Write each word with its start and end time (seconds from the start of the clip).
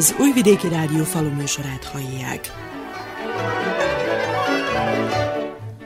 Az 0.00 0.14
Újvidéki 0.18 0.68
Rádió 0.68 1.04
faluműsorát 1.04 1.84
hallják. 1.84 2.52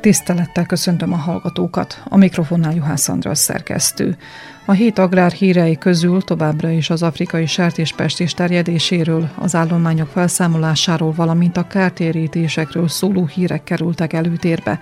Tisztelettel 0.00 0.66
köszöntöm 0.66 1.12
a 1.12 1.16
hallgatókat. 1.16 2.02
A 2.08 2.16
mikrofonnál 2.16 2.74
Juhász 2.74 3.08
András 3.08 3.38
szerkesztő. 3.38 4.16
A 4.64 4.72
hét 4.72 4.98
agrár 4.98 5.32
hírei 5.32 5.78
közül 5.78 6.22
továbbra 6.22 6.70
is 6.70 6.90
az 6.90 7.02
afrikai 7.02 7.46
sertéspestés 7.46 8.34
terjedéséről, 8.34 9.30
az 9.38 9.54
állományok 9.54 10.08
felszámolásáról, 10.08 11.12
valamint 11.12 11.56
a 11.56 11.66
kártérítésekről 11.66 12.88
szóló 12.88 13.26
hírek 13.26 13.64
kerültek 13.64 14.12
előtérbe. 14.12 14.80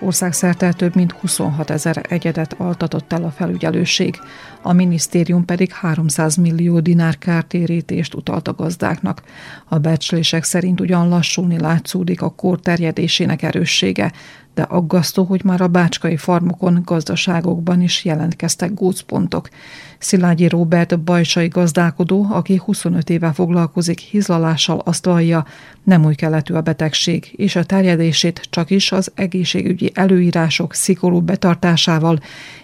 Országszerte 0.00 0.72
több 0.72 0.94
mint 0.94 1.12
26 1.12 1.70
ezer 1.70 2.06
egyedet 2.08 2.54
altatott 2.58 3.12
el 3.12 3.24
a 3.24 3.30
felügyelőség, 3.30 4.18
a 4.62 4.72
minisztérium 4.72 5.44
pedig 5.44 5.72
300 5.72 6.36
millió 6.36 6.80
dinár 6.80 7.18
kártérítést 7.18 8.14
utalt 8.14 8.48
a 8.48 8.54
gazdáknak. 8.54 9.22
A 9.68 9.78
becslések 9.78 10.44
szerint 10.44 10.80
ugyan 10.80 11.08
lassulni 11.08 11.58
látszódik 11.58 12.22
a 12.22 12.30
kór 12.30 12.60
terjedésének 12.60 13.42
erőssége, 13.42 14.12
de 14.54 14.62
aggasztó, 14.62 15.24
hogy 15.24 15.44
már 15.44 15.60
a 15.60 15.68
bácskai 15.68 16.16
farmokon, 16.16 16.82
gazdaságokban 16.84 17.80
is 17.80 18.04
jelentkeztek 18.04 18.74
gócpontok. 18.74 19.48
Szilágyi 19.98 20.48
Robert 20.48 21.00
bajsai 21.00 21.48
gazdálkodó, 21.48 22.26
aki 22.30 22.60
25 22.64 23.10
éve 23.10 23.32
foglalkozik 23.32 23.98
hizlalással, 23.98 24.80
azt 24.84 25.04
vallja, 25.04 25.46
nem 25.82 26.04
új 26.04 26.14
keletű 26.14 26.54
a 26.54 26.60
betegség, 26.60 27.32
és 27.36 27.56
a 27.56 27.64
terjedését 27.64 28.46
csak 28.50 28.70
is 28.70 28.92
az 28.92 29.12
egészségügyi 29.14 29.90
előírások 29.94 30.74
szigorú 30.74 31.20
betartásával 31.20 32.18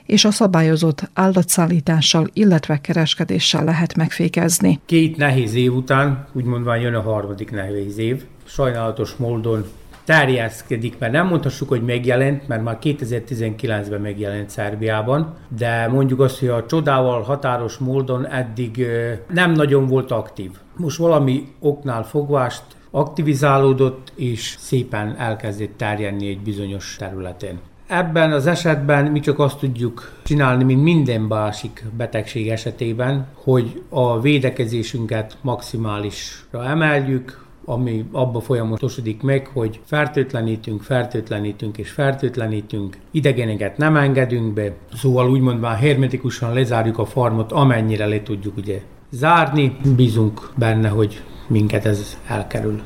és 0.06 0.24
a 0.24 0.30
szabályozott 0.30 1.10
állatszállítással, 1.12 2.30
illetve 2.32 2.80
kereskedéssel 2.80 3.64
lehet 3.64 3.96
megfékezni. 3.96 4.80
Két 4.86 5.16
nehéz 5.16 5.54
év 5.54 5.74
után, 5.74 6.26
úgymondván 6.32 6.80
jön 6.80 6.94
a 6.94 7.02
harmadik 7.02 7.50
nehéz 7.50 7.98
év. 7.98 8.24
Sajnálatos 8.44 9.16
módon 9.16 9.64
terjeszkedik, 10.04 10.98
mert 10.98 11.12
nem 11.12 11.26
mondhassuk, 11.26 11.68
hogy 11.68 11.82
megjelent, 11.82 12.48
mert 12.48 12.62
már 12.62 12.78
2019-ben 12.82 14.00
megjelent 14.00 14.50
Szerbiában, 14.50 15.34
de 15.56 15.88
mondjuk 15.88 16.20
azt, 16.20 16.38
hogy 16.38 16.48
a 16.48 16.66
csodával 16.66 17.22
határos 17.22 17.76
módon 17.76 18.26
eddig 18.26 18.86
nem 19.32 19.52
nagyon 19.52 19.86
volt 19.86 20.10
aktív. 20.10 20.50
Most 20.76 20.98
valami 20.98 21.48
oknál 21.60 22.02
fogvást 22.02 22.62
aktivizálódott, 22.90 24.12
és 24.14 24.56
szépen 24.58 25.16
elkezdett 25.18 25.76
terjedni 25.76 26.28
egy 26.28 26.40
bizonyos 26.40 26.96
területen. 26.98 27.60
Ebben 27.86 28.32
az 28.32 28.46
esetben 28.46 29.04
mi 29.04 29.20
csak 29.20 29.38
azt 29.38 29.58
tudjuk 29.58 30.12
csinálni, 30.22 30.64
mint 30.64 30.82
minden 30.82 31.20
másik 31.20 31.84
betegség 31.96 32.48
esetében, 32.48 33.26
hogy 33.34 33.82
a 33.88 34.20
védekezésünket 34.20 35.36
maximálisra 35.40 36.64
emeljük, 36.64 37.43
ami 37.64 38.04
abba 38.12 38.40
folyamatosodik 38.40 39.22
meg, 39.22 39.46
hogy 39.46 39.80
fertőtlenítünk, 39.84 40.82
fertőtlenítünk 40.82 41.78
és 41.78 41.90
fertőtlenítünk, 41.90 42.96
idegeneket 43.10 43.76
nem 43.76 43.96
engedünk 43.96 44.54
be, 44.54 44.72
szóval 44.94 45.30
úgymond 45.30 45.60
már 45.60 45.78
hermetikusan 45.78 46.52
lezárjuk 46.52 46.98
a 46.98 47.04
farmot, 47.04 47.52
amennyire 47.52 48.06
le 48.06 48.22
tudjuk 48.22 48.56
ugye 48.56 48.80
zárni. 49.10 49.76
Bízunk 49.96 50.50
benne, 50.56 50.88
hogy 50.88 51.22
minket 51.48 51.84
ez 51.84 52.18
elkerül. 52.26 52.82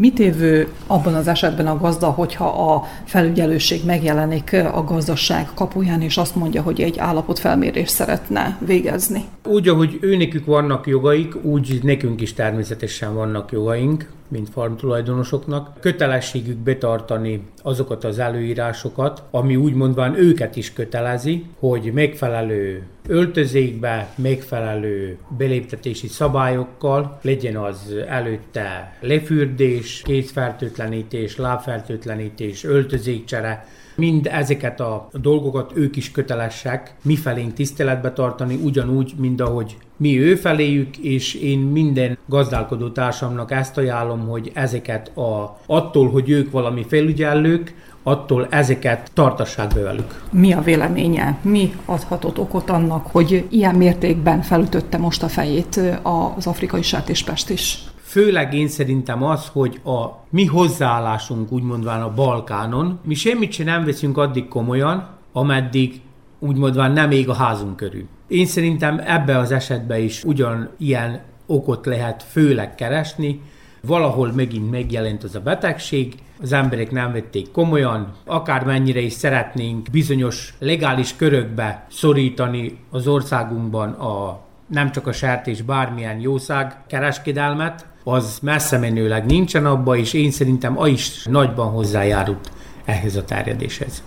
Mit 0.00 0.18
évő 0.18 0.68
abban 0.86 1.14
az 1.14 1.28
esetben 1.28 1.66
a 1.66 1.78
gazda, 1.78 2.06
hogyha 2.06 2.46
a 2.46 2.84
felügyelőség 3.04 3.84
megjelenik 3.84 4.52
a 4.72 4.84
gazdaság 4.84 5.48
kapuján, 5.54 6.02
és 6.02 6.16
azt 6.16 6.34
mondja, 6.34 6.62
hogy 6.62 6.80
egy 6.80 6.98
állapotfelmérést 6.98 7.90
szeretne 7.90 8.58
végezni? 8.66 9.24
Úgy, 9.46 9.68
ahogy 9.68 9.98
őnekük 10.00 10.46
vannak 10.46 10.86
jogaik, 10.86 11.44
úgy 11.44 11.80
nekünk 11.82 12.20
is 12.20 12.32
természetesen 12.34 13.14
vannak 13.14 13.52
jogaink 13.52 14.08
mint 14.30 14.48
farmtulajdonosoknak. 14.48 15.80
Kötelességük 15.80 16.56
betartani 16.56 17.42
azokat 17.62 18.04
az 18.04 18.18
előírásokat, 18.18 19.22
ami 19.30 19.56
úgy 19.56 19.74
mondván 19.74 20.18
őket 20.18 20.56
is 20.56 20.72
kötelezi, 20.72 21.44
hogy 21.58 21.90
megfelelő 21.94 22.86
öltözékbe, 23.08 24.14
megfelelő 24.16 25.18
beléptetési 25.36 26.08
szabályokkal 26.08 27.18
legyen 27.22 27.56
az 27.56 27.94
előtte 28.08 28.96
lefürdés, 29.00 30.02
kézfertőtlenítés, 30.04 31.36
lábfertőtlenítés, 31.36 32.64
öltözékcsere, 32.64 33.66
Mind 34.00 34.26
ezeket 34.30 34.80
a 34.80 35.08
dolgokat 35.12 35.72
ők 35.74 35.96
is 35.96 36.10
kötelesek 36.10 36.94
mifelénk 37.02 37.52
tiszteletbe 37.52 38.12
tartani, 38.12 38.54
ugyanúgy, 38.54 39.12
mint 39.16 39.40
ahogy 39.40 39.76
mi 40.00 40.20
ő 40.20 40.34
feléjük, 40.34 40.96
és 40.96 41.34
én 41.34 41.58
minden 41.58 42.18
gazdálkodó 42.26 42.88
társamnak 42.88 43.50
ezt 43.50 43.76
ajánlom, 43.76 44.28
hogy 44.28 44.50
ezeket 44.54 45.16
a, 45.16 45.58
attól, 45.66 46.10
hogy 46.10 46.30
ők 46.30 46.50
valami 46.50 46.84
felügyelők, 46.88 47.74
attól 48.02 48.46
ezeket 48.50 49.10
tartassák 49.14 49.74
be 49.74 49.80
velük. 49.80 50.22
Mi 50.30 50.52
a 50.52 50.60
véleménye? 50.60 51.38
Mi 51.42 51.72
adhatott 51.84 52.38
okot 52.38 52.70
annak, 52.70 53.06
hogy 53.06 53.46
ilyen 53.50 53.74
mértékben 53.74 54.42
felütötte 54.42 54.98
most 54.98 55.22
a 55.22 55.28
fejét 55.28 55.80
az 56.02 56.46
afrikai 56.46 56.82
sertéspest 56.82 57.50
is? 57.50 57.78
Főleg 58.02 58.54
én 58.54 58.68
szerintem 58.68 59.22
az, 59.22 59.48
hogy 59.52 59.80
a 59.84 60.24
mi 60.30 60.44
hozzáállásunk 60.44 61.52
úgymondván 61.52 62.02
a 62.02 62.14
Balkánon, 62.14 63.00
mi 63.04 63.14
semmit 63.14 63.52
sem 63.52 63.66
nem 63.66 63.84
veszünk 63.84 64.18
addig 64.18 64.48
komolyan, 64.48 65.08
ameddig 65.32 66.00
úgymondván 66.40 66.92
nem 66.92 67.10
ég 67.10 67.28
a 67.28 67.34
házunk 67.34 67.76
körül. 67.76 68.06
Én 68.28 68.46
szerintem 68.46 69.00
ebbe 69.06 69.38
az 69.38 69.50
esetben 69.50 70.00
is 70.00 70.24
ugyan 70.24 70.70
ilyen 70.78 71.20
okot 71.46 71.86
lehet 71.86 72.22
főleg 72.22 72.74
keresni, 72.74 73.40
valahol 73.82 74.32
megint 74.32 74.70
megjelent 74.70 75.24
az 75.24 75.34
a 75.34 75.40
betegség, 75.40 76.14
az 76.42 76.52
emberek 76.52 76.90
nem 76.90 77.12
vették 77.12 77.50
komolyan, 77.50 78.12
akármennyire 78.24 79.00
is 79.00 79.12
szeretnénk 79.12 79.90
bizonyos 79.90 80.54
legális 80.58 81.16
körökbe 81.16 81.86
szorítani 81.90 82.78
az 82.90 83.06
országunkban 83.06 83.90
a 83.90 84.40
nem 84.66 84.92
csak 84.92 85.06
a 85.06 85.12
sertés, 85.12 85.62
bármilyen 85.62 86.20
jószág 86.20 86.76
kereskedelmet, 86.86 87.86
az 88.04 88.38
messze 88.42 88.78
menőleg 88.78 89.26
nincsen 89.26 89.66
abba, 89.66 89.96
és 89.96 90.12
én 90.12 90.30
szerintem 90.30 90.78
a 90.78 90.86
is 90.86 91.24
nagyban 91.24 91.70
hozzájárult 91.70 92.50
ehhez 92.84 93.16
a 93.16 93.24
terjedéshez. 93.24 94.02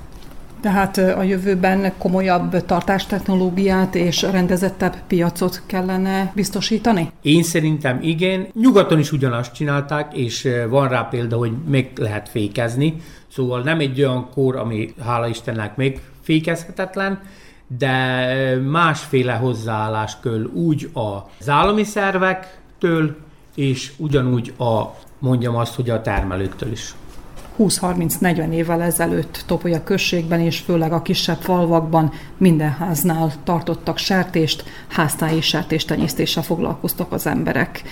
Tehát 0.63 0.97
a 0.97 1.24
jövőben 1.24 1.94
komolyabb 1.97 2.66
tartástechnológiát 2.66 3.96
és 3.96 4.22
rendezettebb 4.22 4.96
piacot 5.07 5.62
kellene 5.66 6.31
biztosítani? 6.35 7.12
Én 7.22 7.44
szerintem 7.44 8.00
igen. 8.01 8.47
Nyugaton 8.53 9.00
is 9.00 9.12
ugyanazt 9.12 9.53
csinálták, 9.53 10.13
és 10.18 10.50
van 10.69 10.88
rá 10.88 11.02
példa, 11.02 11.38
hogy 11.38 11.52
meg 11.68 11.91
lehet 11.96 12.29
fékezni. 12.29 12.96
Szóval 13.28 13.62
nem 13.62 13.79
egy 13.79 14.00
olyan 14.00 14.29
kor, 14.29 14.56
ami 14.56 14.94
hála 15.03 15.28
Istennek 15.28 15.75
még 15.75 16.02
fékezhetetlen, 16.22 17.19
de 17.78 18.16
másféle 18.69 19.34
hozzáállás 19.34 20.18
kell 20.22 20.44
úgy 20.53 20.90
az 20.94 21.50
állami 21.50 21.84
szervektől, 21.84 23.16
és 23.56 23.91
ugyanúgy 23.97 24.53
a, 24.57 24.81
mondjam 25.19 25.56
azt, 25.56 25.75
hogy 25.75 25.90
a 25.90 26.02
termelőktől 26.02 26.72
is. 26.72 26.94
20-30-40 27.59 28.52
évvel 28.52 28.81
ezelőtt 28.81 29.44
Topolya 29.46 29.84
községben 29.84 30.40
és 30.40 30.59
főleg 30.59 30.94
a 30.94 31.02
kisebb 31.02 31.41
falvakban 31.41 32.12
minden 32.38 32.72
háznál 32.72 33.31
tartottak 33.44 33.97
sertést, 33.97 34.64
háztáji 34.88 35.41
sertéstenyésztéssel 35.41 36.44
foglalkoztak 36.44 37.12
az 37.12 37.28
emberek. 37.28 37.84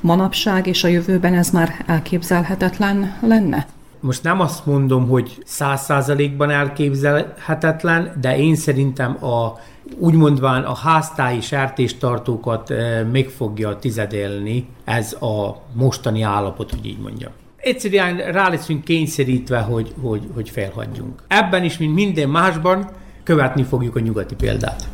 Manapság 0.00 0.66
és 0.66 0.84
a 0.84 0.88
jövőben 0.88 1.34
ez 1.34 1.50
már 1.50 1.84
elképzelhetetlen 1.86 3.16
lenne? 3.20 3.66
Most 4.00 4.22
nem 4.22 4.40
azt 4.40 4.66
mondom, 4.66 5.08
hogy 5.08 5.42
száz 5.44 5.82
százalékban 5.82 6.50
elképzelhetetlen, 6.50 8.12
de 8.20 8.38
én 8.38 8.56
szerintem 8.56 9.24
a 9.24 9.58
úgymondván 9.98 10.62
a 10.62 10.74
háztáji 10.74 11.40
sertéstartókat 11.40 12.70
eh, 12.70 13.04
meg 13.12 13.28
fogja 13.28 13.78
tizedelni 13.78 14.68
ez 14.84 15.12
a 15.12 15.62
mostani 15.72 16.22
állapot, 16.22 16.70
hogy 16.70 16.86
így 16.86 16.98
mondjam 16.98 17.32
egyszerűen 17.66 18.16
rá 18.16 18.48
leszünk 18.48 18.84
kényszerítve, 18.84 19.58
hogy, 19.58 19.94
hogy, 20.00 20.22
hogy 20.34 20.50
felhagyjunk. 20.50 21.22
Ebben 21.28 21.64
is, 21.64 21.78
mint 21.78 21.94
minden 21.94 22.28
másban, 22.28 22.90
követni 23.22 23.62
fogjuk 23.62 23.96
a 23.96 24.00
nyugati 24.00 24.34
példát. 24.34 24.88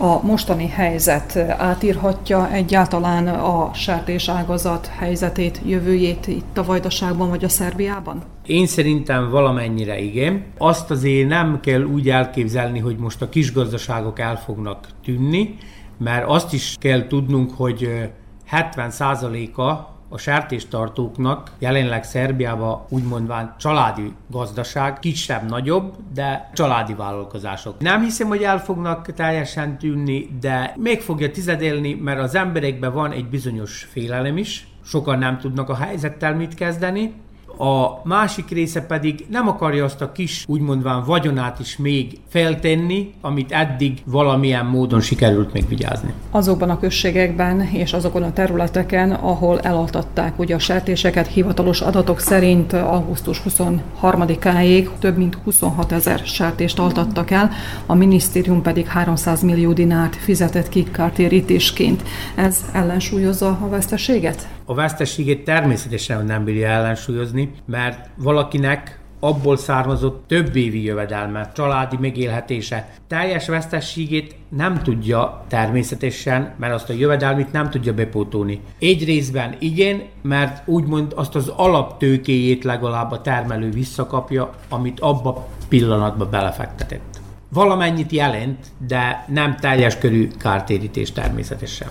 A 0.00 0.26
mostani 0.26 0.68
helyzet 0.68 1.36
átírhatja 1.36 2.50
egyáltalán 2.50 3.28
a 3.28 3.74
sertés 3.74 4.28
ágazat 4.28 4.86
helyzetét, 4.86 5.60
jövőjét 5.66 6.26
itt 6.26 6.58
a 6.58 6.64
Vajdaságban 6.64 7.28
vagy 7.28 7.44
a 7.44 7.48
Szerbiában? 7.48 8.22
Én 8.46 8.66
szerintem 8.66 9.30
valamennyire 9.30 9.98
igen. 9.98 10.44
Azt 10.58 10.90
azért 10.90 11.28
nem 11.28 11.60
kell 11.60 11.82
úgy 11.82 12.08
elképzelni, 12.10 12.78
hogy 12.78 12.96
most 12.96 13.22
a 13.22 13.28
kis 13.28 13.52
gazdaságok 13.52 14.18
el 14.18 14.36
fognak 14.36 14.88
tűnni, 15.04 15.56
mert 15.98 16.28
azt 16.28 16.52
is 16.52 16.76
kell 16.80 17.06
tudnunk, 17.06 17.50
hogy 17.56 18.10
70%-a 18.50 19.96
a 20.08 20.18
sertéstartóknak 20.18 21.50
jelenleg 21.58 22.04
Szerbiában 22.04 22.84
úgymondván 22.88 23.54
családi 23.58 24.12
gazdaság, 24.30 24.98
kisebb-nagyobb, 24.98 25.94
de 26.14 26.50
családi 26.54 26.94
vállalkozások. 26.94 27.80
Nem 27.80 28.02
hiszem, 28.02 28.28
hogy 28.28 28.42
el 28.42 28.58
fognak 28.58 29.12
teljesen 29.12 29.78
tűnni, 29.78 30.28
de 30.40 30.74
még 30.76 31.00
fogja 31.00 31.30
tizedelni, 31.30 31.94
mert 31.94 32.20
az 32.20 32.34
emberekben 32.34 32.92
van 32.92 33.12
egy 33.12 33.28
bizonyos 33.28 33.88
félelem 33.90 34.36
is, 34.36 34.66
sokan 34.84 35.18
nem 35.18 35.38
tudnak 35.38 35.68
a 35.68 35.76
helyzettel 35.76 36.34
mit 36.34 36.54
kezdeni, 36.54 37.14
a 37.58 38.00
másik 38.04 38.48
része 38.48 38.80
pedig 38.80 39.26
nem 39.30 39.48
akarja 39.48 39.84
azt 39.84 40.00
a 40.00 40.12
kis, 40.12 40.44
úgymondván 40.48 41.04
vagyonát 41.04 41.58
is 41.60 41.76
még 41.76 42.18
feltenni, 42.28 43.12
amit 43.20 43.52
eddig 43.52 44.02
valamilyen 44.04 44.66
módon 44.66 45.00
sikerült 45.00 45.52
megvigyázni. 45.52 46.12
Azokban 46.30 46.70
a 46.70 46.78
községekben 46.78 47.60
és 47.60 47.92
azokon 47.92 48.22
a 48.22 48.32
területeken, 48.32 49.10
ahol 49.10 49.60
eladtatták 49.60 50.38
ugye 50.38 50.54
a 50.54 50.58
sertéseket, 50.58 51.26
hivatalos 51.26 51.80
adatok 51.80 52.20
szerint 52.20 52.72
augusztus 52.72 53.42
23-áig 53.48 54.88
több 54.98 55.16
mint 55.16 55.38
26 55.44 55.92
ezer 55.92 56.18
sertést 56.18 56.78
altattak 56.78 57.30
el, 57.30 57.50
a 57.86 57.94
minisztérium 57.94 58.62
pedig 58.62 58.86
300 58.86 59.42
millió 59.42 59.72
dinárt 59.72 60.16
fizetett 60.16 60.68
ki 60.68 60.82
kártérítésként. 60.82 62.02
Ez 62.34 62.64
ellensúlyozza 62.72 63.58
a 63.62 63.68
veszteséget? 63.68 64.57
A 64.70 64.74
veszteségét 64.74 65.44
természetesen 65.44 66.24
nem 66.24 66.44
bírja 66.44 66.68
ellensúlyozni, 66.68 67.50
mert 67.66 68.08
valakinek 68.16 68.98
abból 69.20 69.56
származott 69.56 70.24
több 70.26 70.56
évi 70.56 70.84
jövedelme, 70.84 71.52
családi 71.54 71.96
megélhetése. 72.00 72.88
Teljes 73.06 73.48
vesztességét 73.48 74.36
nem 74.48 74.82
tudja 74.82 75.44
természetesen, 75.46 76.54
mert 76.56 76.74
azt 76.74 76.90
a 76.90 76.92
jövedelmit 76.92 77.52
nem 77.52 77.70
tudja 77.70 77.94
bepótolni. 77.94 78.60
Egy 78.78 79.04
részben 79.04 79.56
igen, 79.58 80.02
mert 80.22 80.68
úgymond 80.68 81.12
azt 81.16 81.34
az 81.34 81.48
alaptőkéjét 81.48 82.64
legalább 82.64 83.10
a 83.10 83.20
termelő 83.20 83.70
visszakapja, 83.70 84.54
amit 84.68 85.00
abba 85.00 85.48
pillanatba 85.68 86.28
belefektetett. 86.28 87.20
Valamennyit 87.52 88.12
jelent, 88.12 88.66
de 88.86 89.24
nem 89.28 89.56
teljes 89.56 89.98
körű 89.98 90.28
kártérítés 90.38 91.12
természetesen. 91.12 91.88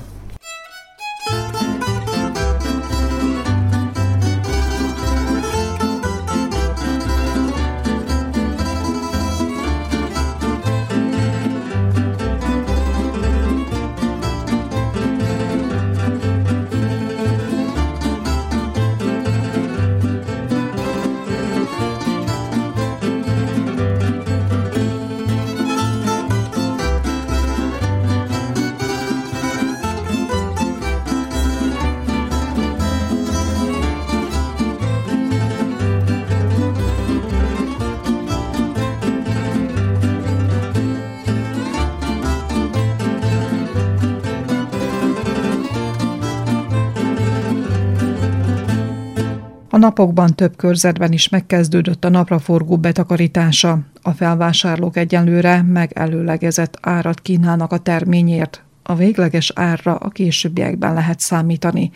A 49.78 49.80
napokban 49.80 50.36
több 50.36 50.56
körzetben 50.56 51.12
is 51.12 51.30
megkezdődött 51.30 52.06
a 52.06 52.10
napraforgó 52.10 52.78
betakarítása. 52.78 53.80
A 54.02 54.12
felvásárlók 54.12 54.98
egyenlőre 54.98 55.62
megelőlegezett 55.62 56.78
árat 56.82 57.22
kínálnak 57.22 57.72
a 57.72 57.78
terményért. 57.78 58.64
A 58.84 58.96
végleges 58.96 59.52
árra 59.56 59.96
a 59.96 60.10
későbbiekben 60.10 60.94
lehet 60.94 61.20
számítani. 61.20 61.92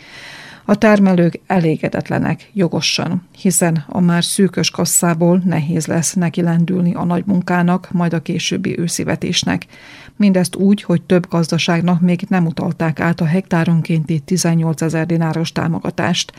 A 0.64 0.74
termelők 0.74 1.40
elégedetlenek, 1.46 2.50
jogosan, 2.52 3.22
hiszen 3.40 3.84
a 3.88 4.00
már 4.00 4.24
szűkös 4.24 4.70
kasszából 4.70 5.42
nehéz 5.44 5.86
lesz 5.86 6.14
neki 6.14 6.42
lendülni 6.42 6.94
a 6.94 7.04
nagy 7.04 7.24
munkának, 7.26 7.88
majd 7.92 8.12
a 8.12 8.22
későbbi 8.22 8.78
őszivetésnek. 8.78 9.66
Mindezt 10.16 10.56
úgy, 10.56 10.82
hogy 10.82 11.02
több 11.02 11.26
gazdaságnak 11.28 12.00
még 12.00 12.24
nem 12.28 12.46
utalták 12.46 13.00
át 13.00 13.20
a 13.20 13.24
hektáronkénti 13.24 14.18
18 14.18 14.82
ezer 14.82 15.06
dináros 15.06 15.52
támogatást. 15.52 16.32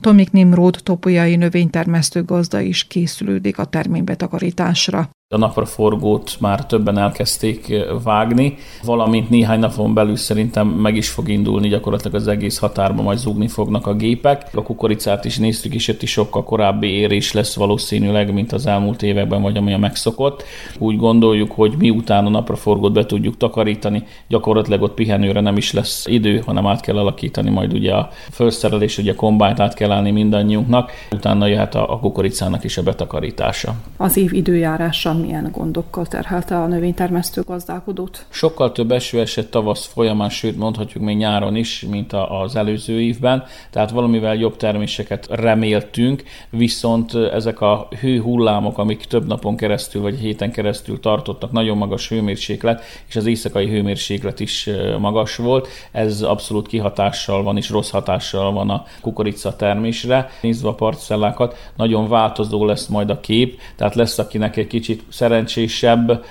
Tomik 0.00 0.30
Nimród 0.30 0.80
topolyai 0.82 1.36
növénytermesztő 1.36 2.24
gazda 2.24 2.60
is 2.60 2.84
készülődik 2.84 3.58
a 3.58 3.64
terménybetakarításra. 3.64 5.10
A 5.34 5.38
napraforgót 5.38 6.36
már 6.40 6.66
többen 6.66 6.98
elkezdték 6.98 7.74
vágni, 8.02 8.54
valamint 8.84 9.30
néhány 9.30 9.58
napon 9.58 9.94
belül 9.94 10.16
szerintem 10.16 10.68
meg 10.68 10.96
is 10.96 11.08
fog 11.08 11.28
indulni 11.28 11.68
gyakorlatilag 11.68 12.14
az 12.14 12.28
egész 12.28 12.58
határba, 12.58 13.02
majd 13.02 13.18
zúgni 13.18 13.48
fognak 13.48 13.86
a 13.86 13.94
gépek. 13.94 14.48
A 14.54 14.62
kukoricát 14.62 15.24
is 15.24 15.38
néztük, 15.38 15.74
és 15.74 15.88
itt 15.88 16.02
is 16.02 16.10
sokkal 16.10 16.44
korábbi 16.44 16.88
érés 16.88 17.32
lesz 17.32 17.56
valószínűleg, 17.56 18.32
mint 18.32 18.52
az 18.52 18.66
elmúlt 18.66 19.02
években, 19.02 19.42
vagy 19.42 19.56
ami 19.56 19.72
a 19.72 19.78
megszokott. 19.78 20.44
Úgy 20.78 20.96
gondoljuk, 20.96 21.52
hogy 21.52 21.74
miután 21.78 22.26
a 22.26 22.30
napraforgót 22.30 22.92
be 22.92 23.06
tudjuk 23.06 23.36
takarítani, 23.36 24.02
gyakorlatilag 24.28 24.82
ott 24.82 24.94
pihenőre 24.94 25.40
nem 25.40 25.56
is 25.56 25.72
lesz 25.72 26.06
idő, 26.06 26.42
hanem 26.46 26.66
át 26.66 26.80
kell 26.80 26.98
alakítani 26.98 27.50
majd 27.50 27.72
ugye 27.72 27.94
a 27.94 28.08
felszerelés, 28.30 28.98
ugye 28.98 29.12
a 29.12 29.14
kombájt 29.14 29.60
át 29.60 29.74
kell 29.74 29.90
állni 29.90 30.10
mindannyiunknak, 30.10 30.90
utána 31.12 31.46
jöhet 31.46 31.74
a 31.74 31.98
kukoricának 32.00 32.64
is 32.64 32.76
a 32.78 32.82
betakarítása. 32.82 33.74
Az 33.96 34.16
év 34.16 34.32
időjárása 34.32 35.14
milyen 35.16 35.50
gondokkal 35.52 36.06
terhelte 36.06 36.56
a 36.58 36.66
növénytermesztő 36.66 37.42
gazdálkodót? 37.42 38.26
Sokkal 38.28 38.72
több 38.72 38.90
eső 38.90 39.20
esett 39.20 39.50
tavasz 39.50 39.86
folyamán, 39.86 40.28
sőt 40.28 40.56
mondhatjuk 40.56 41.04
még 41.04 41.16
nyáron 41.16 41.56
is, 41.56 41.86
mint 41.90 42.12
az 42.12 42.56
előző 42.56 43.00
évben, 43.00 43.44
tehát 43.70 43.90
valamivel 43.90 44.34
jobb 44.34 44.56
terméseket 44.56 45.26
reméltünk, 45.30 46.22
viszont 46.50 47.14
ezek 47.14 47.60
a 47.60 47.88
hőhullámok, 48.00 48.78
amik 48.78 49.04
több 49.04 49.26
napon 49.26 49.56
keresztül 49.56 50.02
vagy 50.02 50.18
héten 50.18 50.52
keresztül 50.52 51.00
tartottak, 51.00 51.52
nagyon 51.52 51.76
magas 51.76 52.08
hőmérséklet, 52.08 52.82
és 53.08 53.16
az 53.16 53.26
éjszakai 53.26 53.68
hőmérséklet 53.68 54.40
is 54.40 54.70
magas 54.98 55.36
volt, 55.36 55.68
ez 55.92 56.22
abszolút 56.22 56.66
kihatással 56.66 57.42
van 57.42 57.56
és 57.56 57.70
rossz 57.70 57.90
hatással 57.90 58.52
van 58.52 58.70
a 58.70 58.84
kukorica 59.00 59.56
termésre. 59.56 60.30
Nézve 60.42 60.68
a 60.68 60.74
parcellákat, 60.74 61.70
nagyon 61.76 62.08
változó 62.08 62.64
lesz 62.64 62.86
majd 62.86 63.10
a 63.10 63.20
kép, 63.20 63.60
tehát 63.76 63.94
lesz, 63.94 64.18
akinek 64.18 64.56
egy 64.56 64.66
kicsit 64.66 65.04
szerencsésebb 65.08 66.24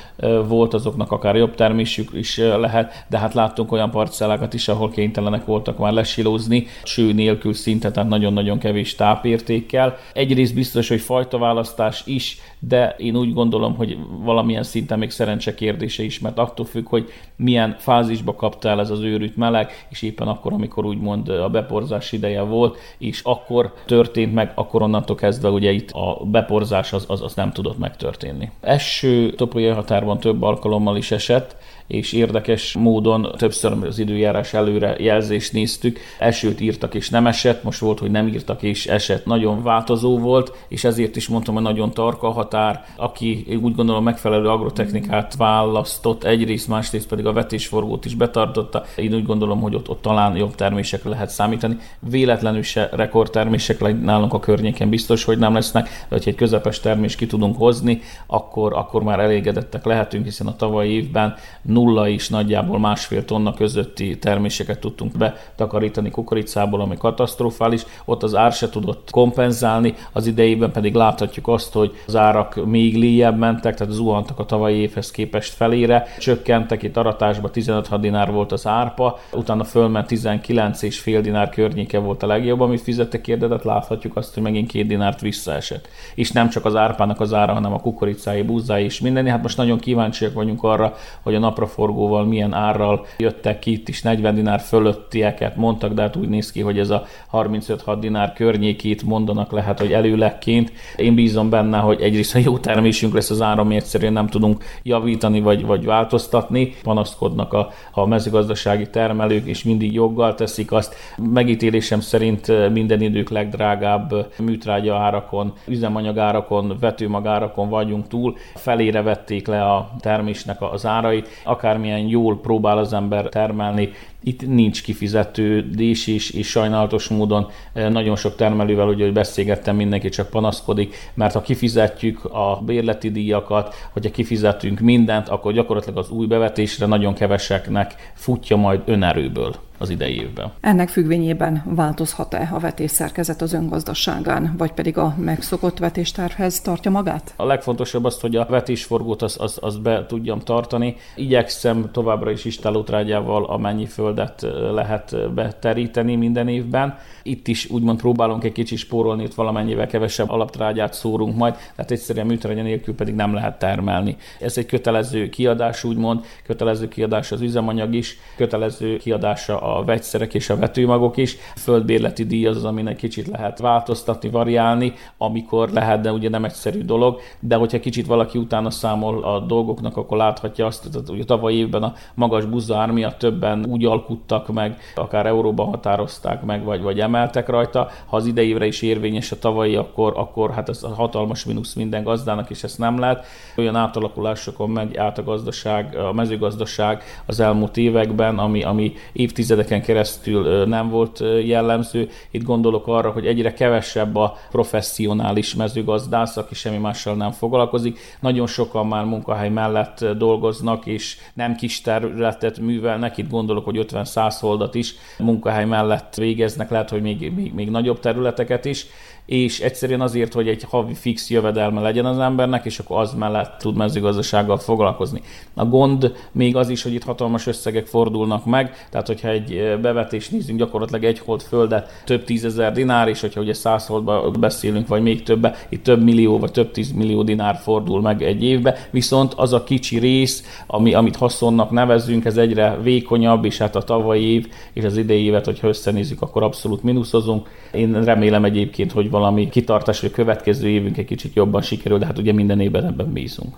volt, 0.48 0.74
azoknak 0.74 1.12
akár 1.12 1.36
jobb 1.36 1.56
termésük 1.56 2.10
is 2.14 2.38
lehet, 2.38 3.06
de 3.10 3.18
hát 3.18 3.34
láttunk 3.34 3.72
olyan 3.72 3.92
parcellákat 3.92 4.54
is, 4.54 4.68
ahol 4.68 4.90
kénytelenek 4.90 5.46
voltak 5.46 5.78
már 5.78 5.94
lesilózni, 5.94 6.68
ső 6.84 7.14
nélkül 7.14 7.54
szinte, 7.54 7.92
tehát 7.92 8.10
nagyon-nagyon 8.10 8.60
kevés 8.60 8.96
tápértékkel. 8.96 9.98
Egyrészt 10.14 10.54
biztos, 10.54 10.88
hogy 10.88 11.02
fajtaválasztás 11.02 12.02
is, 12.06 12.38
de 12.68 12.96
én 12.98 13.16
úgy 13.16 13.34
gondolom, 13.34 13.76
hogy 13.76 13.98
valamilyen 14.24 14.64
szinten 14.64 15.00
még 15.00 15.10
szerencse 15.10 15.56
kérdése 15.56 16.04
is, 16.04 16.20
mert 16.20 16.38
attól 16.38 16.66
függ, 16.66 16.88
hogy 16.88 17.12
milyen 17.36 17.76
fázisba 17.80 18.36
kapta 18.36 18.70
el 18.70 18.80
ez 18.80 18.90
az 18.90 19.02
őrült 19.02 19.36
meleg, 19.36 19.72
és 19.90 20.02
éppen 20.02 20.28
akkor, 20.28 20.54
amikor 20.54 20.86
úgymond 20.86 21.30
a 21.30 21.50
beporzás 21.50 22.12
ideje 22.12 22.42
volt, 22.42 22.78
és 22.98 23.22
akkor 23.24 23.74
történt 23.86 24.34
meg, 24.34 24.52
akkor 24.56 24.82
onnantól 24.82 25.16
kezdve 25.16 25.50
ugye 25.50 25.72
itt 25.72 25.92
a 25.92 26.22
beporzás 26.26 26.94
az, 26.94 27.06
az, 27.08 27.22
az 27.22 27.34
nem 27.34 27.52
tudott 27.52 27.78
megtörténni. 27.78 28.52
Eső 28.62 29.32
topolyai 29.32 29.74
határban 29.74 30.20
több 30.20 30.42
alkalommal 30.42 30.98
is 30.98 31.12
esett, 31.12 31.56
és 31.88 32.14
érdekes 32.14 32.74
módon 32.74 33.32
többször 33.38 33.78
az 33.84 34.00
időjárás 34.00 34.54
előre 34.54 34.96
jelzést 35.00 35.54
néztük, 35.54 36.00
esőt 36.20 36.62
írtak 36.62 36.94
és 36.94 37.10
nem 37.10 37.28
esett, 37.28 37.64
most 37.64 37.80
volt, 37.80 38.00
hogy 38.00 38.12
nem 38.12 38.28
írtak 38.28 38.62
és 38.62 38.88
esett, 38.88 39.26
nagyon 39.26 39.64
változó 39.64 40.20
volt, 40.20 40.58
és 40.68 40.84
ezért 40.84 41.16
is 41.16 41.28
mondtam, 41.28 41.54
hogy 41.54 41.64
nagyon 41.64 41.92
tarka 41.92 42.28
a 42.28 42.32
határ, 42.32 42.86
aki 42.96 43.58
úgy 43.62 43.76
gondolom 43.76 44.04
megfelelő 44.04 44.50
agrotechnikát 44.50 45.36
választott, 45.36 46.24
egyrészt, 46.24 46.68
másrészt 46.68 47.08
pedig 47.08 47.26
a 47.26 47.34
vetésforgót 47.34 48.06
is 48.06 48.16
betartotta, 48.16 48.84
én 48.96 49.14
úgy 49.14 49.26
gondolom, 49.26 49.62
hogy 49.62 49.76
ott, 49.76 49.90
ott 49.90 50.02
talán 50.02 50.36
jobb 50.36 50.56
termésekre 50.56 51.10
lehet 51.10 51.30
számítani. 51.30 51.78
Véletlenül 52.00 52.64
se 52.64 52.90
rekordtermések 52.92 54.02
nálunk 54.02 54.34
a 54.34 54.40
környéken 54.40 54.90
biztos, 54.90 55.24
hogy 55.24 55.38
nem 55.38 55.54
lesznek, 55.54 55.84
de 55.84 56.16
hogyha 56.16 56.30
egy 56.30 56.36
közepes 56.36 56.80
termés 56.80 57.16
ki 57.16 57.26
tudunk 57.26 57.58
hozni, 57.58 58.02
akkor, 58.28 58.74
akkor 58.74 59.04
már 59.04 59.20
elégedettek 59.20 59.86
lehetünk, 59.86 60.24
hiszen 60.24 60.48
a 60.48 60.56
tavalyi 60.56 60.92
évben 60.92 61.36
nulla 61.76 62.08
is 62.08 62.30
nagyjából 62.30 62.80
másfél 62.80 63.26
tonna 63.26 63.54
közötti 63.54 64.18
terméseket 64.18 64.80
tudtunk 64.80 65.18
betakarítani 65.18 66.10
kukoricából, 66.10 66.82
ami 66.82 66.98
katasztrofális. 66.98 67.86
Ott 68.06 68.24
az 68.24 68.36
ár 68.36 68.52
se 68.52 68.70
tudott 68.70 69.10
kompenzálni, 69.12 69.94
az 70.12 70.28
idejében 70.28 70.72
pedig 70.72 70.94
láthatjuk 70.94 71.48
azt, 71.48 71.74
hogy 71.74 71.92
az 72.08 72.16
árak 72.16 72.66
még 72.66 72.98
léjebb 72.98 73.38
mentek, 73.38 73.76
tehát 73.76 73.94
zuhantak 73.94 74.40
a 74.40 74.46
tavalyi 74.46 74.78
évhez 74.78 75.12
képest 75.12 75.54
felére, 75.54 76.08
csökkentek, 76.20 76.84
itt 76.84 76.98
aratásban 76.98 77.52
15 77.52 78.00
dinár 78.00 78.32
volt 78.32 78.52
az 78.52 78.68
árpa, 78.68 79.20
utána 79.32 79.64
fölment 79.64 80.08
19 80.08 80.82
és 80.82 81.00
fél 81.00 81.22
dinár 81.22 81.50
környéke 81.50 82.00
volt 82.00 82.24
a 82.24 82.28
legjobb, 82.28 82.62
amit 82.62 82.82
fizettek 82.82 83.28
érdedet, 83.28 83.64
láthatjuk 83.64 84.16
azt, 84.16 84.34
hogy 84.34 84.44
megint 84.44 84.72
két 84.72 84.88
dinárt 84.88 85.22
visszaesett. 85.22 85.88
És 86.16 86.32
nem 86.32 86.50
csak 86.50 86.66
az 86.66 86.76
árpának 86.76 87.20
az 87.20 87.34
ára, 87.34 87.54
hanem 87.54 87.74
a 87.74 87.80
kukoricái, 87.80 88.42
búzái 88.42 88.84
és 88.84 89.00
minden. 89.00 89.28
Hát 89.28 89.42
most 89.42 89.58
nagyon 89.58 89.80
kíváncsiak 89.80 90.34
vagyunk 90.34 90.64
arra, 90.64 90.96
hogy 91.22 91.36
a 91.36 91.40
napraforgóval 91.66 92.26
milyen 92.26 92.54
árral 92.54 93.06
jöttek 93.18 93.60
ki, 93.60 93.72
itt 93.72 93.88
is 93.88 94.02
40 94.02 94.36
dinár 94.36 94.60
fölöttieket 94.60 95.56
mondtak, 95.56 95.94
de 95.94 96.02
hát 96.02 96.16
úgy 96.16 96.30
néz 96.30 96.52
ki, 96.52 96.62
hogy 96.62 96.80
ez 96.80 96.90
a 96.90 97.06
35-6 97.32 97.98
dinár 98.00 98.34
környékét 98.34 99.04
mondanak 99.04 99.52
lehet, 99.52 99.80
hogy 99.80 99.94
előlekként. 99.94 100.72
Én 100.96 101.16
bízom 101.16 101.50
benne, 101.50 101.78
hogy 101.78 102.02
egyrészt 102.02 102.36
a 102.36 102.40
jó 102.44 102.58
termésünk 102.58 103.14
lesz 103.14 103.30
az 103.30 103.42
áram, 103.42 103.72
egyszerűen 103.72 104.14
nem 104.14 104.28
tudunk 104.28 104.64
javítani 104.84 105.42
vagy, 105.42 105.66
vagy 105.66 105.86
változtatni. 105.86 106.74
Panaszkodnak 106.84 107.54
a, 107.54 107.70
a 107.92 108.06
mezőgazdasági 108.06 108.90
termelők, 108.90 109.46
és 109.46 109.64
mindig 109.64 109.94
joggal 109.94 110.36
teszik 110.36 110.72
azt. 110.72 110.96
Megítélésem 111.18 112.00
szerint 112.00 112.72
minden 112.72 113.02
idők 113.02 113.30
legdrágább 113.30 114.32
műtrágya 114.40 114.98
árakon, 114.98 115.54
üzemanyagárakon, 115.68 116.78
vetőmagárakon 116.80 117.70
vagyunk 117.70 118.08
túl. 118.08 118.36
Felére 118.56 119.02
vették 119.02 119.48
le 119.48 119.64
a 119.64 119.90
termésnek 120.00 120.62
az 120.62 120.86
árait. 120.86 121.28
Akármilyen 121.56 122.08
jól 122.08 122.40
próbál 122.40 122.78
az 122.78 122.94
ember 122.94 123.30
termelni, 123.30 123.90
itt 124.24 124.48
nincs 124.48 124.84
kifizetődés, 124.84 126.08
és, 126.08 126.30
és 126.30 126.48
sajnálatos 126.48 127.08
módon 127.08 127.48
e, 127.74 127.90
nagyon 127.90 128.16
sok 128.16 128.36
termelővel, 128.36 128.88
ugye, 128.88 129.04
hogy 129.04 129.14
beszélgettem, 129.14 129.76
mindenki 129.76 130.10
csak 130.10 130.30
panaszkodik, 130.30 130.96
mert 131.14 131.34
ha 131.34 131.42
kifizetjük 131.42 132.26
a 132.26 132.62
bérleti 132.66 133.12
díjakat, 133.12 133.76
hogyha 133.92 134.12
kifizetünk 134.12 134.80
mindent, 134.80 135.30
akkor 135.30 135.54
gyakorlatilag 135.54 135.98
az 135.98 136.10
új 136.10 136.26
bevetésre 136.26 136.86
nagyon 136.86 137.14
keveseknek 137.14 138.12
futja 138.14 138.56
majd 138.56 138.82
önerőből 138.86 139.65
az 139.78 139.90
idei 139.90 140.16
évben. 140.16 140.52
Ennek 140.62 140.90
függvényében 140.90 141.64
változhat-e 141.66 142.50
a 142.54 142.60
vetésszerkezet 142.60 143.42
az 143.42 143.54
öngazdaságán, 143.54 144.56
vagy 144.58 144.72
pedig 144.72 144.98
a 144.98 145.16
megszokott 145.18 145.78
vetéstervhez 145.78 146.62
tartja 146.62 146.92
magát? 146.92 147.34
A 147.36 147.46
legfontosabb 147.46 148.06
az, 148.06 148.20
hogy 148.20 148.36
a 148.36 148.46
vetésforgót 148.50 149.22
azt 149.22 149.38
az, 149.38 149.58
az 149.62 149.78
be 149.78 150.06
tudjam 150.06 150.40
tartani. 150.40 150.96
Igyekszem 151.16 151.90
továbbra 151.92 152.32
is 152.32 152.46
istálótrágyával 152.46 153.46
amennyi 153.46 153.86
földet 153.86 154.46
lehet 154.72 155.34
beteríteni 155.34 156.16
minden 156.16 156.48
évben. 156.48 156.98
Itt 157.24 157.48
is 157.48 157.70
úgymond 157.70 158.00
próbálunk 158.00 158.44
egy 158.44 158.52
kicsit 158.52 158.78
spórolni, 158.78 159.24
itt 159.24 159.34
valamennyivel 159.34 159.88
kevesebb 159.88 160.30
alaptrágyát 160.30 160.94
szórunk 160.94 161.36
majd, 161.36 161.56
tehát 161.76 161.92
egyszerűen 161.92 162.26
műtrágya 162.26 162.62
nélkül 162.62 162.96
pedig 162.96 163.16
nem 163.16 163.34
lehet 163.34 163.60
termelni. 163.60 164.16
Ez 164.40 164.58
egy 164.58 164.66
kötelező 164.66 165.30
kiadás, 165.30 165.84
úgymond, 165.84 166.26
kötelező 166.46 166.88
kiadás 166.88 167.32
az 167.32 167.42
üzemanyag 167.42 167.94
is, 167.94 168.18
kötelező 168.36 168.98
kiadása 168.98 169.62
a 169.66 169.84
vegyszerek 169.84 170.34
és 170.34 170.50
a 170.50 170.58
vetőmagok 170.58 171.18
is. 171.18 171.38
A 171.56 171.60
földbérleti 171.60 172.26
díj 172.26 172.48
az, 172.48 172.66
aminek 172.66 172.96
kicsit 172.96 173.28
lehet 173.28 173.60
változtatni, 173.60 174.30
variálni, 174.30 174.94
amikor 175.18 175.70
lehet, 175.70 176.02
de 176.02 176.12
ugye 176.12 176.30
nem 176.30 176.46
egyszerű 176.46 176.82
dolog, 176.82 177.20
de 177.40 177.56
hogyha 177.56 177.80
kicsit 177.80 178.06
valaki 178.06 178.38
utána 178.38 178.70
számol 178.70 179.24
a 179.24 179.40
dolgoknak, 179.40 179.98
akkor 179.98 180.18
láthatja 180.18 180.66
azt, 180.66 180.90
hogy 181.08 181.20
a 181.20 181.26
tavaly 181.26 181.54
évben 181.54 181.84
a 181.84 181.94
magas 182.14 182.46
buzza 182.46 182.78
ár 182.78 182.92
miatt 182.92 183.18
többen 183.18 183.66
úgy 183.70 183.86
alkuttak 183.86 184.54
meg, 184.54 184.78
akár 184.96 185.26
euróban 185.26 185.68
határozták 185.68 186.44
meg, 186.44 186.64
vagy, 186.64 186.82
vagy 186.82 187.00
emeltek 187.00 187.50
rajta. 187.50 187.90
Ha 188.06 188.16
az 188.16 188.26
idejére 188.26 188.66
is 188.66 188.82
érvényes 188.82 189.32
a 189.32 189.40
tavalyi, 189.40 189.76
akkor, 189.76 190.14
akkor 190.16 190.52
hát 190.52 190.70
ez 190.70 190.82
hatalmas 190.82 191.46
mínusz 191.46 191.74
minden 191.74 192.04
gazdának, 192.04 192.50
és 192.50 192.64
ezt 192.64 192.78
nem 192.78 193.00
lehet. 193.00 193.26
Olyan 193.58 193.76
átalakulásokon 193.76 194.70
megy 194.70 194.98
át 194.98 195.18
a 195.18 195.24
gazdaság, 195.24 195.96
a 195.96 196.14
mezőgazdaság 196.14 197.04
az 197.26 197.40
elmúlt 197.40 197.78
években, 197.78 198.38
ami, 198.38 198.64
ami 198.64 198.94
évtized 199.14 199.55
évtizedeken 199.56 199.82
keresztül 199.82 200.66
nem 200.66 200.90
volt 200.90 201.24
jellemző. 201.44 202.10
Itt 202.32 202.44
gondolok 202.44 202.88
arra, 202.88 203.12
hogy 203.12 203.26
egyre 203.26 203.54
kevesebb 203.54 204.16
a 204.16 204.38
professzionális 204.52 205.56
mezőgazdász, 205.56 206.38
aki 206.38 206.56
semmi 206.56 206.78
mással 206.78 207.16
nem 207.16 207.32
foglalkozik. 207.32 208.00
Nagyon 208.20 208.48
sokan 208.48 208.88
már 208.88 209.06
munkahely 209.06 209.50
mellett 209.50 210.06
dolgoznak, 210.18 210.86
és 210.86 211.18
nem 211.34 211.56
kis 211.56 211.82
területet 211.82 212.60
művelnek. 212.60 213.18
Itt 213.18 213.30
gondolok, 213.30 213.66
hogy 213.66 213.86
50-100 213.92 214.36
holdat 214.40 214.76
is 214.76 214.96
munkahely 215.18 215.66
mellett 215.66 216.16
végeznek, 216.16 216.70
lehet, 216.70 216.90
hogy 216.90 217.02
még, 217.02 217.32
még, 217.36 217.54
még 217.54 217.70
nagyobb 217.70 218.00
területeket 218.00 218.66
is 218.66 218.86
és 219.26 219.60
egyszerűen 219.60 220.02
azért, 220.02 220.34
hogy 220.34 220.48
egy 220.48 220.64
havi 220.70 220.94
fix 220.94 221.30
jövedelme 221.30 221.82
legyen 221.82 222.06
az 222.06 222.20
embernek, 222.20 222.66
és 222.66 222.80
akkor 222.80 223.00
az 223.00 223.14
mellett 223.14 223.58
tud 223.60 223.76
mezőgazdasággal 223.76 224.58
foglalkozni. 224.58 225.22
A 225.54 225.66
gond 225.66 226.16
még 226.32 226.56
az 226.56 226.70
is, 226.70 226.84
hogy 226.84 226.94
itt 226.94 227.04
hatalmas 227.04 227.48
összegek 227.48 227.86
fordulnak 227.86 228.46
meg, 228.46 228.88
tehát 228.90 229.08
hogyha 229.08 229.30
egy 229.30 229.78
bevetést 229.82 230.32
nézünk, 230.32 230.60
gyakorlatilag 230.60 231.04
egy 231.04 231.20
hold 231.20 231.42
földet 231.42 232.02
több 232.06 232.24
tízezer 232.24 232.72
dinár, 232.72 233.08
és 233.08 233.22
hogyha 233.22 233.42
ugye 233.42 233.54
száz 233.54 233.88
holdba 233.88 234.32
beszélünk, 234.40 234.88
vagy 234.88 235.02
még 235.02 235.24
többe, 235.24 235.56
itt 235.70 235.84
több 235.84 236.04
millió 236.04 236.40
vagy 236.40 236.52
több 236.52 236.72
tízmillió 236.72 237.24
dinár 237.24 237.56
fordul 237.56 238.02
meg 238.02 238.24
egy 238.24 238.44
évbe, 238.44 238.78
viszont 238.92 239.34
az 239.34 239.54
a 239.54 239.64
kicsi 239.64 240.00
rész, 240.00 240.64
ami, 240.68 240.94
amit 240.94 241.16
haszonnak 241.16 241.70
nevezünk, 241.70 242.26
ez 242.26 242.38
egyre 242.38 242.78
vékonyabb, 242.82 243.46
és 243.46 243.58
hát 243.58 243.76
a 243.76 243.82
tavalyi 243.82 244.24
év 244.26 244.48
és 244.74 244.84
az 244.84 244.98
idei 244.98 245.24
évet, 245.24 245.46
hogyha 245.46 245.68
összenézzük, 245.68 246.22
akkor 246.22 246.44
abszolút 246.44 246.84
mínuszozunk. 246.84 247.50
Én 247.72 248.04
remélem 248.04 248.44
egyébként, 248.46 248.92
hogy 248.92 249.10
valami 249.20 249.50
kitartás, 249.50 250.00
hogy 250.00 250.10
a 250.14 250.16
következő 250.16 250.68
évünk 250.68 250.98
egy 250.98 251.06
kicsit 251.06 251.36
jobban 251.36 251.62
sikerül, 251.62 251.98
de 251.98 252.06
hát 252.06 252.18
ugye 252.18 252.34
minden 252.34 252.60
évben 252.60 252.86
ebben 252.86 253.14
bízunk. 253.14 253.56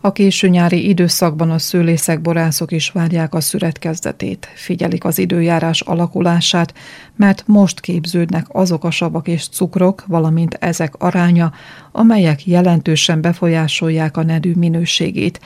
A 0.00 0.12
késő 0.12 0.48
nyári 0.48 0.88
időszakban 0.88 1.50
a 1.50 1.58
szőlészek, 1.58 2.20
borászok 2.20 2.72
is 2.72 2.90
várják 2.90 3.34
a 3.34 3.40
szüret 3.40 3.78
kezdetét, 3.78 4.48
figyelik 4.54 5.04
az 5.04 5.18
időjárás 5.18 5.80
alakulását, 5.80 6.74
mert 7.16 7.42
most 7.46 7.80
képződnek 7.80 8.46
azok 8.48 8.84
a 8.84 8.90
savak 8.90 9.28
és 9.28 9.48
cukrok, 9.48 10.04
valamint 10.06 10.54
ezek 10.54 10.94
aránya, 10.98 11.52
amelyek 11.92 12.46
jelentősen 12.46 13.20
befolyásolják 13.20 14.16
a 14.16 14.22
nedű 14.22 14.52
minőségét, 14.54 15.40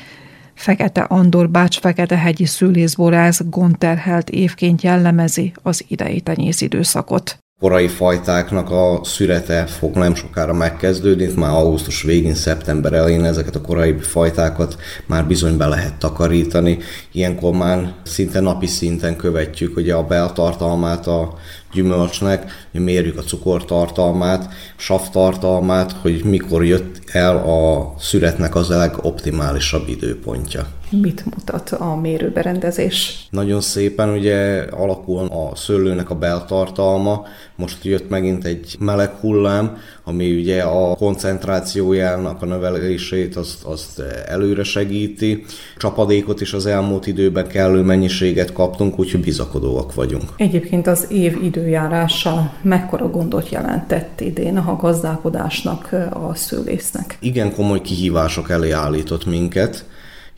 Fekete 0.61 1.00
Andor 1.00 1.50
Bács 1.50 1.79
Fekete 1.79 2.17
hegyi 2.17 2.45
szülészborász 2.45 3.40
gonterhelt 3.45 4.31
évként 4.31 4.83
jellemezi 4.83 5.52
az 5.62 5.85
idei 5.88 6.21
tenyész 6.21 6.61
időszakot 6.61 7.38
korai 7.61 7.88
fajtáknak 7.88 8.71
a 8.71 9.00
szürete 9.02 9.67
fog 9.67 9.97
nem 9.97 10.14
sokára 10.14 10.52
megkezdődni, 10.52 11.29
már 11.37 11.50
augusztus 11.50 12.02
végén, 12.02 12.35
szeptember 12.35 12.93
elején 12.93 13.25
ezeket 13.25 13.55
a 13.55 13.61
korai 13.61 13.99
fajtákat 13.99 14.76
már 15.07 15.26
bizony 15.26 15.57
be 15.57 15.67
lehet 15.67 15.95
takarítani. 15.95 16.79
Ilyenkor 17.12 17.52
már 17.52 17.95
szinte 18.02 18.40
napi 18.40 18.67
szinten 18.67 19.17
követjük 19.17 19.76
ugye 19.76 19.95
a 19.95 20.02
beltartalmát 20.07 21.07
a 21.07 21.35
gyümölcsnek, 21.73 22.69
hogy 22.73 22.81
mérjük 22.81 23.19
a 23.19 23.23
cukortartalmát, 23.23 24.53
savtartalmát, 24.77 25.93
hogy 25.93 26.25
mikor 26.25 26.65
jött 26.65 27.00
el 27.07 27.37
a 27.37 27.95
szüretnek 27.99 28.55
az 28.55 28.71
a 28.71 28.77
legoptimálisabb 28.77 29.89
időpontja. 29.89 30.67
Mit 30.90 31.25
mutat 31.25 31.70
a 31.70 31.97
mérőberendezés? 31.97 33.26
Nagyon 33.30 33.61
szépen 33.61 34.09
ugye 34.09 34.62
alakul 34.70 35.18
a 35.18 35.56
szőlőnek 35.56 36.11
a 36.11 36.14
beltartalma, 36.14 37.25
most 37.56 37.85
jött 37.85 38.09
megint 38.09 38.44
egy 38.44 38.76
meleg 38.78 39.11
hullám, 39.11 39.76
ami 40.04 40.37
ugye 40.37 40.62
a 40.62 40.97
koncentrációjának 40.97 42.42
a 42.42 42.47
növelését 42.47 43.37
azt, 43.37 43.64
azt 43.64 44.02
előre 44.26 44.62
segíti. 44.62 45.44
Csapadékot 45.76 46.40
is 46.40 46.52
az 46.52 46.66
elmúlt 46.66 47.06
időben 47.06 47.47
kellő 47.47 47.82
mennyiséget 47.82 48.52
kaptunk, 48.52 48.99
úgyhogy 48.99 49.20
bizakodóak 49.20 49.94
vagyunk. 49.94 50.25
Egyébként 50.37 50.87
az 50.87 51.06
év 51.11 51.42
időjárása 51.42 52.52
mekkora 52.62 53.11
gondot 53.11 53.49
jelentett 53.49 54.20
idén 54.20 54.56
a 54.56 54.76
gazdálkodásnak, 54.76 55.92
a 56.12 56.35
szőlésznek? 56.35 57.16
Igen 57.20 57.54
komoly 57.54 57.80
kihívások 57.80 58.50
elé 58.50 58.70
állított 58.70 59.26
minket 59.26 59.85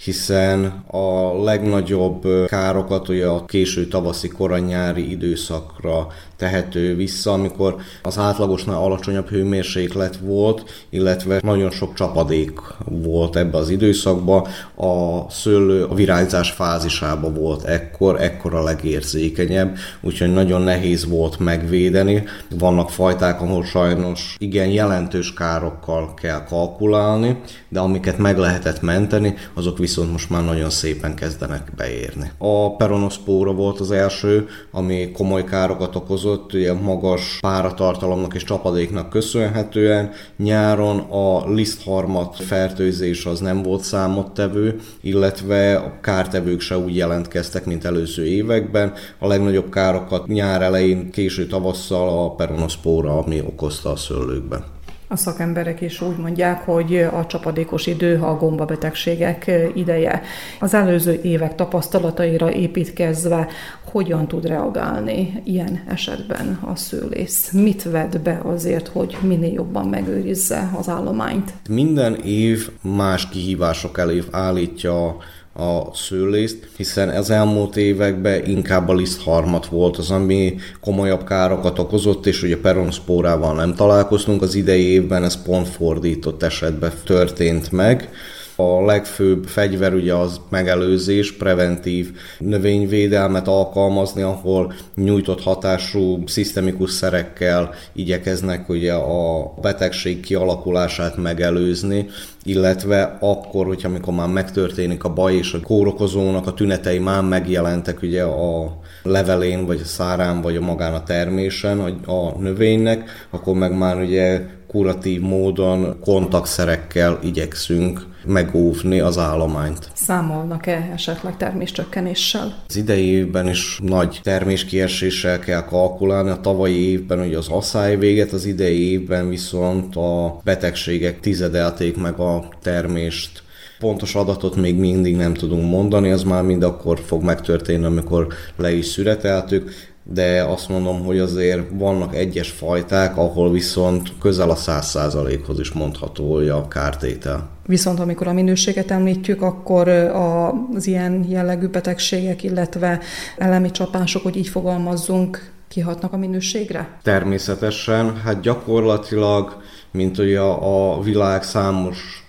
hiszen 0.05 0.65
a 0.87 1.43
legnagyobb 1.43 2.47
károkat 2.47 3.09
ugye 3.09 3.27
a 3.27 3.45
késő 3.45 3.87
tavaszi, 3.87 4.29
koranyári 4.29 5.11
időszakra 5.11 6.07
tehető 6.43 6.97
vissza, 6.97 7.33
amikor 7.33 7.77
az 8.03 8.19
átlagosnál 8.19 8.77
alacsonyabb 8.77 9.29
hőmérséklet 9.29 10.17
volt, 10.17 10.85
illetve 10.91 11.41
nagyon 11.43 11.71
sok 11.71 11.95
csapadék 11.95 12.61
volt 12.85 13.37
ebbe 13.37 13.57
az 13.59 13.69
időszakba. 13.69 14.49
A 14.77 15.31
szőlő 15.31 15.85
a 15.85 15.95
virágzás 15.95 16.51
fázisába 16.51 17.33
volt 17.33 17.65
ekkor, 17.65 18.21
ekkor 18.21 18.55
a 18.55 18.63
legérzékenyebb, 18.63 19.77
úgyhogy 20.01 20.33
nagyon 20.33 20.63
nehéz 20.63 21.07
volt 21.07 21.39
megvédeni. 21.39 22.25
Vannak 22.59 22.91
fajták, 22.91 23.41
ahol 23.41 23.65
sajnos 23.65 24.37
igen 24.39 24.69
jelentős 24.69 25.33
károkkal 25.33 26.15
kell 26.15 26.45
kalkulálni, 26.45 27.41
de 27.69 27.81
amiket 27.81 28.19
meg 28.19 28.39
lehetett 28.39 28.81
menteni, 28.81 29.35
azok 29.55 29.79
viszont 29.79 30.13
most 30.13 30.31
már 30.31 30.45
nagyon 30.45 30.71
szépen 30.71 31.15
kezdenek 31.15 31.73
beérni. 31.77 32.31
A 32.39 32.77
peronoszpóra 32.77 33.53
volt 33.53 33.81
az 33.81 33.91
első, 33.91 34.49
ami 34.71 35.11
komoly 35.13 35.45
károkat 35.45 35.97
okozott, 35.97 36.31
ugye 36.53 36.73
magas 36.73 37.39
páratartalomnak 37.41 38.35
és 38.35 38.45
csapadéknak 38.45 39.11
köszönhetően. 39.11 40.11
Nyáron 40.37 40.99
a 40.99 41.53
lisztharmat 41.53 42.37
fertőzés 42.37 43.27
az 43.27 43.41
nem 43.41 43.63
volt 43.63 43.83
számottevő, 43.83 44.81
illetve 45.01 45.77
a 45.77 46.01
kártevők 46.01 46.61
se 46.61 46.79
úgy 46.79 46.97
jelentkeztek, 46.97 47.65
mint 47.65 47.85
előző 47.85 48.27
években. 48.27 48.93
A 49.19 49.27
legnagyobb 49.27 49.71
károkat 49.71 50.27
nyár 50.27 50.63
elején, 50.63 51.11
késő 51.11 51.47
tavasszal 51.47 52.25
a 52.25 52.35
peronoszpóra, 52.35 53.19
ami 53.19 53.41
okozta 53.41 53.91
a 53.91 53.97
szőlőkben. 53.97 54.72
A 55.13 55.17
szakemberek 55.17 55.81
is 55.81 56.01
úgy 56.01 56.17
mondják, 56.17 56.65
hogy 56.65 56.97
a 56.97 57.27
csapadékos 57.27 57.87
idő 57.87 58.21
a 58.21 58.37
gombabetegségek 58.37 59.51
ideje. 59.75 60.23
Az 60.61 60.75
előző 60.75 61.21
évek 61.23 61.55
tapasztalataira 61.55 62.53
építkezve 62.53 63.49
hogyan 63.91 64.29
tud 64.29 64.47
reagálni 64.47 65.43
ilyen 65.45 65.85
esetben 65.89 66.59
a 66.61 66.77
szőlész? 66.77 67.51
Mit 67.51 67.83
vet 67.83 68.21
be 68.21 68.41
azért, 68.45 68.89
hogy 68.89 69.17
minél 69.21 69.53
jobban 69.53 69.89
megőrizze 69.89 70.71
az 70.79 70.89
állományt? 70.89 71.53
Minden 71.69 72.15
év 72.15 72.71
más 72.81 73.29
kihívások 73.29 73.99
elé 73.99 74.23
állítja 74.31 75.17
a 75.55 75.95
szőlészt, 75.95 76.69
hiszen 76.77 77.09
az 77.09 77.31
elmúlt 77.31 77.77
években 77.77 78.47
inkább 78.47 78.89
a 78.89 78.95
lisztharmat 78.95 79.67
volt 79.67 79.97
az, 79.97 80.11
ami 80.11 80.55
komolyabb 80.81 81.25
károkat 81.25 81.79
okozott, 81.79 82.27
és 82.27 82.43
ugye 82.43 82.61
peronszpórával 82.61 83.55
nem 83.55 83.75
találkoztunk, 83.75 84.43
az 84.43 84.55
idei 84.55 84.85
évben 84.85 85.25
ez 85.25 85.43
pont 85.43 85.69
fordított 85.69 86.43
esetben 86.43 86.93
történt 87.05 87.73
meg. 87.73 88.11
A 88.57 88.85
legfőbb 88.85 89.45
fegyver 89.47 89.95
ugye 89.95 90.15
az 90.15 90.41
megelőzés, 90.49 91.33
preventív 91.33 92.11
növényvédelmet 92.39 93.49
alkalmazni, 93.49 94.23
ahol 94.23 94.73
nyújtott 94.95 95.43
hatású 95.43 96.23
szisztemikus 96.27 96.91
szerekkel 96.91 97.75
igyekeznek 97.93 98.69
ugye 98.69 98.93
a 98.93 99.55
betegség 99.61 100.21
kialakulását 100.21 101.17
megelőzni, 101.17 102.09
illetve 102.45 103.17
akkor, 103.21 103.67
hogyha 103.67 103.89
amikor 103.89 104.15
már 104.15 104.29
megtörténik 104.29 105.05
a 105.05 105.13
baj 105.13 105.35
és 105.35 105.53
a 105.53 105.61
kórokozónak 105.61 106.47
a 106.47 106.55
tünetei 106.55 106.99
már 106.99 107.23
megjelentek 107.23 108.03
ugye 108.03 108.23
a 108.23 108.77
levelén, 109.03 109.67
vagy 109.67 109.81
a 109.81 109.87
szárán, 109.87 110.41
vagy 110.41 110.57
a 110.57 110.61
magán 110.61 110.95
a 110.95 111.03
termésen 111.03 111.81
a 112.07 112.39
növénynek, 112.39 113.27
akkor 113.31 113.55
meg 113.55 113.77
már 113.77 114.01
ugye 114.01 114.41
kuratív 114.67 115.21
módon 115.21 115.99
kontaktszerekkel 116.01 117.19
igyekszünk 117.23 118.07
megóvni 118.27 119.01
az 119.01 119.19
állományt. 119.19 119.91
Számolnak-e 119.95 120.91
esetleg 120.93 121.37
terméscsökkenéssel? 121.37 122.55
Az 122.69 122.77
idei 122.77 123.05
évben 123.05 123.49
is 123.49 123.79
nagy 123.83 124.21
terméskieséssel 124.23 125.39
kell 125.39 125.65
kalkulálni. 125.65 126.31
A 126.31 126.41
tavalyi 126.41 126.91
évben 126.91 127.21
ugye 127.21 127.37
az 127.37 127.49
asszály 127.49 127.97
véget, 127.97 128.33
az 128.33 128.45
idei 128.45 128.91
évben 128.91 129.29
viszont 129.29 129.97
a 129.97 130.41
betegségek 130.45 131.21
tizedelték 131.21 131.97
meg 131.97 132.19
a 132.19 132.49
termést 132.63 133.42
pontos 133.83 134.15
adatot 134.15 134.57
még 134.57 134.79
mindig 134.79 135.17
nem 135.17 135.35
tudunk 135.35 135.71
mondani, 135.71 136.11
az 136.11 136.23
már 136.23 136.43
mind 136.43 136.63
akkor 136.63 136.99
fog 136.99 137.23
megtörténni, 137.23 137.85
amikor 137.85 138.27
le 138.57 138.73
is 138.73 138.87
szüreteltük, 138.87 139.71
de 140.03 140.43
azt 140.43 140.69
mondom, 140.69 141.05
hogy 141.05 141.19
azért 141.19 141.63
vannak 141.73 142.15
egyes 142.15 142.51
fajták, 142.51 143.17
ahol 143.17 143.51
viszont 143.51 144.13
közel 144.21 144.51
a 144.51 144.57
100%-hoz 144.57 145.61
is 145.61 145.73
mondható 145.73 146.33
hogy 146.35 146.49
a 146.49 146.69
kártétel. 146.69 147.49
Viszont 147.67 148.01
amikor 148.01 148.27
a 148.27 148.33
minőséget 148.33 148.91
említjük, 148.91 149.43
akkor 149.43 149.89
az 149.89 150.87
ilyen 150.87 151.25
jellegű 151.29 151.67
betegségek, 151.67 152.43
illetve 152.43 153.01
elemi 153.39 153.71
csapások, 153.71 154.23
hogy 154.23 154.37
így 154.37 154.49
fogalmazzunk, 154.49 155.51
kihatnak 155.69 156.13
a 156.13 156.17
minőségre? 156.17 156.99
Természetesen, 157.03 158.17
hát 158.17 158.41
gyakorlatilag, 158.41 159.63
mint 159.91 160.19
ugye 160.19 160.41
a 160.41 161.01
világ 161.01 161.43
számos 161.43 162.22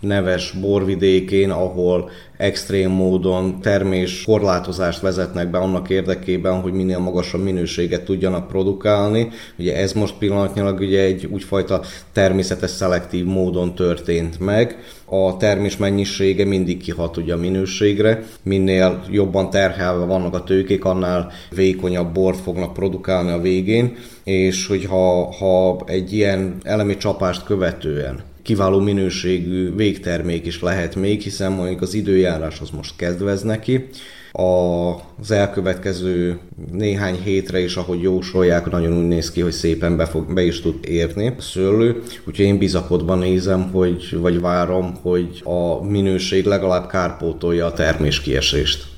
neves 0.00 0.52
borvidékén, 0.60 1.50
ahol 1.50 2.10
extrém 2.36 2.90
módon 2.90 3.60
termés 3.60 4.22
korlátozást 4.22 5.00
vezetnek 5.00 5.50
be 5.50 5.58
annak 5.58 5.90
érdekében, 5.90 6.60
hogy 6.60 6.72
minél 6.72 6.98
magasabb 6.98 7.42
minőséget 7.42 8.04
tudjanak 8.04 8.48
produkálni. 8.48 9.28
Ugye 9.58 9.76
ez 9.76 9.92
most 9.92 10.14
pillanatnyilag 10.18 10.80
ugye 10.80 11.00
egy 11.00 11.26
úgyfajta 11.26 11.80
természetes 12.12 12.70
szelektív 12.70 13.24
módon 13.24 13.74
történt 13.74 14.38
meg. 14.38 14.78
A 15.04 15.36
termés 15.36 15.76
mennyisége 15.76 16.44
mindig 16.44 16.82
kihat 16.82 17.16
ugye 17.16 17.34
a 17.34 17.36
minőségre. 17.36 18.22
Minél 18.42 19.04
jobban 19.10 19.50
terhelve 19.50 20.04
vannak 20.04 20.34
a 20.34 20.44
tőkék, 20.44 20.84
annál 20.84 21.32
vékonyabb 21.50 22.12
bort 22.12 22.40
fognak 22.40 22.72
produkálni 22.72 23.30
a 23.30 23.40
végén, 23.40 23.96
és 24.24 24.66
hogyha 24.66 25.32
ha 25.32 25.78
egy 25.86 26.12
ilyen 26.12 26.56
elemi 26.62 26.96
csapást 26.96 27.44
követően 27.44 28.29
kiváló 28.42 28.80
minőségű 28.80 29.74
végtermék 29.74 30.46
is 30.46 30.62
lehet 30.62 30.94
még, 30.94 31.20
hiszen 31.20 31.52
mondjuk 31.52 31.82
az 31.82 31.94
időjárás 31.94 32.60
az 32.60 32.70
most 32.70 32.96
kedvez 32.96 33.42
neki. 33.42 33.88
Az 34.32 35.30
elkövetkező 35.30 36.38
néhány 36.72 37.20
hétre 37.24 37.60
is, 37.60 37.76
ahogy 37.76 38.02
jósolják, 38.02 38.70
nagyon 38.70 38.98
úgy 38.98 39.08
néz 39.08 39.30
ki, 39.30 39.40
hogy 39.40 39.52
szépen 39.52 39.96
be, 39.96 40.06
fog, 40.06 40.34
be 40.34 40.42
is 40.42 40.60
tud 40.60 40.74
érni 40.84 41.26
a 41.38 41.40
szőlő. 41.40 42.02
Úgyhogy 42.24 42.44
én 42.44 42.58
bizakodva 42.58 43.14
nézem, 43.14 43.70
hogy, 43.70 44.16
vagy 44.20 44.40
várom, 44.40 44.94
hogy 45.02 45.42
a 45.44 45.84
minőség 45.84 46.44
legalább 46.44 46.88
kárpótolja 46.88 47.66
a 47.66 47.72
terméskiesést. 47.72 48.88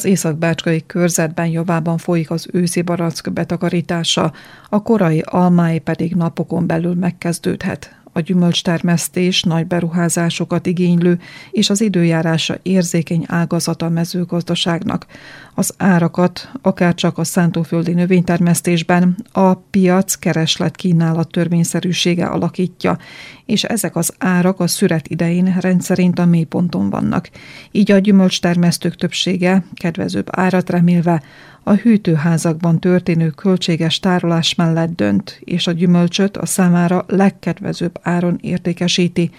Az 0.00 0.06
északbácskai 0.06 0.86
körzetben 0.86 1.46
javában 1.46 1.98
folyik 1.98 2.30
az 2.30 2.48
őszi 2.52 2.82
barack 2.82 3.32
betakarítása, 3.32 4.32
a 4.68 4.82
korai 4.82 5.22
almái 5.24 5.78
pedig 5.78 6.14
napokon 6.14 6.66
belül 6.66 6.94
megkezdődhet 6.94 7.99
a 8.12 8.20
gyümölcstermesztés 8.20 9.42
nagy 9.42 9.66
beruházásokat 9.66 10.66
igénylő 10.66 11.18
és 11.50 11.70
az 11.70 11.80
időjárása 11.80 12.58
érzékeny 12.62 13.24
ágazata 13.28 13.86
a 13.86 13.88
mezőgazdaságnak. 13.88 15.06
Az 15.54 15.74
árakat, 15.76 16.50
akár 16.62 16.94
csak 16.94 17.18
a 17.18 17.24
szántóföldi 17.24 17.92
növénytermesztésben 17.92 19.16
a 19.32 19.54
piac 19.54 20.14
kereslet 20.14 20.76
kínálat 20.76 21.30
törvényszerűsége 21.30 22.26
alakítja, 22.26 22.98
és 23.46 23.64
ezek 23.64 23.96
az 23.96 24.14
árak 24.18 24.60
a 24.60 24.66
szüret 24.66 25.08
idején 25.08 25.56
rendszerint 25.60 26.18
a 26.18 26.24
mélyponton 26.24 26.90
vannak. 26.90 27.30
Így 27.70 27.90
a 27.90 27.98
gyümölcstermesztők 27.98 28.96
többsége 28.96 29.64
kedvezőbb 29.74 30.28
árat 30.30 30.70
remélve 30.70 31.22
a 31.62 31.72
hűtőházakban 31.72 32.80
történő 32.80 33.30
költséges 33.30 33.98
tárolás 33.98 34.54
mellett 34.54 34.94
dönt, 34.96 35.40
és 35.40 35.66
a 35.66 35.72
gyümölcsöt 35.72 36.36
a 36.36 36.46
számára 36.46 37.04
legkedvezőbb 37.08 37.98
áron 38.02 38.38
értékesíti, 38.40 39.30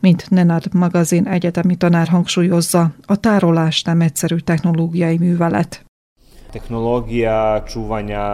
mint 0.00 0.30
Nenad 0.30 0.74
magazin 0.74 1.26
egyetemi 1.26 1.76
tanár 1.76 2.08
hangsúlyozza, 2.08 2.94
a 3.02 3.16
tárolás 3.16 3.82
nem 3.82 4.00
egyszerű 4.00 4.36
technológiai 4.36 5.18
művelet. 5.18 5.83
Tehnologija 6.54 7.64
čuvanja 7.66 8.24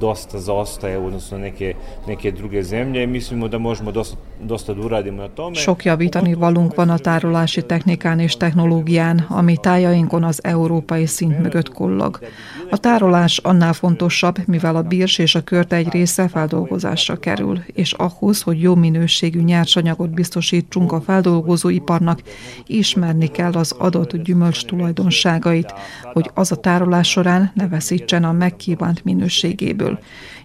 dosta 0.00 0.38
zaostaje 0.40 0.98
u 0.98 1.06
odnosu 1.06 1.34
na 1.34 1.40
neke, 1.40 1.74
neke 2.06 2.30
druge 2.32 2.62
zemlje 2.62 3.02
i 3.02 3.06
mislimo 3.06 3.48
da 3.48 3.58
možemo 3.58 3.92
dosta, 3.92 4.16
dosta 4.40 4.72
uradimo 4.72 5.22
na 5.22 5.28
tome. 5.28 5.56
Sok 5.56 5.84
javítani 5.86 6.34
valunk 6.34 6.76
van 6.76 6.90
a 6.90 6.98
tárolási 6.98 7.62
technikán 7.62 8.18
és 8.18 8.36
technológián, 8.36 9.26
ami 9.28 9.56
tájainkon 9.56 10.24
az 10.24 10.40
európai 10.44 11.06
szint 11.06 11.38
mögött 11.38 11.72
kullog. 11.72 12.20
A 12.70 12.76
tárolás 12.76 13.38
annál 13.38 13.72
fontosabb, 13.72 14.36
mivel 14.46 14.76
a 14.76 14.82
bírs 14.82 15.18
és 15.18 15.34
a 15.34 15.40
körte 15.40 15.76
egy 15.76 15.88
része 15.92 16.28
feldolgozásra 16.28 17.16
kerül, 17.16 17.58
és 17.74 17.92
ahhoz, 17.92 18.42
hogy 18.42 18.62
jó 18.62 18.74
minőségű 18.74 19.40
nyersanyagot 19.40 20.10
biztosítsunk 20.10 20.92
a 20.92 21.00
feldolgozóiparnak, 21.00 22.22
ismerni 22.66 23.26
kell 23.26 23.52
az 23.52 23.74
adott 23.78 24.16
gyümölcs 24.16 24.64
tulajdonságait, 24.64 25.74
hogy 26.12 26.30
az 26.34 26.52
a 26.52 26.56
tárolás 26.56 27.08
során 27.08 27.41
ne 27.54 27.68
veszítsen 27.68 28.24
a 28.24 28.32
megkívánt 28.32 29.04
minőségéből. 29.04 29.98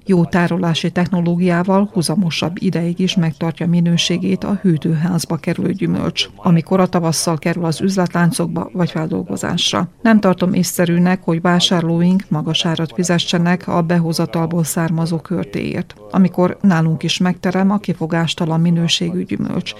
Jó 0.05 0.25
tárolási 0.25 0.91
technológiával 0.91 1.89
huzamosabb 1.93 2.55
ideig 2.60 2.99
is 2.99 3.15
megtartja 3.15 3.67
minőségét 3.67 4.43
a 4.43 4.60
hűtőházba 4.62 5.36
kerülő 5.36 5.71
gyümölcs, 5.71 6.27
amikor 6.36 6.79
a 6.79 6.88
tavasszal 6.88 7.38
kerül 7.38 7.65
az 7.65 7.81
üzletláncokba 7.81 8.69
vagy 8.73 8.91
feldolgozásra. 8.91 9.89
Nem 10.01 10.19
tartom 10.19 10.53
észszerűnek, 10.53 11.23
hogy 11.23 11.41
vásárlóink 11.41 12.23
magas 12.29 12.65
árat 12.65 12.93
fizessenek 12.93 13.67
a 13.67 13.81
behozatalból 13.81 14.63
származó 14.63 15.17
körtéért, 15.17 15.95
amikor 16.12 16.57
nálunk 16.62 17.03
is 17.03 17.17
megterem 17.17 17.71
a 17.71 17.77
kifogástalan 17.77 18.62
minőségű 18.62 19.23
gyümölcs 19.23 19.73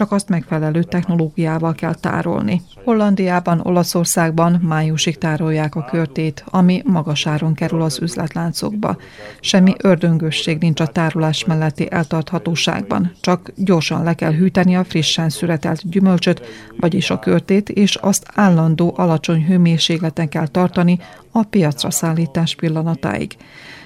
csak 0.00 0.12
azt 0.12 0.28
megfelelő 0.28 0.82
technológiával 0.82 1.74
kell 1.74 1.94
tárolni. 1.94 2.62
Hollandiában, 2.84 3.60
Olaszországban 3.60 4.60
májusig 4.62 5.18
tárolják 5.18 5.74
a 5.74 5.84
körtét, 5.84 6.44
ami 6.46 6.82
magas 6.84 7.26
áron 7.26 7.54
kerül 7.54 7.82
az 7.82 7.98
üzletláncokba. 8.02 8.96
Semmi 9.40 9.74
ördöngösség 9.82 10.58
nincs 10.58 10.80
a 10.80 10.86
tárolás 10.86 11.44
melletti 11.44 11.86
eltarthatóságban, 11.90 13.12
csak 13.20 13.52
gyorsan 13.56 14.02
le 14.02 14.14
kell 14.14 14.32
hűteni 14.32 14.76
a 14.76 14.84
frissen 14.84 15.28
szüretelt 15.28 15.90
gyümölcsöt, 15.90 16.46
vagyis 16.76 17.10
a 17.10 17.18
körtét, 17.18 17.68
és 17.68 17.94
azt 17.94 18.26
állandó 18.34 18.94
alacsony 18.96 19.44
hőmérsékleten 19.44 20.28
kell 20.28 20.46
tartani 20.46 20.98
a 21.30 21.42
piacra 21.42 21.90
szállítás 21.90 22.54
pillanatáig. 22.54 23.36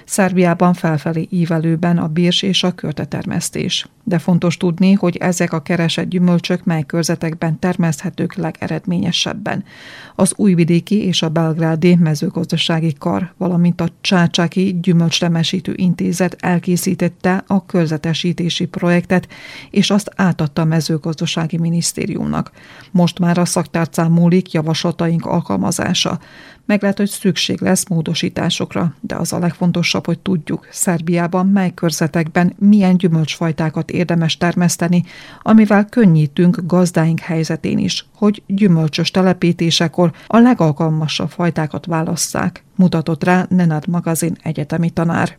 Szerbiában 0.05 0.73
felfelé 0.73 1.27
ívelőben 1.29 1.97
a 1.97 2.07
birs 2.07 2.41
és 2.41 2.63
a 2.63 2.71
körtetermesztés. 2.71 3.87
De 4.03 4.19
fontos 4.19 4.57
tudni, 4.57 4.93
hogy 4.93 5.17
ezek 5.17 5.53
a 5.53 5.61
keresett 5.61 6.07
gyümölcsök 6.09 6.63
mely 6.63 6.83
körzetekben 6.83 7.59
termeszthetők 7.59 8.35
legeredményesebben. 8.35 9.63
Az 10.15 10.33
újvidéki 10.35 11.05
és 11.05 11.21
a 11.21 11.29
belgrádi 11.29 11.95
mezőgazdasági 11.95 12.93
kar, 12.93 13.33
valamint 13.37 13.81
a 13.81 13.89
Csácsáki 14.01 14.79
Gyümölcslemesítő 14.81 15.73
Intézet 15.75 16.35
elkészítette 16.39 17.43
a 17.47 17.65
körzetesítési 17.65 18.65
projektet, 18.65 19.27
és 19.69 19.89
azt 19.89 20.11
átadta 20.15 20.61
a 20.61 20.65
mezőgazdasági 20.65 21.57
minisztériumnak. 21.57 22.51
Most 22.91 23.19
már 23.19 23.37
a 23.37 23.45
szaktárcán 23.45 24.11
múlik 24.11 24.51
javaslataink 24.51 25.25
alkalmazása. 25.25 26.19
Meg 26.65 26.81
lehet, 26.81 26.97
hogy 26.97 27.09
szükség 27.09 27.61
lesz 27.61 27.87
módosításokra, 27.87 28.95
de 29.01 29.15
az 29.15 29.33
a 29.33 29.39
legfontosabb, 29.39 30.05
hogy 30.05 30.19
tudjuk, 30.19 30.67
Szerbiában 30.71 31.47
mely 31.47 31.73
körzetekben 31.73 32.53
milyen 32.59 32.97
gyümölcsfajtákat 32.97 33.91
érdemes 33.91 34.37
termeszteni, 34.37 35.03
amivel 35.41 35.85
könnyítünk 35.85 36.59
gazdáink 36.63 37.19
helyzetén 37.19 37.77
is, 37.77 38.05
hogy 38.15 38.43
gyümölcsös 38.47 39.11
telepítésekor 39.11 40.11
a 40.27 40.37
legalkalmasabb 40.37 41.29
fajtákat 41.29 41.85
válasszák, 41.85 42.63
mutatott 42.75 43.23
rá 43.23 43.45
Nenad 43.49 43.87
magazin 43.87 44.37
egyetemi 44.43 44.89
tanár. 44.89 45.37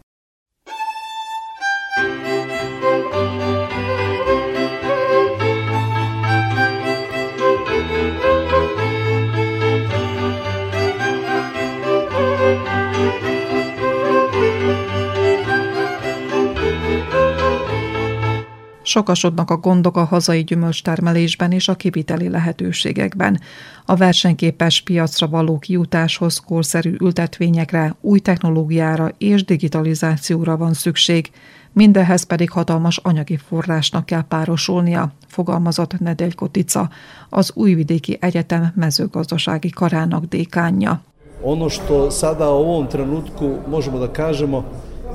Sokasodnak 18.87 19.51
a 19.51 19.57
gondok 19.57 19.96
a 19.96 20.05
hazai 20.05 20.44
gyümölcstermelésben 20.44 21.53
és 21.53 21.68
a 21.68 21.75
kiviteli 21.75 22.29
lehetőségekben. 22.29 23.40
A 23.85 23.96
versenyképes 23.96 24.81
piacra 24.81 25.29
való 25.29 25.59
kijutáshoz 25.59 26.38
korszerű 26.38 26.94
ültetvényekre, 27.01 27.94
új 28.01 28.18
technológiára 28.18 29.11
és 29.18 29.44
digitalizációra 29.44 30.57
van 30.57 30.72
szükség, 30.72 31.31
Mindehhez 31.72 32.22
pedig 32.22 32.51
hatalmas 32.51 32.96
anyagi 33.03 33.37
forrásnak 33.37 34.07
kell 34.07 34.22
párosulnia, 34.22 35.12
fogalmazott 35.27 35.99
Nedeljko 35.99 36.44
Kotica, 36.44 36.88
az 37.31 37.53
Újvidéki 37.55 38.16
Egyetem 38.20 38.72
mezőgazdasági 38.75 39.70
karának 39.70 40.25
dékánja. 40.25 41.01
Ono 41.42 41.68
što 41.68 42.11
sada 42.11 42.51
u 42.51 42.59
ovom 42.59 42.87
trenutku 42.87 43.59
možemo 43.70 43.99
da 43.99 44.12
kažemo 44.12 44.64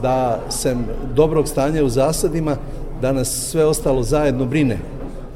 da 0.02 0.40
sem 0.50 0.86
dobrog 1.16 1.48
stanja 1.48 1.84
u 1.84 1.90
zasadima 1.90 2.58
da 3.02 3.12
nas 3.12 3.50
sve 3.50 3.66
ostalo 3.66 4.04
zajedno 4.04 4.46
brine. 4.46 4.78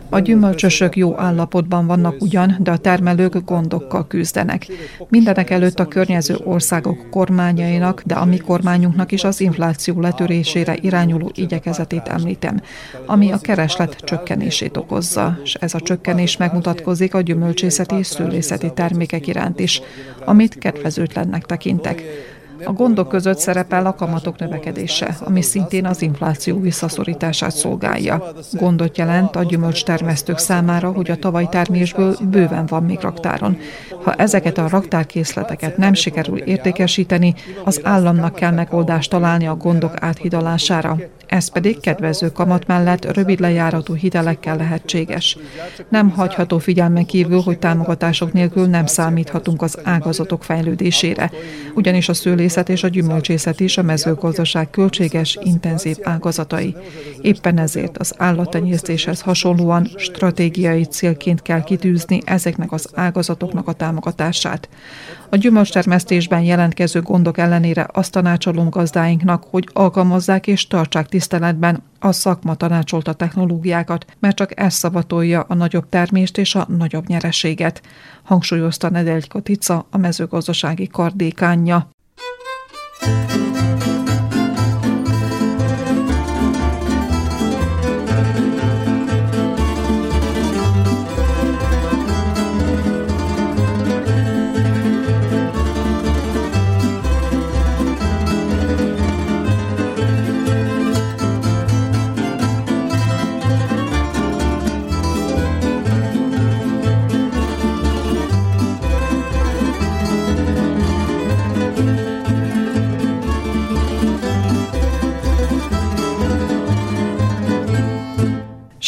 A 0.10 0.20
gyümölcsösök 0.20 0.96
jó 0.96 1.20
állapotban 1.20 1.88
vannak 1.88 2.22
ugyan, 2.22 2.58
de 2.60 2.72
a 2.72 2.78
termelők 2.78 3.44
gondokkal 3.46 4.08
küzdenek. 4.08 4.68
Mindenek 5.10 5.50
előtt 5.50 5.80
a 5.80 5.88
környező 5.88 6.36
országok 6.44 7.10
kormányainak, 7.10 8.02
de 8.06 8.16
a 8.16 8.26
mi 8.26 8.38
kormányunknak 8.38 9.12
is 9.12 9.24
az 9.24 9.42
infláció 9.42 10.00
letörésére 10.02 10.76
irányuló 10.82 11.32
igyekezetét 11.34 12.08
említem, 12.08 12.62
ami 13.06 13.32
a 13.32 13.38
kereslet 13.38 13.96
csökkenését 13.96 14.78
okozza, 14.78 15.40
és 15.44 15.54
ez 15.54 15.74
a 15.74 15.80
csökkenés 15.80 16.38
megmutatkozik 16.38 17.14
a 17.14 17.22
gyümölcsészeti 17.22 17.96
és 17.96 18.08
szőlészeti 18.08 18.72
termékek 18.74 19.28
iránt 19.28 19.60
is, 19.60 19.82
amit 20.26 20.58
kedvezőtlennek 20.58 21.46
tekintek. 21.46 22.04
A 22.64 22.72
gondok 22.72 23.08
között 23.08 23.38
szerepel 23.38 23.86
a 23.86 23.94
kamatok 23.96 24.40
növekedése, 24.40 25.18
ami 25.20 25.42
szintén 25.42 25.86
az 25.86 26.02
infláció 26.02 26.60
visszaszorítását 26.60 27.56
szolgálja. 27.56 28.24
Gondot 28.52 28.98
jelent 28.98 29.36
a 29.36 29.44
gyümölcstermesztők 29.44 30.38
számára, 30.38 30.92
hogy 30.92 31.12
a 31.12 31.16
tavaly 31.16 31.48
termésből 31.50 32.16
bőven 32.30 32.66
van 32.66 32.84
még 32.84 33.00
raktáron. 33.00 33.58
Ha 34.04 34.14
ezeket 34.14 34.58
a 34.58 34.70
raktárkészleteket 34.70 35.78
nem 35.78 35.94
sikerül 35.94 36.38
értékesíteni, 36.38 37.34
az 37.64 37.80
államnak 37.84 38.36
kell 38.36 38.52
megoldást 38.52 39.10
találni 39.10 39.48
a 39.48 39.56
gondok 39.56 39.94
áthidalására. 40.00 40.98
Ez 41.28 41.48
pedig 41.48 41.80
kedvező 41.80 42.32
kamat 42.32 42.68
mellett 42.68 43.14
rövid 43.14 43.40
lejáratú 43.40 43.94
hitelekkel 43.94 44.58
lehetséges. 44.58 45.38
Nem 45.90 46.10
hagyható 46.10 46.58
figyelmen 46.58 47.06
kívül, 47.06 47.42
hogy 47.42 47.60
támogatások 47.60 48.34
nélkül 48.34 48.66
nem 48.66 48.86
számíthatunk 48.86 49.62
az 49.62 49.78
ágazatok 49.84 50.44
fejlődésére, 50.44 51.32
ugyanis 51.74 52.10
a 52.10 52.14
szőlészet 52.14 52.70
és 52.70 52.84
a 52.84 52.88
gyümölcsészet 52.88 53.60
is 53.60 53.78
a 53.78 53.82
mezőgazdaság 53.82 54.70
költséges, 54.70 55.38
intenzív 55.44 55.98
ágazatai. 56.04 56.76
Éppen 57.22 57.58
ezért 57.58 57.98
az 57.98 58.14
állattenyésztéshez 58.18 59.22
hasonlóan 59.22 59.90
stratégiai 59.98 60.84
célként 60.84 61.42
kell 61.42 61.64
kitűzni 61.64 62.22
ezeknek 62.26 62.72
az 62.72 62.90
ágazatoknak 62.94 63.68
a 63.68 63.74
támogatását. 63.74 64.70
A 65.36 65.38
gyümölcstermesztésben 65.38 66.42
jelentkező 66.42 67.02
gondok 67.02 67.38
ellenére 67.38 67.88
azt 67.94 68.12
tanácsolom 68.12 68.70
gazdáinknak, 68.70 69.44
hogy 69.50 69.70
alkalmazzák 69.74 70.48
és 70.48 70.68
tartsák 70.68 71.08
tiszteletben 71.08 71.84
a 72.00 72.12
szakma 72.12 72.56
tanácsolta 72.56 73.14
technológiákat, 73.14 74.06
mert 74.20 74.36
csak 74.36 74.60
ez 74.60 74.74
szavatolja 74.74 75.46
a 75.48 75.54
nagyobb 75.54 75.90
termést 75.90 76.38
és 76.38 76.56
a 76.56 76.66
nagyobb 76.78 77.08
nyereséget, 77.08 77.82
hangsúlyozta 78.24 78.90
Nedeljko 78.90 79.28
Kotica, 79.28 79.86
a 79.92 79.98
mezőgazdasági 79.98 80.88
kardékánja. 80.88 81.90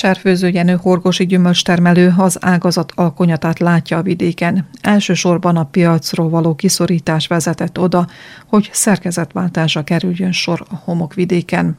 Serfőző 0.08 0.48
Jenő 0.48 0.78
horgosi 0.82 1.26
gyümölcstermelő 1.26 2.14
az 2.18 2.38
ágazat 2.42 2.92
alkonyatát 2.96 3.60
látja 3.60 3.98
a 3.98 4.02
vidéken. 4.02 4.68
Elsősorban 4.82 5.58
a 5.58 5.64
piacról 5.64 6.30
való 6.30 6.56
kiszorítás 6.56 7.28
vezetett 7.28 7.80
oda, 7.80 8.08
hogy 8.46 8.70
szerkezetváltásra 8.74 9.84
kerüljön 9.84 10.32
sor 10.32 10.66
a 10.70 10.76
homokvidéken 10.76 11.78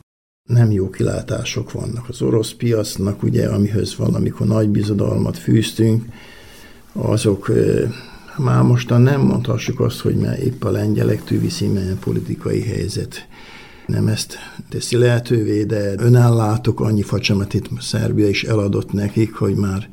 nem 0.49 0.71
jó 0.71 0.91
kilátások 0.91 1.73
vannak 1.73 2.09
az 2.09 2.23
orosz 2.23 2.53
piacnak, 2.53 3.23
ugye, 3.23 3.49
amihez 3.49 3.97
valamikor 3.97 4.47
nagy 4.47 4.69
bizodalmat 4.69 5.39
fűztünk, 5.39 6.05
azok 6.93 7.53
már 8.37 8.63
mostan 8.63 9.01
nem 9.01 9.21
mondhassuk 9.21 9.81
azt, 9.81 10.01
hogy 10.01 10.15
már 10.15 10.39
épp 10.39 10.65
a 10.65 10.71
lengyelek 10.71 11.25
tűviszi, 11.25 11.67
mert 11.67 11.99
politikai 11.99 12.63
helyzet 12.63 13.27
nem 13.89 14.07
ezt 14.07 14.37
teszi 14.69 14.97
lehetővé, 14.97 15.65
de 15.65 15.95
önellátok 15.97 16.81
annyi 16.81 17.03
facsemet 17.03 17.55
itt 17.55 17.69
Szerbia 17.81 18.29
is 18.29 18.45
eladott 18.45 18.93
nekik, 18.93 19.35
hogy 19.35 19.55
már 19.55 19.89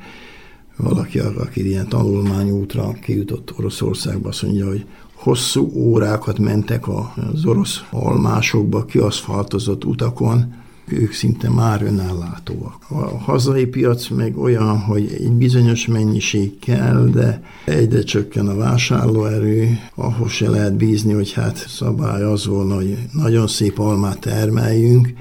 valaki, 0.77 1.19
aki 1.19 1.67
ilyen 1.67 1.87
tanulmányútra 1.87 2.93
kijutott 3.01 3.53
Oroszországba, 3.57 4.29
azt 4.29 4.41
mondja, 4.41 4.67
hogy 4.67 4.85
hosszú 5.13 5.71
órákat 5.73 6.39
mentek 6.39 6.87
az 6.87 7.45
orosz 7.45 7.83
almásokba, 7.91 8.85
kiaszfaltozott 8.85 9.85
utakon, 9.85 10.53
ők 10.87 11.13
szinte 11.13 11.49
már 11.49 11.81
önellátóak. 11.81 12.85
A 12.89 13.17
hazai 13.17 13.65
piac 13.65 14.07
meg 14.07 14.37
olyan, 14.37 14.79
hogy 14.79 15.11
egy 15.19 15.31
bizonyos 15.31 15.85
mennyiség 15.85 16.59
kell, 16.59 17.09
de 17.13 17.41
egyre 17.65 18.03
csökken 18.03 18.47
a 18.47 18.55
vásárlóerő, 18.55 19.79
ahhoz 19.95 20.31
se 20.31 20.49
lehet 20.49 20.75
bízni, 20.75 21.13
hogy 21.13 21.33
hát 21.33 21.65
szabály 21.67 22.23
az 22.23 22.45
volna, 22.45 22.75
hogy 22.75 22.97
nagyon 23.11 23.47
szép 23.47 23.79
almát 23.79 24.19
termeljünk, 24.19 25.13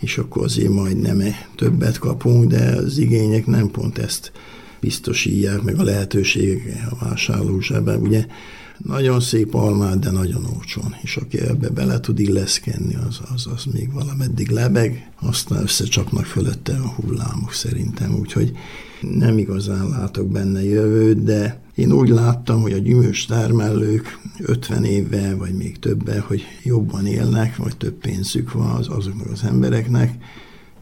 és 0.00 0.18
akkor 0.18 0.44
azért 0.44 0.72
majd 0.72 1.00
nem 1.00 1.22
többet 1.56 1.98
kapunk, 1.98 2.50
de 2.50 2.74
az 2.84 2.98
igények 2.98 3.46
nem 3.46 3.70
pont 3.70 3.98
ezt 3.98 4.32
biztosítják, 4.80 5.62
meg 5.62 5.78
a 5.78 5.82
lehetőségek 5.82 6.86
a 6.90 7.04
vásárló 7.04 7.60
zsebben. 7.60 8.00
Ugye 8.00 8.26
nagyon 8.78 9.20
szép 9.20 9.54
almát, 9.54 9.98
de 9.98 10.10
nagyon 10.10 10.46
olcsón. 10.56 10.94
És 11.02 11.16
aki 11.16 11.40
ebbe 11.40 11.68
bele 11.68 12.00
tud 12.00 12.18
illeszkedni, 12.18 12.94
az, 13.08 13.20
az, 13.34 13.46
az 13.54 13.64
még 13.72 13.92
valameddig 13.92 14.50
lebeg, 14.50 15.10
aztán 15.20 15.62
összecsapnak 15.62 16.24
fölötte 16.24 16.72
a 16.72 16.88
hullámok 16.88 17.52
szerintem. 17.52 18.14
Úgyhogy 18.14 18.52
nem 19.00 19.38
igazán 19.38 19.88
látok 19.88 20.28
benne 20.28 20.64
jövőt, 20.64 21.22
de 21.22 21.62
én 21.74 21.92
úgy 21.92 22.08
láttam, 22.08 22.60
hogy 22.60 22.72
a 22.72 22.78
gyümölcs 22.78 23.28
termelők 23.28 24.18
50 24.38 24.84
évvel, 24.84 25.36
vagy 25.36 25.54
még 25.54 25.78
többen, 25.78 26.20
hogy 26.20 26.42
jobban 26.62 27.06
élnek, 27.06 27.56
vagy 27.56 27.76
több 27.76 27.94
pénzük 27.94 28.52
van 28.52 28.70
az, 28.70 28.88
azoknak 28.88 29.30
az 29.30 29.42
embereknek, 29.42 30.18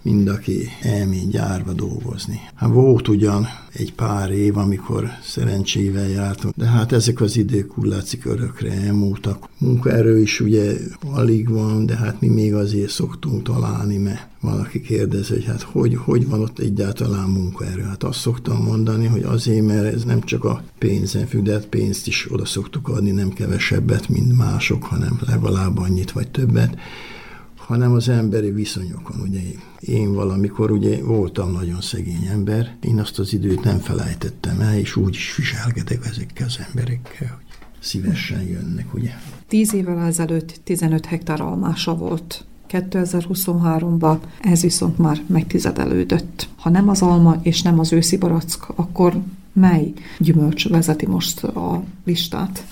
mind 0.02 0.28
aki 0.28 0.68
elmény 0.82 1.28
gyárba 1.28 1.72
dolgozni. 1.72 2.40
Hát 2.54 2.70
volt 2.70 3.08
ugyan 3.08 3.46
egy 3.72 3.94
pár 3.94 4.30
év, 4.30 4.56
amikor 4.56 5.08
szerencsével 5.24 6.08
jártunk, 6.08 6.54
de 6.56 6.66
hát 6.66 6.92
ezek 6.92 7.20
az 7.20 7.36
idők 7.36 7.78
úgy 7.78 7.86
látszik 7.86 8.24
örökre 8.24 8.72
elmúltak. 8.72 9.48
Munkaerő 9.58 10.20
is 10.20 10.40
ugye 10.40 10.72
alig 11.10 11.48
van, 11.48 11.86
de 11.86 11.96
hát 11.96 12.20
mi 12.20 12.28
még 12.28 12.54
azért 12.54 12.90
szoktunk 12.90 13.42
találni, 13.42 13.96
mert 13.96 14.28
valaki 14.40 14.80
kérdez, 14.80 15.28
hogy 15.28 15.44
hát 15.44 15.62
hogy, 15.62 15.94
hogy 15.94 16.28
van 16.28 16.40
ott 16.40 16.58
egyáltalán 16.58 17.28
munkaerő. 17.28 17.82
Hát 17.82 18.02
azt 18.02 18.18
szoktam 18.18 18.62
mondani, 18.62 19.06
hogy 19.06 19.22
azért, 19.22 19.66
mert 19.66 19.94
ez 19.94 20.04
nem 20.04 20.20
csak 20.20 20.44
a 20.44 20.62
pénzen 20.78 21.26
függ, 21.26 21.42
de 21.42 21.52
hát 21.52 21.66
pénzt 21.66 22.06
is 22.06 22.32
oda 22.32 22.44
szoktuk 22.44 22.88
adni, 22.88 23.10
nem 23.10 23.28
kevesebbet, 23.28 24.08
mint 24.08 24.36
mások, 24.36 24.84
hanem 24.84 25.20
legalább 25.26 25.78
annyit 25.78 26.10
vagy 26.10 26.28
többet 26.28 26.76
hanem 27.72 27.92
az 27.92 28.08
emberi 28.08 28.50
viszonyokon. 28.50 29.20
Ugye 29.20 29.40
én 29.80 30.12
valamikor 30.14 30.70
ugye 30.70 31.02
voltam 31.02 31.52
nagyon 31.52 31.80
szegény 31.80 32.26
ember, 32.30 32.76
én 32.80 32.98
azt 32.98 33.18
az 33.18 33.32
időt 33.32 33.64
nem 33.64 33.78
felejtettem 33.78 34.60
el, 34.60 34.78
és 34.78 34.96
úgy 34.96 35.14
is 35.14 35.36
viselkedek 35.36 36.06
ezekkel 36.06 36.46
az 36.46 36.58
emberekkel, 36.68 37.28
hogy 37.28 37.58
szívesen 37.80 38.42
jönnek, 38.42 38.94
ugye. 38.94 39.10
Tíz 39.48 39.74
évvel 39.74 40.06
ezelőtt 40.06 40.60
15 40.64 41.06
hektár 41.06 41.40
almása 41.40 41.96
volt. 41.96 42.44
2023-ban 42.68 44.18
ez 44.40 44.60
viszont 44.62 44.98
már 44.98 45.22
megtizedelődött. 45.26 46.48
Ha 46.56 46.70
nem 46.70 46.88
az 46.88 47.02
alma 47.02 47.40
és 47.42 47.62
nem 47.62 47.78
az 47.78 47.92
őszi 47.92 48.16
barack, 48.16 48.68
akkor 48.74 49.22
mely 49.52 49.92
gyümölcs 50.18 50.68
vezeti 50.68 51.06
most 51.06 51.44
a 51.44 51.82
listát? 52.04 52.66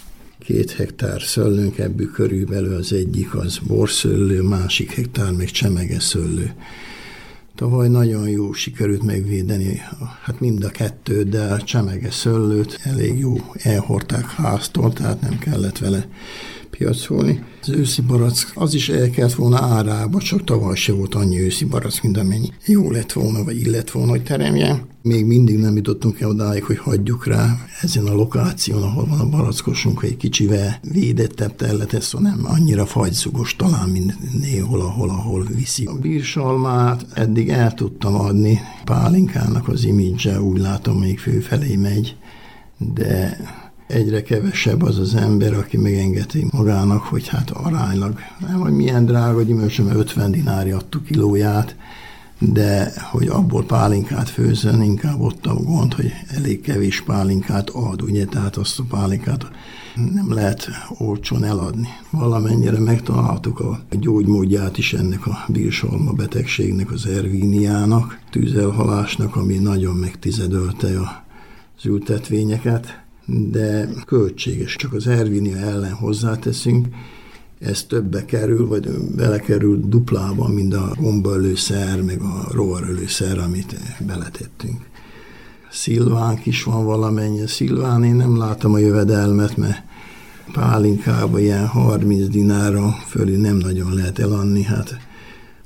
Két 0.50 0.70
hektár 0.70 1.22
szöllőnk, 1.22 1.78
ebből 1.78 2.10
körülbelül 2.10 2.74
az 2.74 2.92
egyik 2.92 3.34
az 3.34 3.58
borszöllő, 3.66 4.42
másik 4.42 4.90
hektár 4.90 5.32
meg 5.32 5.50
csemege 5.50 6.00
szöllő. 6.00 6.54
Tavaly 7.54 7.88
nagyon 7.88 8.28
jó 8.28 8.52
sikerült 8.52 9.02
megvédeni, 9.02 9.80
hát 10.22 10.40
mind 10.40 10.64
a 10.64 10.68
kettőt, 10.68 11.28
de 11.28 11.42
a 11.42 11.62
csemege 11.62 12.10
szöllőt 12.10 12.80
elég 12.82 13.18
jó 13.18 13.36
elhorták 13.52 14.24
háztól, 14.24 14.92
tehát 14.92 15.20
nem 15.20 15.38
kellett 15.38 15.78
vele 15.78 16.08
piacolni. 16.70 17.42
Az 17.62 17.68
őszi 17.68 18.02
barack 18.02 18.50
az 18.54 18.74
is 18.74 18.88
el 18.88 19.10
kellett 19.10 19.34
volna 19.34 19.58
árába, 19.58 20.20
csak 20.20 20.44
tavaly 20.44 20.76
se 20.76 20.92
volt 20.92 21.14
annyi 21.14 21.40
őszi 21.40 21.64
barack, 21.64 22.02
mint 22.02 22.16
amennyi 22.16 22.48
jó 22.66 22.90
lett 22.90 23.12
volna, 23.12 23.44
vagy 23.44 23.56
illet 23.56 23.90
volna, 23.90 24.10
hogy 24.10 24.22
teremjen. 24.22 24.89
Még 25.02 25.26
mindig 25.26 25.58
nem 25.58 25.76
jutottunk 25.76 26.20
el 26.20 26.28
odáig, 26.28 26.64
hogy 26.64 26.78
hagyjuk 26.78 27.26
rá 27.26 27.56
ezen 27.80 28.06
a 28.06 28.14
lokáción, 28.14 28.82
ahol 28.82 29.06
van 29.06 29.20
a 29.20 29.28
barackosunk, 29.28 30.02
egy 30.02 30.16
kicsivel 30.16 30.80
védettebb 30.92 31.56
terület, 31.56 32.02
szóval 32.02 32.30
nem 32.30 32.44
annyira 32.44 32.86
fagyszugos 32.86 33.56
talán, 33.56 33.88
mint 33.88 34.40
néhol, 34.40 34.80
ahol, 34.80 35.08
ahol 35.08 35.44
viszi. 35.44 35.84
A 35.84 35.94
bírsalmát 35.94 37.06
eddig 37.14 37.48
el 37.48 37.74
tudtam 37.74 38.14
adni, 38.14 38.60
Pálinkának 38.84 39.68
az 39.68 39.84
imidzse 39.84 40.40
úgy 40.40 40.60
látom 40.60 40.98
még 40.98 41.18
főfelé 41.18 41.76
megy, 41.76 42.16
de 42.94 43.36
egyre 43.86 44.22
kevesebb 44.22 44.82
az 44.82 44.98
az 44.98 45.14
ember, 45.14 45.54
aki 45.54 45.76
megengedi 45.76 46.46
magának, 46.50 47.02
hogy 47.02 47.28
hát 47.28 47.50
aránylag, 47.50 48.18
nem, 48.48 48.60
hogy 48.60 48.72
milyen 48.72 49.04
drága 49.06 49.42
gyümölcsöm, 49.42 49.88
50 49.88 50.30
dinári 50.30 50.70
adtuk 50.70 51.04
kilóját, 51.04 51.76
de 52.40 52.92
hogy 53.10 53.26
abból 53.28 53.64
pálinkát 53.64 54.28
főzön, 54.28 54.82
inkább 54.82 55.20
ott 55.20 55.46
a 55.46 55.54
gond, 55.54 55.94
hogy 55.94 56.12
elég 56.28 56.60
kevés 56.60 57.00
pálinkát 57.00 57.70
ad, 57.70 58.02
ugye, 58.02 58.24
tehát 58.24 58.56
azt 58.56 58.78
a 58.78 58.84
pálinkát 58.88 59.50
nem 60.14 60.32
lehet 60.32 60.68
olcsón 60.98 61.44
eladni. 61.44 61.88
Valamennyire 62.10 62.78
megtaláltuk 62.78 63.60
a 63.60 63.80
gyógymódját 63.90 64.78
is 64.78 64.92
ennek 64.92 65.26
a 65.26 65.44
bírsalma 65.48 66.12
betegségnek, 66.12 66.90
az 66.90 67.06
ervíniának, 67.06 68.18
tűzelhalásnak, 68.30 69.36
ami 69.36 69.58
nagyon 69.58 69.96
megtizedölte 69.96 70.88
az 71.76 71.86
ültetvényeket, 71.86 73.02
de 73.50 73.88
költséges. 74.06 74.76
Csak 74.76 74.92
az 74.92 75.06
Ervinia 75.06 75.56
ellen 75.56 75.92
hozzáteszünk, 75.92 76.86
ez 77.60 77.82
többe 77.82 78.24
kerül, 78.24 78.66
vagy 78.66 78.88
belekerül 79.16 79.80
duplában, 79.88 80.50
mint 80.50 80.74
a 80.74 80.92
gombaölőszer, 81.00 82.02
meg 82.02 82.20
a 82.20 82.48
rovarölőszer, 82.52 83.38
amit 83.38 83.76
beletettünk. 84.06 84.88
Szilvánk 85.70 86.46
is 86.46 86.62
van 86.62 86.84
valamennyi. 86.84 87.46
Szilván 87.46 88.04
én 88.04 88.14
nem 88.14 88.36
látom 88.36 88.72
a 88.72 88.78
jövedelmet, 88.78 89.56
mert 89.56 89.82
pálinkába 90.52 91.38
ilyen 91.38 91.66
30 91.66 92.28
dinára 92.28 92.90
fölé 93.06 93.36
nem 93.36 93.56
nagyon 93.56 93.94
lehet 93.94 94.18
eladni, 94.18 94.62
hát 94.62 95.09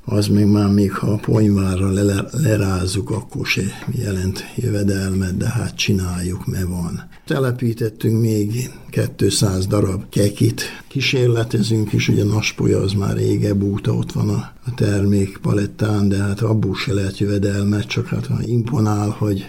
az 0.05 0.27
még 0.27 0.45
már 0.45 0.69
még 0.69 0.93
ha 0.93 1.07
a 1.07 1.17
ponyvárra 1.17 1.91
lerázzuk, 2.31 3.09
akkor 3.09 3.45
se 3.45 3.61
jelent 3.91 4.43
jövedelmet, 4.55 5.37
de 5.37 5.49
hát 5.49 5.75
csináljuk, 5.75 6.45
mert 6.45 6.67
van. 6.67 7.09
Telepítettünk 7.25 8.21
még 8.21 8.69
200 9.15 9.67
darab 9.67 10.03
kekit, 10.09 10.61
kísérletezünk 10.87 11.93
is, 11.93 12.07
ugye 12.07 12.23
Naspolya 12.23 12.79
az 12.79 12.93
már 12.93 13.15
régebb 13.15 13.63
óta 13.63 13.93
ott 13.93 14.11
van 14.11 14.29
a, 14.29 14.51
a 14.65 14.73
termék 14.75 15.37
palettán, 15.37 16.09
de 16.09 16.17
hát 16.17 16.41
abból 16.41 16.75
se 16.75 16.93
lehet 16.93 17.17
jövedelmet, 17.17 17.85
csak 17.87 18.07
hát 18.07 18.29
imponál, 18.45 19.09
hogy 19.09 19.45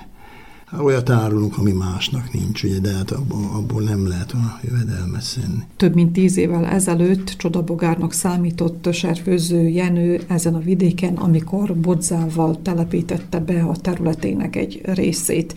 olyat 0.83 1.11
árulunk, 1.11 1.59
ami 1.59 1.73
másnak 1.73 2.33
nincs, 2.33 2.63
ugye, 2.63 2.79
de 2.79 2.93
hát 2.93 3.11
abból, 3.11 3.51
abból 3.53 3.83
nem 3.83 4.09
lehet 4.09 4.33
a 4.33 4.61
jövedelmet 4.63 5.23
szenni. 5.23 5.63
Több 5.77 5.95
mint 5.95 6.13
tíz 6.13 6.37
évvel 6.37 6.65
ezelőtt 6.65 7.35
csodabogárnak 7.39 8.13
számított 8.13 8.89
serfőző 8.93 9.69
Jenő 9.69 10.21
ezen 10.27 10.55
a 10.55 10.59
vidéken, 10.61 11.15
amikor 11.15 11.77
bodzával 11.77 12.63
telepítette 12.63 13.41
be 13.41 13.63
a 13.63 13.77
területének 13.77 14.57
egy 14.57 14.81
részét 14.85 15.55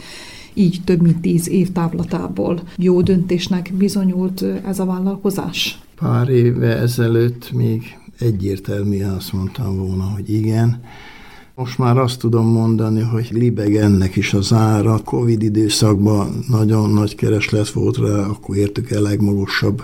így 0.54 0.82
több 0.84 1.02
mint 1.02 1.22
tíz 1.22 1.50
év 1.50 1.72
távlatából. 1.72 2.62
Jó 2.78 3.02
döntésnek 3.02 3.72
bizonyult 3.78 4.46
ez 4.66 4.80
a 4.80 4.86
vállalkozás? 4.86 5.80
Pár 5.96 6.30
éve 6.30 6.78
ezelőtt 6.78 7.52
még 7.52 7.98
egyértelműen 8.20 9.10
azt 9.10 9.34
mondtam 9.34 9.78
volna, 9.78 10.04
hogy 10.04 10.34
igen, 10.34 10.82
most 11.60 11.78
már 11.78 11.98
azt 11.98 12.20
tudom 12.20 12.46
mondani, 12.46 13.02
hogy 13.02 13.28
libeg 13.32 13.76
ennek 13.76 14.16
is 14.16 14.34
az 14.34 14.54
ára. 14.54 15.00
Covid 15.04 15.44
időszakban 15.44 16.46
nagyon 16.48 16.90
nagy 16.90 17.16
kereslet 17.16 17.70
volt 17.70 17.98
rá, 17.98 18.20
akkor 18.20 18.56
értük 18.56 18.92
el 18.92 19.02
legmagasabb 19.02 19.84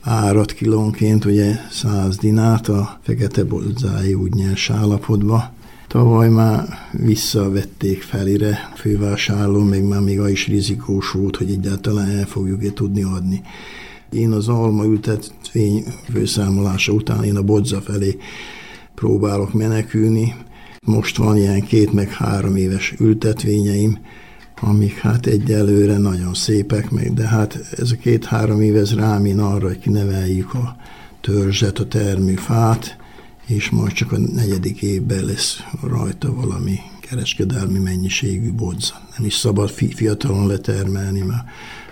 árat 0.00 0.52
kilónként, 0.52 1.24
ugye 1.24 1.54
100 1.70 2.16
dinát 2.16 2.68
a 2.68 2.98
fekete 3.02 3.44
bolzáj 3.44 4.12
úgy 4.12 4.34
nyers 4.34 4.70
állapotba. 4.70 5.52
Tavaly 5.88 6.28
már 6.28 6.68
visszavették 6.92 8.02
felire 8.02 8.72
fővásárló, 8.76 9.62
meg 9.62 9.84
már 9.84 10.00
még 10.00 10.20
az 10.20 10.30
is 10.30 10.46
rizikós 10.46 11.10
volt, 11.10 11.36
hogy 11.36 11.50
egyáltalán 11.50 12.08
el 12.08 12.26
fogjuk-e 12.26 12.72
tudni 12.72 13.02
adni. 13.02 13.42
Én 14.10 14.30
az 14.30 14.48
alma 14.48 14.84
ültetvény 14.84 15.84
főszámolása 16.12 16.92
után 16.92 17.24
én 17.24 17.36
a 17.36 17.42
bodza 17.42 17.80
felé 17.80 18.16
próbálok 18.94 19.52
menekülni. 19.52 20.34
Most 20.90 21.16
van 21.16 21.36
ilyen 21.36 21.60
két 21.60 21.92
meg 21.92 22.12
három 22.12 22.56
éves 22.56 22.94
ültetvényeim, 22.98 23.98
amik 24.60 24.98
hát 24.98 25.26
egyelőre 25.26 25.98
nagyon 25.98 26.34
szépek, 26.34 26.90
meg, 26.90 27.14
de 27.14 27.26
hát 27.26 27.58
ez 27.76 27.90
a 27.90 27.96
két-három 27.96 28.60
év 28.60 28.76
ez 28.76 28.94
rámin 28.94 29.38
arra, 29.38 29.66
hogy 29.66 29.78
kineveljük 29.78 30.54
a 30.54 30.76
törzset, 31.20 31.78
a 31.78 31.86
termőfát, 31.86 32.96
és 33.46 33.70
majd 33.70 33.92
csak 33.92 34.12
a 34.12 34.18
negyedik 34.18 34.82
évben 34.82 35.24
lesz 35.24 35.58
rajta 35.82 36.34
valami 36.34 36.78
kereskedelmi 37.00 37.78
mennyiségű 37.78 38.52
bodza. 38.52 38.94
Nem 39.16 39.26
is 39.26 39.34
szabad 39.34 39.70
fi- 39.70 39.94
fiatalon 39.94 40.46
letermelni, 40.46 41.20
mert 41.20 41.44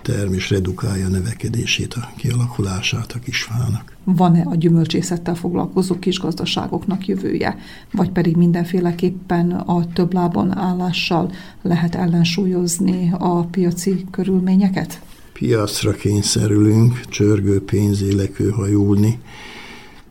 termés 0.02 0.50
redukálja 0.50 1.06
a 1.06 1.08
növekedését, 1.08 1.94
a 1.94 2.12
kialakulását 2.16 3.12
a 3.12 3.18
kisfának. 3.18 3.96
Van-e 4.04 4.42
a 4.42 4.54
gyümölcsészettel 4.54 5.34
foglalkozó 5.34 5.98
kisgazdaságoknak 5.98 7.06
jövője, 7.06 7.58
vagy 7.92 8.10
pedig 8.10 8.36
mindenféleképpen 8.36 9.50
a 9.50 9.92
több 9.92 10.12
lábon 10.12 10.58
állással 10.58 11.32
lehet 11.62 11.94
ellensúlyozni 11.94 13.12
a 13.18 13.40
piaci 13.40 14.04
körülményeket? 14.10 15.00
Piacra 15.32 15.92
kényszerülünk, 15.92 17.00
csörgő 17.00 17.64
pénzélekő 17.64 18.50
hajulni, 18.50 19.18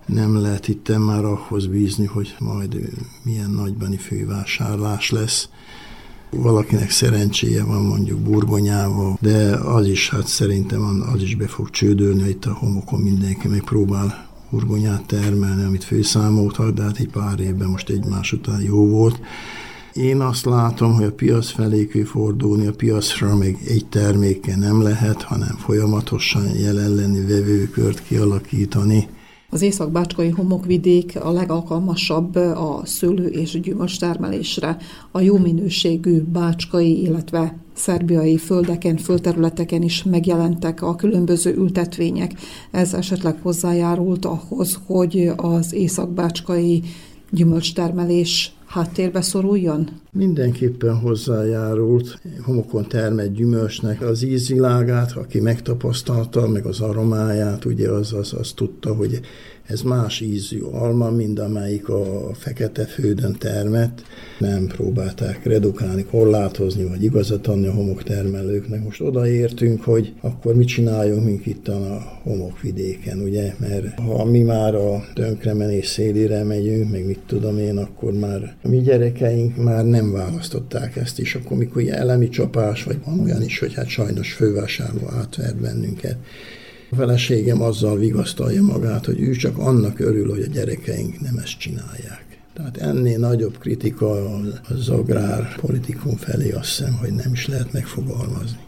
nem 0.07 0.41
lehet 0.41 0.67
itt 0.67 0.97
már 0.97 1.25
ahhoz 1.25 1.67
bízni, 1.67 2.05
hogy 2.05 2.35
majd 2.39 2.75
milyen 3.23 3.49
nagybani 3.49 3.97
fővásárlás 3.97 5.09
lesz. 5.09 5.49
Valakinek 6.29 6.89
szerencséje 6.89 7.63
van 7.63 7.81
mondjuk 7.81 8.19
burgonyával, 8.19 9.17
de 9.21 9.55
az 9.55 9.87
is, 9.87 10.09
hát 10.09 10.27
szerintem 10.27 11.03
az 11.13 11.21
is 11.21 11.35
be 11.35 11.47
fog 11.47 11.69
csődölni, 11.69 12.29
itt 12.29 12.45
a 12.45 12.53
homokon 12.53 12.99
mindenki 12.99 13.47
megpróbál 13.47 14.27
burgonyát 14.49 15.05
termelni, 15.05 15.63
amit 15.63 15.83
főszámoltak, 15.83 16.73
de 16.73 16.83
hát 16.83 16.97
egy 16.97 17.09
pár 17.09 17.39
évben 17.39 17.67
most 17.67 17.89
egymás 17.89 18.33
után 18.33 18.61
jó 18.61 18.87
volt. 18.87 19.19
Én 19.93 20.21
azt 20.21 20.45
látom, 20.45 20.93
hogy 20.93 21.03
a 21.05 21.11
piac 21.11 21.49
felé 21.49 21.87
kell 21.87 22.05
fordulni, 22.05 22.67
a 22.67 22.71
piacra 22.71 23.35
még 23.35 23.57
egy 23.67 23.85
terméke 23.89 24.55
nem 24.55 24.81
lehet, 24.81 25.21
hanem 25.21 25.55
folyamatosan 25.57 26.55
jelen 26.55 26.89
lenni, 26.89 27.19
vevőkört 27.19 28.03
kialakítani, 28.03 29.07
az 29.49 29.61
észak-bácskai 29.61 30.29
homokvidék 30.29 31.19
a 31.21 31.31
legalkalmasabb 31.31 32.35
a 32.35 32.81
szőlő 32.85 33.27
és 33.27 33.59
gyümölcs 33.59 33.99
termelésre. 33.99 34.77
A 35.11 35.19
jó 35.19 35.37
minőségű 35.37 36.21
bácskai, 36.21 37.01
illetve 37.01 37.57
szerbiai 37.73 38.37
földeken, 38.37 38.97
földterületeken 38.97 39.81
is 39.81 40.03
megjelentek 40.03 40.81
a 40.81 40.95
különböző 40.95 41.55
ültetvények. 41.55 42.33
Ez 42.71 42.93
esetleg 42.93 43.37
hozzájárult 43.41 44.25
ahhoz, 44.25 44.79
hogy 44.85 45.31
az 45.35 45.73
észak-bácskai 45.73 46.83
gyümölcstermelés 47.31 48.56
háttérbe 48.67 49.21
szoruljon? 49.21 49.89
Mindenképpen 50.11 50.99
hozzájárult 50.99 52.19
homokon 52.41 52.87
termett 52.87 53.33
gyümölcsnek 53.33 54.01
az 54.01 54.23
ízvilágát, 54.23 55.11
aki 55.11 55.39
megtapasztalta, 55.39 56.47
meg 56.47 56.65
az 56.65 56.79
aromáját, 56.79 57.65
ugye 57.65 57.89
az, 57.89 58.13
az, 58.13 58.33
az 58.33 58.51
tudta, 58.51 58.93
hogy 58.93 59.19
ez 59.67 59.81
más 59.81 60.21
ízű 60.21 60.59
alma, 60.59 61.09
mint 61.09 61.39
amelyik 61.39 61.89
a 61.89 62.31
fekete 62.33 62.85
földön 62.85 63.35
termett. 63.39 64.01
Nem 64.39 64.67
próbálták 64.67 65.43
redukálni, 65.43 66.03
korlátozni, 66.03 66.83
vagy 66.83 67.03
igazat 67.03 67.47
adni 67.47 67.67
a 67.67 67.73
homoktermelőknek. 67.73 68.83
Most 68.83 69.01
odaértünk, 69.01 69.83
hogy 69.83 70.13
akkor 70.21 70.55
mit 70.55 70.67
csináljunk, 70.67 71.25
mint 71.25 71.45
itt 71.45 71.67
a 71.67 72.01
homokvidéken, 72.23 73.19
ugye? 73.19 73.53
Mert 73.57 73.99
ha 73.99 74.25
mi 74.25 74.41
már 74.41 74.75
a 74.75 75.03
tönkremenés 75.13 75.87
szélére 75.87 76.43
megyünk, 76.43 76.91
meg 76.91 77.05
mit 77.05 77.19
tudom 77.25 77.57
én, 77.57 77.77
akkor 77.77 78.13
már 78.13 78.55
a 78.63 78.67
mi 78.67 78.81
gyerekeink 78.81 79.63
már 79.63 79.85
nem 79.85 80.11
választották 80.11 80.95
ezt 80.95 81.19
is. 81.19 81.35
Akkor 81.35 81.57
mikor 81.57 81.83
elemi 81.87 82.29
csapás, 82.29 82.83
vagy 82.83 82.97
van 83.05 83.19
olyan 83.19 83.41
is, 83.41 83.59
hogy 83.59 83.73
hát 83.73 83.87
sajnos 83.87 84.33
fővásárló 84.33 85.09
átvert 85.09 85.61
bennünket. 85.61 86.17
A 86.89 86.95
feleségem 86.95 87.61
azzal 87.61 87.97
vigasztalja 87.97 88.63
magát, 88.63 89.05
hogy 89.05 89.21
ő 89.21 89.31
csak 89.31 89.57
annak 89.57 89.99
örül, 89.99 90.29
hogy 90.29 90.41
a 90.41 90.47
gyerekeink 90.47 91.19
nem 91.19 91.37
ezt 91.37 91.57
csinálják. 91.59 92.25
Tehát 92.53 92.77
ennél 92.77 93.19
nagyobb 93.19 93.57
kritika 93.57 94.39
az 94.69 94.89
agrárpolitikum 94.89 96.15
felé 96.15 96.51
azt 96.51 96.77
hiszem, 96.77 96.93
hogy 96.93 97.13
nem 97.13 97.31
is 97.33 97.47
lehet 97.47 97.73
megfogalmazni. 97.73 98.66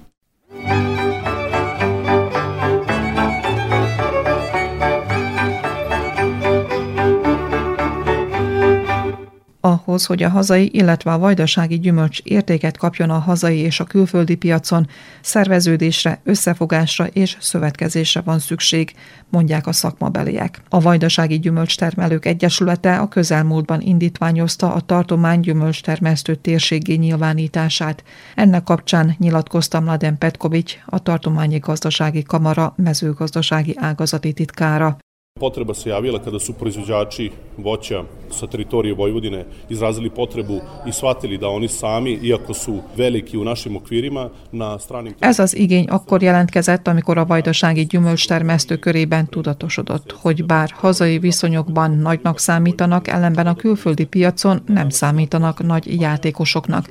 Ahhoz, 9.89 10.05
hogy 10.05 10.23
a 10.23 10.29
hazai, 10.29 10.69
illetve 10.73 11.11
a 11.11 11.17
vajdasági 11.17 11.79
gyümölcs 11.79 12.19
értéket 12.23 12.77
kapjon 12.77 13.09
a 13.09 13.17
hazai 13.19 13.57
és 13.57 13.79
a 13.79 13.83
külföldi 13.83 14.35
piacon, 14.35 14.87
szerveződésre, 15.21 16.21
összefogásra 16.23 17.07
és 17.07 17.37
szövetkezésre 17.39 18.21
van 18.21 18.39
szükség, 18.39 18.93
mondják 19.29 19.67
a 19.67 19.71
szakmabeliek. 19.71 20.61
A 20.69 20.79
Vajdasági 20.79 21.39
Gyümölcstermelők 21.39 22.25
Egyesülete 22.25 22.97
a 22.97 23.07
közelmúltban 23.07 23.81
indítványozta 23.81 24.73
a 24.73 24.79
tartomány 24.79 25.39
gyümölcstermesztő 25.39 26.35
térségé 26.35 26.95
nyilvánítását. 26.95 28.03
Ennek 28.35 28.63
kapcsán 28.63 29.15
nyilatkozta 29.17 29.79
Mladen 29.79 30.17
Petkovics, 30.17 30.77
a 30.85 30.99
Tartományi 30.99 31.57
Gazdasági 31.57 32.23
Kamara 32.23 32.73
mezőgazdasági 32.77 33.75
ágazati 33.77 34.33
titkára. 34.33 34.97
Potreba 35.39 35.73
se 35.73 35.89
javila 35.89 36.19
kada 36.19 36.39
su 36.39 36.53
proizvođači 36.53 37.31
voća 37.57 38.03
sa 38.31 38.47
teritorije 38.47 38.93
Vojvodine 38.93 39.45
izrazili 39.69 40.09
potrebu 40.09 40.59
i 40.87 40.91
shvatili 40.91 41.37
da 41.37 41.47
oni 41.47 41.67
sami, 41.67 42.19
iako 42.21 42.53
su 42.53 42.81
veliki 42.97 43.37
u 43.37 43.43
našim 43.43 43.75
okvirima, 43.75 44.29
na 44.51 44.79
stranim... 44.79 45.13
Ez 45.19 45.39
az 45.39 45.55
igény 45.55 45.85
akkor 45.89 46.23
jelentkezett, 46.23 46.87
amikor 46.87 47.17
a 47.17 47.25
vajdasági 47.25 47.85
gyümölcstermesztő 47.85 48.77
körében 48.77 49.25
tudatosodott, 49.25 50.11
hogy 50.11 50.45
bár 50.45 50.69
hazai 50.75 51.19
viszonyokban 51.19 51.91
nagynak 51.91 52.39
számítanak, 52.39 53.07
ellenben 53.07 53.47
a 53.47 53.55
külföldi 53.55 54.05
piacon 54.05 54.61
nem 54.65 54.89
számítanak 54.89 55.63
nagy 55.63 56.01
játékosoknak. 56.01 56.89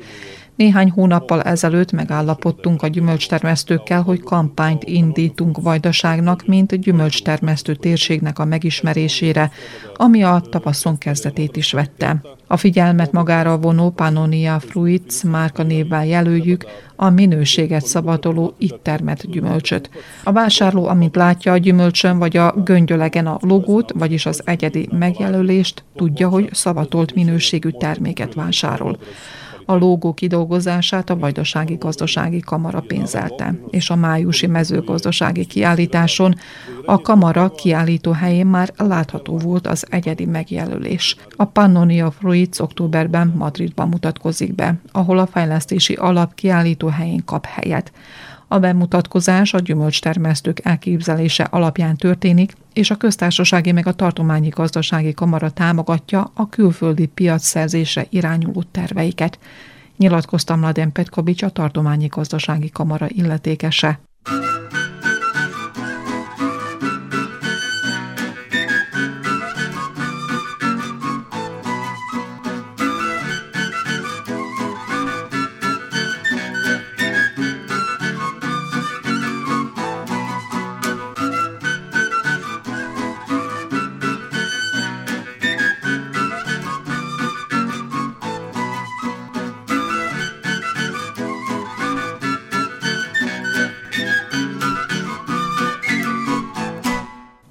Néhány 0.59 0.90
hónappal 0.90 1.42
ezelőtt 1.42 1.92
megállapodtunk 1.92 2.83
a 2.83 2.87
gyümölcstermesztőkkel, 2.87 4.03
hogy 4.03 4.21
kampányt 4.21 4.85
indítunk 4.85 5.61
Vajdaságnak, 5.61 6.47
mint 6.47 6.81
gyümölcstermesztő 6.81 7.75
térségnek 7.75 8.38
a 8.38 8.44
megismerésére, 8.44 9.51
ami 9.94 10.23
a 10.23 10.42
tavaszon 10.51 10.99
kezdetét 10.99 11.57
is 11.57 11.73
vette. 11.73 12.21
A 12.47 12.57
figyelmet 12.57 13.12
magára 13.12 13.59
vonó 13.59 13.90
Pannonia 13.90 14.61
Fruits 14.61 15.23
névvel 15.66 16.07
jelöljük 16.07 16.64
a 16.97 17.11
minőséget 17.11 17.87
szabadoló 17.87 18.55
itt 18.59 18.83
termett 18.83 19.27
gyümölcsöt. 19.27 19.90
A 20.25 20.33
vásárló, 20.33 20.87
amint 20.87 21.16
látja 21.16 21.53
a 21.53 21.59
gyümölcsön 21.59 22.18
vagy 22.18 22.37
a 22.37 22.55
göngyölegen 22.64 23.27
a 23.27 23.38
logót, 23.40 23.92
vagyis 23.92 24.27
az 24.27 24.42
egyedi 24.44 24.88
megjelölést, 24.99 25.85
tudja, 25.97 26.29
hogy 26.29 26.49
szavatolt 26.53 27.14
minőségű 27.14 27.71
terméket 27.71 28.35
vásárol. 28.35 28.99
A 29.71 29.75
lógó 29.75 30.15
kidolgozását 30.15 31.11
a 31.11 31.17
Vajdasági 31.17 31.75
Gazdasági 31.75 32.41
Kamara 32.41 32.81
pénzelte, 32.81 33.55
és 33.71 33.91
a 33.91 33.97
májusi 33.97 34.47
mezőgazdasági 34.47 35.45
kiállításon 35.45 36.35
a 36.85 37.01
kamara 37.01 37.51
kiállító 37.51 38.13
helyén 38.13 38.47
már 38.47 38.73
látható 38.77 39.37
volt 39.37 39.67
az 39.67 39.87
egyedi 39.91 40.25
megjelölés. 40.25 41.17
A 41.37 41.45
Pannonia 41.45 42.11
Fruits 42.11 42.59
októberben 42.59 43.35
Madridban 43.37 43.89
mutatkozik 43.89 44.55
be, 44.55 44.75
ahol 44.93 45.19
a 45.19 45.27
fejlesztési 45.27 45.95
alap 45.95 46.35
kiállító 46.35 46.89
helyén 46.89 47.25
kap 47.25 47.45
helyet. 47.47 47.93
A 48.49 48.59
bemutatkozás 48.59 49.55
a 49.55 49.59
gyümölcstermesztők 49.59 50.61
elképzelése 50.65 51.45
alapján 51.45 51.97
történik, 51.97 52.53
és 52.73 52.91
a 52.91 52.97
köztársasági 52.97 53.73
meg 53.73 53.87
a 53.87 53.93
tartományi 53.93 54.49
gazdasági 54.49 55.13
kamara 55.13 55.51
támogatja 55.51 56.31
a 56.35 56.49
külföldi 56.49 57.07
piac 57.07 57.45
szerzésre 57.45 58.07
irányuló 58.11 58.63
terveiket. 58.71 59.39
Nyilatkozta 59.97 60.57
Mladen 60.57 60.93
Petkovics 60.93 61.43
a 61.43 61.51
tartományi 61.51 62.07
gazdasági 62.07 62.71
kamara 62.71 63.07
illetékese. 63.09 64.01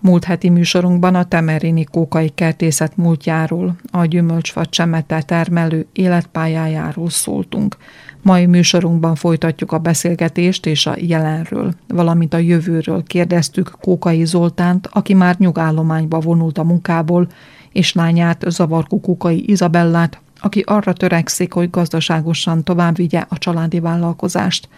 Múlt 0.08 0.24
heti 0.24 0.50
műsorunkban 0.50 1.16
a 1.16 1.24
Temerini 1.24 1.84
Kókai 1.84 2.30
Kertészet 2.30 2.98
múltjáról, 2.98 3.76
a 3.92 4.06
gyümölcsfa 4.06 4.66
csemete 4.66 5.22
termelő 5.22 5.88
életpályájáról 5.94 7.10
szóltunk. 7.10 7.78
Mai 8.22 8.46
műsorunkban 8.46 9.16
folytatjuk 9.16 9.72
a 9.72 9.78
beszélgetést 9.78 10.66
és 10.66 10.86
a 10.86 10.96
jelenről, 10.98 11.74
valamint 11.88 12.34
a 12.34 12.38
jövőről 12.38 13.04
kérdeztük 13.04 13.72
Kókai 13.82 14.26
Zoltánt, 14.26 14.90
aki 14.92 15.14
már 15.14 15.36
nyugállományba 15.38 16.20
vonult 16.20 16.58
a 16.58 16.64
munkából, 16.64 17.28
és 17.72 17.94
lányát 17.94 18.44
Zavarkó 18.48 19.00
Kókai 19.00 19.50
Izabellát, 19.50 20.22
aki 20.40 20.64
arra 20.66 20.94
törekszik, 20.94 21.54
hogy 21.54 21.70
gazdaságosan 21.70 22.64
tovább 22.64 22.96
vigye 22.96 23.26
a 23.30 23.38
családi 23.38 23.80
vállalkozást. 23.80 24.70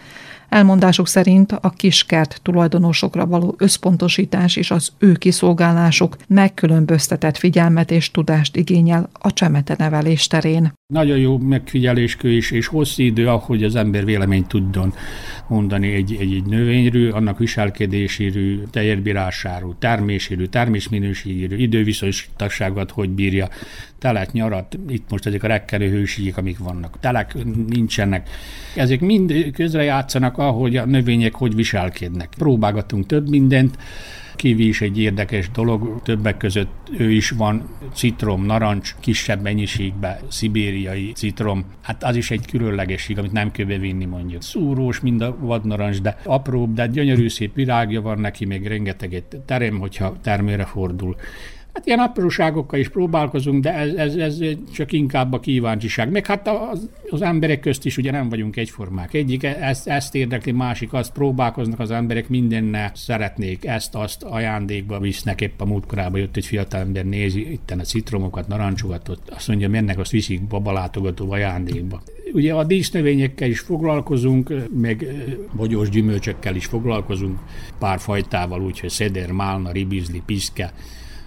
Elmondásuk 0.50 1.08
szerint 1.08 1.52
a 1.52 1.70
kiskert 1.70 2.40
tulajdonosokra 2.42 3.26
való 3.26 3.54
összpontosítás 3.58 4.56
és 4.56 4.70
az 4.70 4.92
ő 4.98 5.12
kiszolgálásuk 5.12 6.16
megkülönböztetett 6.28 7.36
figyelmet 7.36 7.90
és 7.90 8.10
tudást 8.10 8.56
igényel 8.56 9.10
a 9.12 9.32
csemete 9.32 9.74
nevelés 9.78 10.26
terén. 10.26 10.72
Nagyon 10.92 11.18
jó 11.18 11.38
megfigyeléskő 11.38 12.30
is, 12.30 12.50
és 12.50 12.66
hosszú 12.66 13.02
idő, 13.02 13.28
ahogy 13.28 13.64
az 13.64 13.74
ember 13.74 14.04
véleményt 14.04 14.48
tudjon 14.48 14.94
mondani 15.46 15.92
egy, 15.92 16.16
egy, 16.20 16.32
egy 16.32 16.44
növényről, 16.44 17.12
annak 17.12 17.38
viselkedéséről, 17.38 18.70
teljesbírásáról, 18.70 19.76
terméséről, 19.78 20.48
termésminőségéről, 20.48 21.58
időviszonyosságot, 21.58 22.90
hogy 22.90 23.08
bírja, 23.08 23.48
telet, 23.98 24.32
nyarat, 24.32 24.78
itt 24.88 25.10
most 25.10 25.26
ezek 25.26 25.42
a 25.42 25.46
rekkelő 25.46 25.90
hőségek, 25.90 26.36
amik 26.36 26.58
vannak. 26.58 26.96
Telek 27.00 27.34
nincsenek. 27.68 28.28
Ezek 28.74 29.00
mind 29.00 29.50
közrejátszanak, 30.40 30.54
ahogy 30.54 30.76
a 30.76 30.86
növények 30.86 31.34
hogy 31.34 31.54
viselkednek. 31.54 32.28
Próbálgatunk 32.38 33.06
több 33.06 33.28
mindent, 33.28 33.78
kivi 34.36 34.68
is 34.68 34.80
egy 34.80 34.98
érdekes 34.98 35.50
dolog, 35.50 36.00
többek 36.02 36.36
között 36.36 36.90
ő 36.98 37.10
is 37.10 37.30
van, 37.30 37.68
citrom, 37.94 38.44
narancs, 38.44 38.94
kisebb 39.00 39.42
mennyiségben, 39.42 40.18
szibériai 40.28 41.12
citrom, 41.12 41.64
hát 41.82 42.04
az 42.04 42.16
is 42.16 42.30
egy 42.30 42.46
különlegesség, 42.46 43.18
amit 43.18 43.32
nem 43.32 43.50
kell 43.50 43.66
bevinni 43.66 44.04
mondjuk. 44.04 44.42
Szúrós, 44.42 45.00
mind 45.00 45.20
a 45.20 45.36
vadnarancs, 45.40 46.00
de 46.00 46.18
apróbb, 46.24 46.74
de 46.74 46.86
gyönyörű 46.86 47.28
szép 47.28 47.54
virágja 47.54 48.00
van 48.00 48.18
neki, 48.18 48.44
még 48.44 48.66
rengeteget 48.66 49.36
terem, 49.46 49.78
hogyha 49.78 50.16
termőre 50.22 50.64
fordul. 50.64 51.16
Hát 51.72 51.86
ilyen 51.86 51.98
apróságokkal 51.98 52.78
is 52.78 52.88
próbálkozunk, 52.88 53.62
de 53.62 53.72
ez, 53.74 53.94
ez, 53.94 54.16
ez 54.16 54.38
csak 54.72 54.92
inkább 54.92 55.32
a 55.32 55.40
kíváncsiság. 55.40 56.10
Meg 56.10 56.26
hát 56.26 56.48
az, 56.48 56.90
az 57.10 57.22
emberek 57.22 57.60
közt 57.60 57.84
is 57.86 57.96
ugye 57.96 58.10
nem 58.10 58.28
vagyunk 58.28 58.56
egyformák. 58.56 59.14
Egyik 59.14 59.42
ezt, 59.42 59.88
ezt 59.88 60.14
érdekli, 60.14 60.52
másik 60.52 60.92
azt 60.92 61.12
próbálkoznak 61.12 61.80
az 61.80 61.90
emberek 61.90 62.28
mindenne 62.28 62.90
szeretnék 62.94 63.64
ezt, 63.64 63.94
azt 63.94 64.22
ajándékba 64.22 64.98
visznek. 64.98 65.40
Épp 65.40 65.60
a 65.60 65.64
múltkorában 65.64 66.20
jött 66.20 66.36
egy 66.36 66.46
fiatal 66.46 66.80
ember, 66.80 67.04
nézi 67.04 67.52
itt 67.52 67.70
a 67.70 67.82
citromokat, 67.82 68.48
narancsokat, 68.48 69.08
ott 69.08 69.30
azt 69.30 69.48
mondja, 69.48 69.68
mennek, 69.68 69.98
azt 69.98 70.10
viszik 70.10 70.42
babalátogató 70.42 71.30
ajándékba. 71.32 72.02
Ugye 72.32 72.54
a 72.54 72.64
dísznövényekkel 72.64 73.48
is 73.48 73.60
foglalkozunk, 73.60 74.52
meg 74.80 75.06
bogyós 75.52 75.88
gyümölcsökkel 75.88 76.54
is 76.54 76.66
foglalkozunk, 76.66 77.38
pár 77.78 77.98
fajtával, 78.00 78.62
úgyhogy 78.62 78.90
szeder, 78.90 79.30
málna, 79.30 79.72
ribizli, 79.72 80.22
piszke, 80.26 80.72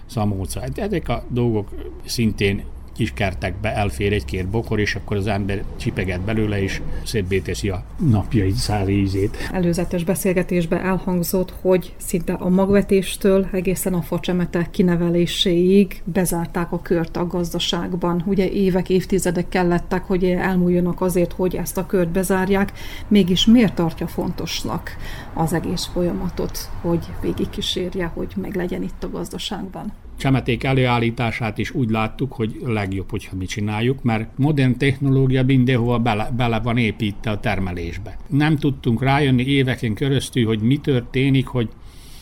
szamóca. 0.06 0.60
Hát 0.60 0.78
ezek 0.78 1.08
a 1.08 1.24
dolgok 1.28 1.68
szintén 2.04 2.64
kis 2.94 3.12
kertekbe 3.12 3.74
elfér 3.74 4.12
egy-két 4.12 4.48
bokor, 4.48 4.80
és 4.80 4.94
akkor 4.94 5.16
az 5.16 5.26
ember 5.26 5.62
csipeget 5.76 6.20
belőle, 6.20 6.62
és 6.62 6.82
szétbé 7.04 7.38
teszi 7.38 7.68
a 7.68 7.84
napjai 8.10 8.50
szári 8.50 9.00
ízét. 9.00 9.36
Előzetes 9.52 10.04
beszélgetésben 10.04 10.80
elhangzott, 10.80 11.54
hogy 11.60 11.94
szinte 11.96 12.32
a 12.32 12.48
magvetéstől 12.48 13.48
egészen 13.52 13.94
a 13.94 14.02
facsemete 14.02 14.68
kineveléséig 14.70 16.02
bezárták 16.04 16.72
a 16.72 16.82
kört 16.82 17.16
a 17.16 17.26
gazdaságban. 17.26 18.22
Ugye 18.26 18.48
évek, 18.50 18.90
évtizedek 18.90 19.48
kellettek, 19.48 20.04
hogy 20.04 20.24
elmúljanak 20.24 21.00
azért, 21.00 21.32
hogy 21.32 21.56
ezt 21.56 21.76
a 21.76 21.86
kört 21.86 22.08
bezárják. 22.08 22.72
Mégis 23.08 23.46
miért 23.46 23.74
tartja 23.74 24.06
fontosnak 24.06 24.96
az 25.34 25.52
egész 25.52 25.84
folyamatot, 25.84 26.58
hogy 26.80 27.06
végigkísérje, 27.20 28.06
hogy 28.06 28.32
meglegyen 28.36 28.82
itt 28.82 29.04
a 29.04 29.10
gazdaságban? 29.10 29.92
Csemeték 30.16 30.64
előállítását 30.64 31.58
is 31.58 31.70
úgy 31.70 31.90
láttuk, 31.90 32.32
hogy 32.32 32.60
legjobb, 32.64 33.10
hogyha 33.10 33.36
mi 33.36 33.46
csináljuk, 33.46 34.02
mert 34.02 34.38
modern 34.38 34.78
technológia 34.78 35.44
mindenhova 35.44 35.98
bele, 35.98 36.30
bele 36.36 36.60
van 36.60 36.76
építve 36.76 37.30
a 37.30 37.40
termelésbe. 37.40 38.18
Nem 38.26 38.56
tudtunk 38.56 39.02
rájönni 39.02 39.46
éveken 39.46 39.94
keresztül, 39.94 40.46
hogy 40.46 40.60
mi 40.60 40.76
történik, 40.76 41.46
hogy 41.46 41.68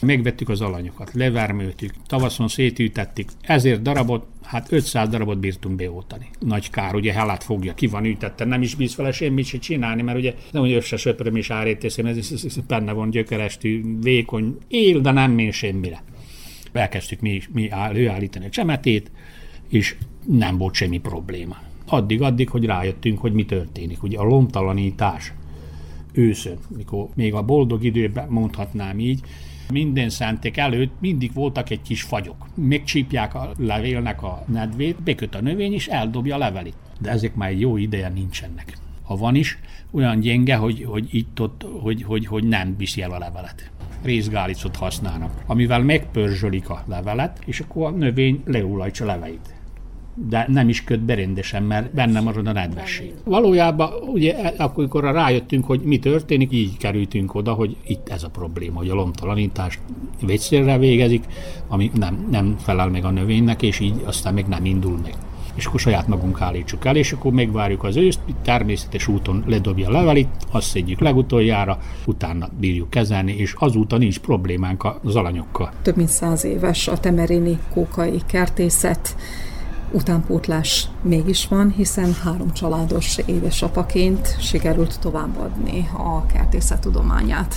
megvettük 0.03 0.49
az 0.49 0.61
alanyokat, 0.61 1.13
levermőtük, 1.13 1.93
tavaszon 2.07 2.49
szétűtettük, 2.49 3.29
ezért 3.41 3.83
darabot, 3.83 4.27
hát 4.43 4.73
500 4.73 5.09
darabot 5.09 5.39
bírtunk 5.39 5.77
beoltani. 5.77 6.31
Nagy 6.39 6.71
kár, 6.71 6.95
ugye 6.95 7.13
helát 7.13 7.45
fogja, 7.45 7.75
ki 7.75 7.87
van 7.87 8.05
ütette, 8.05 8.45
nem 8.45 8.63
is 8.63 8.75
bíz 8.75 8.97
vele 8.97 9.13
semmit 9.13 9.45
se 9.45 9.59
csinálni, 9.59 10.03
mert 10.03 10.19
ugye 10.19 10.35
nem, 10.51 10.63
hogy 10.63 10.73
össze 10.73 10.97
söpöröm 10.97 11.37
és 11.37 11.51
áréteszem, 11.51 12.07
ez, 12.07 12.17
ez, 12.17 12.45
ez, 12.45 12.57
benne 12.67 12.93
van 12.93 13.11
gyökerestű, 13.11 13.85
vékony, 14.01 14.57
él, 14.69 15.01
de 15.01 15.11
nem 15.11 15.31
mér 15.31 15.53
semmire 15.53 16.03
elkezdtük 16.73 17.21
mi, 17.21 17.41
mi 17.53 17.71
előállítani 17.71 18.45
a 18.45 18.51
csemetét, 18.51 19.11
és 19.69 19.97
nem 20.27 20.59
volt 20.59 20.75
semmi 20.75 20.99
probléma. 20.99 21.57
Addig-addig, 21.87 22.49
hogy 22.49 22.65
rájöttünk, 22.65 23.19
hogy 23.19 23.33
mi 23.33 23.45
történik. 23.45 24.03
Ugye 24.03 24.19
a 24.19 24.25
lomtalanítás 24.25 25.33
őszön, 26.13 26.59
mikor 26.77 27.09
még 27.15 27.35
a 27.35 27.43
boldog 27.43 27.85
időben 27.85 28.29
mondhatnám 28.29 28.99
így, 28.99 29.21
minden 29.71 30.09
szenték 30.09 30.57
előtt 30.57 30.93
mindig 31.01 31.33
voltak 31.33 31.71
egy 31.71 31.83
kis 31.83 32.03
fagyok. 32.03 32.47
Megcsípják 32.55 33.35
a 33.35 33.53
levélnek 33.59 34.23
a 34.23 34.45
nedvét, 34.49 35.03
beköt 35.03 35.35
a 35.35 35.41
növény, 35.41 35.73
és 35.73 35.89
eldobja 35.89 36.35
a 36.35 36.39
levelit. 36.39 36.77
De 37.01 37.11
ezek 37.11 37.35
már 37.35 37.49
egy 37.49 37.61
jó 37.61 37.77
ideje 37.77 38.09
nincsenek. 38.09 38.79
Ha 39.03 39.17
van 39.17 39.35
is, 39.35 39.59
olyan 39.91 40.21
gyenge, 40.21 40.57
hogy, 40.57 40.85
hogy 40.85 41.07
itt-ott, 41.11 41.67
hogy, 41.81 42.03
hogy, 42.03 42.27
hogy 42.27 42.45
nem 42.45 42.77
viszi 42.77 43.03
el 43.03 43.13
a 43.13 43.19
levelet 43.19 43.71
részgálicot 44.03 44.77
használnak, 44.77 45.43
amivel 45.47 45.83
megpörzsölik 45.83 46.71
a 46.71 46.85
levelet, 46.87 47.39
és 47.45 47.61
akkor 47.61 47.87
a 47.87 47.91
növény 47.91 48.43
leulajtsa 48.47 49.05
leveit 49.05 49.55
de 50.15 50.47
nem 50.49 50.69
is 50.69 50.85
köt 50.85 51.01
be 51.01 51.15
rendesen, 51.15 51.63
mert 51.63 51.95
benne 51.95 52.21
marad 52.21 52.47
a 52.47 52.53
nedvesség. 52.53 53.13
Valójában 53.25 53.93
ugye 54.07 54.53
akkor 54.57 55.05
rájöttünk, 55.05 55.65
hogy 55.65 55.81
mi 55.81 55.99
történik, 55.99 56.53
így 56.53 56.77
kerültünk 56.77 57.35
oda, 57.35 57.53
hogy 57.53 57.77
itt 57.87 58.09
ez 58.09 58.23
a 58.23 58.29
probléma, 58.29 58.79
hogy 58.79 58.89
a 58.89 58.95
lomtalanítást 58.95 59.81
vécélre 60.27 60.79
végezik, 60.79 61.25
ami 61.69 61.91
nem, 61.95 62.27
nem 62.31 62.57
felel 62.59 62.89
meg 62.89 63.05
a 63.05 63.11
növénynek, 63.11 63.63
és 63.63 63.81
így 63.81 64.03
aztán 64.05 64.35
még 64.35 64.47
nem 64.47 64.65
indul 64.65 64.99
meg 65.03 65.15
és 65.55 65.67
akkor 65.67 65.81
saját 65.81 66.07
magunk 66.07 66.41
állítsuk 66.41 66.85
el, 66.85 66.97
és 66.97 67.13
akkor 67.13 67.33
megvárjuk 67.33 67.85
az 67.85 67.97
őszt, 67.97 68.21
természetes 68.43 69.09
úton 69.09 69.45
ledobja 69.47 69.89
a 69.89 69.93
levelit, 69.93 70.29
azt 70.51 70.67
szedjük 70.67 71.01
legutoljára, 71.01 71.79
utána 72.07 72.49
bírjuk 72.61 72.91
kezelni, 72.91 73.33
és 73.33 73.55
azóta 73.59 73.99
nincs 73.99 74.19
problémánk 74.19 74.87
az 75.03 75.17
alanyokkal. 75.17 75.73
Több 75.83 75.97
mint 75.97 76.09
száz 76.09 76.45
éves 76.45 76.89
a 76.89 76.99
temerini 76.99 77.59
kókai 77.71 78.21
kertészet, 78.27 79.17
utánpótlás 79.93 80.89
mégis 81.03 81.49
van, 81.49 81.71
hiszen 81.71 82.15
három 82.25 82.53
családos 82.53 83.19
édesapaként 83.27 84.37
sikerült 84.41 85.01
továbbadni 85.01 85.89
a 85.97 86.27
kertészet 86.27 86.81
tudományát. 86.81 87.57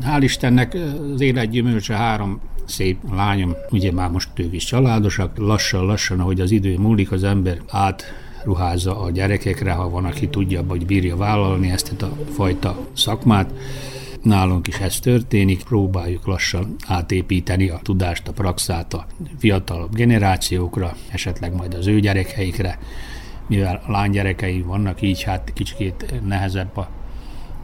Hál' 0.00 0.22
Istennek 0.22 0.76
az 1.14 1.20
élet 1.20 1.50
gyümölcse 1.50 1.94
három 1.94 2.40
szép 2.70 2.98
lányom, 3.12 3.54
ugye 3.70 3.92
már 3.92 4.10
most 4.10 4.28
ők 4.34 4.54
is 4.54 4.64
családosak, 4.64 5.38
lassan-lassan, 5.38 6.20
ahogy 6.20 6.40
az 6.40 6.50
idő 6.50 6.78
múlik, 6.78 7.12
az 7.12 7.24
ember 7.24 7.58
át 7.68 8.04
ruházza 8.44 9.00
a 9.00 9.10
gyerekekre, 9.10 9.72
ha 9.72 9.88
van, 9.88 10.04
aki 10.04 10.28
tudja, 10.28 10.62
hogy 10.68 10.86
bírja 10.86 11.16
vállalni 11.16 11.70
ezt 11.70 12.02
a 12.02 12.16
fajta 12.32 12.86
szakmát. 12.92 13.52
Nálunk 14.22 14.66
is 14.66 14.78
ez 14.78 14.98
történik, 14.98 15.62
próbáljuk 15.62 16.26
lassan 16.26 16.74
átépíteni 16.86 17.68
a 17.68 17.80
tudást, 17.82 18.28
a 18.28 18.32
praxát 18.32 18.94
a 18.94 19.06
fiatalabb 19.38 19.94
generációkra, 19.94 20.96
esetleg 21.08 21.54
majd 21.54 21.74
az 21.74 21.86
ő 21.86 22.00
gyerekeikre, 22.00 22.78
mivel 23.46 23.82
lánygyerekei 23.86 24.62
vannak, 24.62 25.02
így 25.02 25.22
hát 25.22 25.52
kicsit 25.54 26.14
nehezebb 26.26 26.76
a 26.76 26.88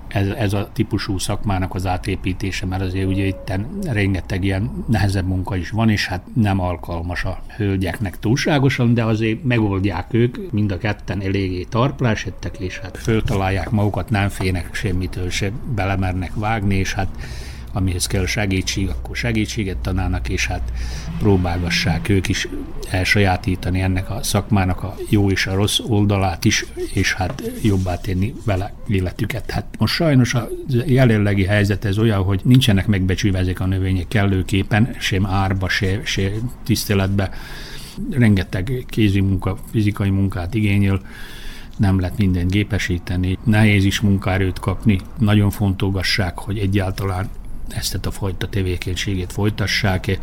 ez, 0.09 0.29
ez 0.29 0.53
a 0.53 0.69
típusú 0.73 1.19
szakmának 1.19 1.75
az 1.75 1.87
átépítése, 1.87 2.67
mert 2.67 2.83
azért 2.83 3.07
ugye 3.07 3.25
itt 3.25 3.53
rengeteg 3.83 4.45
ilyen 4.45 4.85
nehezebb 4.89 5.27
munka 5.27 5.57
is 5.57 5.71
van, 5.71 5.89
és 5.89 6.07
hát 6.07 6.23
nem 6.35 6.61
alkalmas 6.61 7.25
a 7.25 7.43
hölgyeknek 7.57 8.19
túlságosan, 8.19 8.95
de 8.95 9.05
azért 9.05 9.45
megoldják 9.45 10.07
ők, 10.11 10.53
mind 10.53 10.73
a 10.73 10.79
ketten 10.79 11.23
eléggé 11.23 11.63
tarplásettek, 11.63 12.59
és 12.59 12.79
hát 12.79 12.97
föltalálják 12.97 13.71
magukat, 13.71 14.11
nem 14.11 14.29
félnek 14.29 14.75
semmitől 14.75 15.31
se 15.31 15.51
belemernek 15.75 16.35
vágni, 16.35 16.75
és 16.75 16.93
hát 16.93 17.09
amihez 17.77 18.07
kell 18.07 18.27
segítség, 18.27 18.89
akkor 18.89 19.17
segítséget 19.17 19.77
tanálnak, 19.77 20.29
és 20.29 20.47
hát 20.47 20.73
próbálgassák 21.19 22.09
ők 22.09 22.29
is 22.29 22.49
elsajátítani 22.91 23.81
ennek 23.81 24.11
a 24.11 24.23
szakmának 24.23 24.83
a 24.83 24.97
jó 25.09 25.31
és 25.31 25.47
a 25.47 25.55
rossz 25.55 25.79
oldalát 25.87 26.45
is, 26.45 26.65
és 26.93 27.13
hát 27.13 27.43
jobbá 27.63 27.97
tenni 27.97 28.35
vele 28.45 28.75
életüket. 28.89 29.51
Hát 29.51 29.67
most 29.79 29.95
sajnos 29.95 30.35
a 30.35 30.49
jelenlegi 30.87 31.45
helyzet 31.45 31.85
ez 31.85 31.99
olyan, 31.99 32.23
hogy 32.23 32.41
nincsenek 32.45 32.87
megbecsülve 32.87 33.39
ezek 33.39 33.61
a 33.61 33.67
növények 33.67 34.09
kellőképpen, 34.09 34.97
sem 34.99 35.27
árba, 35.27 35.69
se, 35.69 36.01
se 36.05 36.31
tiszteletbe. 36.65 37.31
Rengeteg 38.11 38.85
kézi 38.89 39.21
munka, 39.21 39.59
fizikai 39.71 40.11
munkát 40.11 40.55
igényel, 40.55 41.01
nem 41.77 42.01
lehet 42.01 42.19
mindent 42.19 42.51
gépesíteni, 42.51 43.39
nehéz 43.45 43.85
is 43.85 44.01
munkaerőt 44.01 44.59
kapni, 44.59 45.01
nagyon 45.19 45.51
fontolgassák, 45.51 46.39
hogy 46.39 46.59
egyáltalán 46.59 47.29
ezt 47.69 48.07
a 48.07 48.11
fajta 48.11 48.49
tevékenységét 48.49 49.33
folytassák 49.33 50.21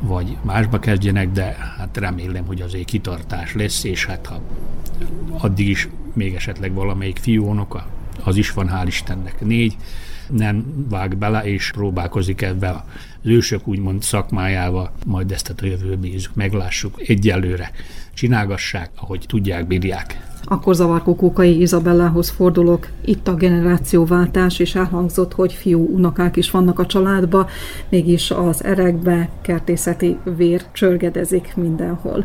vagy 0.00 0.36
másba 0.42 0.78
kezdjenek, 0.78 1.30
de 1.30 1.56
hát 1.78 1.96
remélem, 1.96 2.46
hogy 2.46 2.60
azért 2.60 2.84
kitartás 2.84 3.54
lesz, 3.54 3.84
és 3.84 4.06
hát 4.06 4.26
ha 4.26 4.40
addig 5.38 5.68
is 5.68 5.88
még 6.12 6.34
esetleg 6.34 6.72
valamelyik 6.72 7.16
fiúnoka, 7.16 7.86
az 8.24 8.36
is 8.36 8.50
van, 8.50 8.70
hál' 8.72 8.86
Istennek 8.86 9.40
négy, 9.40 9.76
nem 10.28 10.86
vág 10.88 11.16
bele, 11.16 11.44
és 11.44 11.70
próbálkozik 11.70 12.42
ebbe 12.42 12.70
az 12.70 12.80
ősök 13.22 13.68
úgymond 13.68 14.02
szakmájával, 14.02 14.92
majd 15.06 15.32
ezt 15.32 15.50
a 15.50 15.66
jövő 15.66 15.96
bízunk, 15.96 16.36
meglássuk 16.36 17.08
egyelőre. 17.08 17.70
Csinálgassák, 18.14 18.90
ahogy 18.94 19.24
tudják, 19.26 19.66
bírják. 19.66 20.37
Akkor 20.48 20.74
Zavarkó 20.74 21.14
Kókai 21.14 21.60
Izabellához 21.60 22.28
fordulok. 22.28 22.86
Itt 23.04 23.28
a 23.28 23.34
generációváltás, 23.34 24.58
és 24.58 24.74
elhangzott, 24.74 25.32
hogy 25.34 25.52
fiú, 25.52 25.88
unokák 25.94 26.36
is 26.36 26.50
vannak 26.50 26.78
a 26.78 26.86
családba, 26.86 27.46
mégis 27.88 28.30
az 28.30 28.64
erekbe 28.64 29.28
kertészeti 29.42 30.16
vér 30.36 30.62
csörgedezik 30.72 31.52
mindenhol 31.56 32.24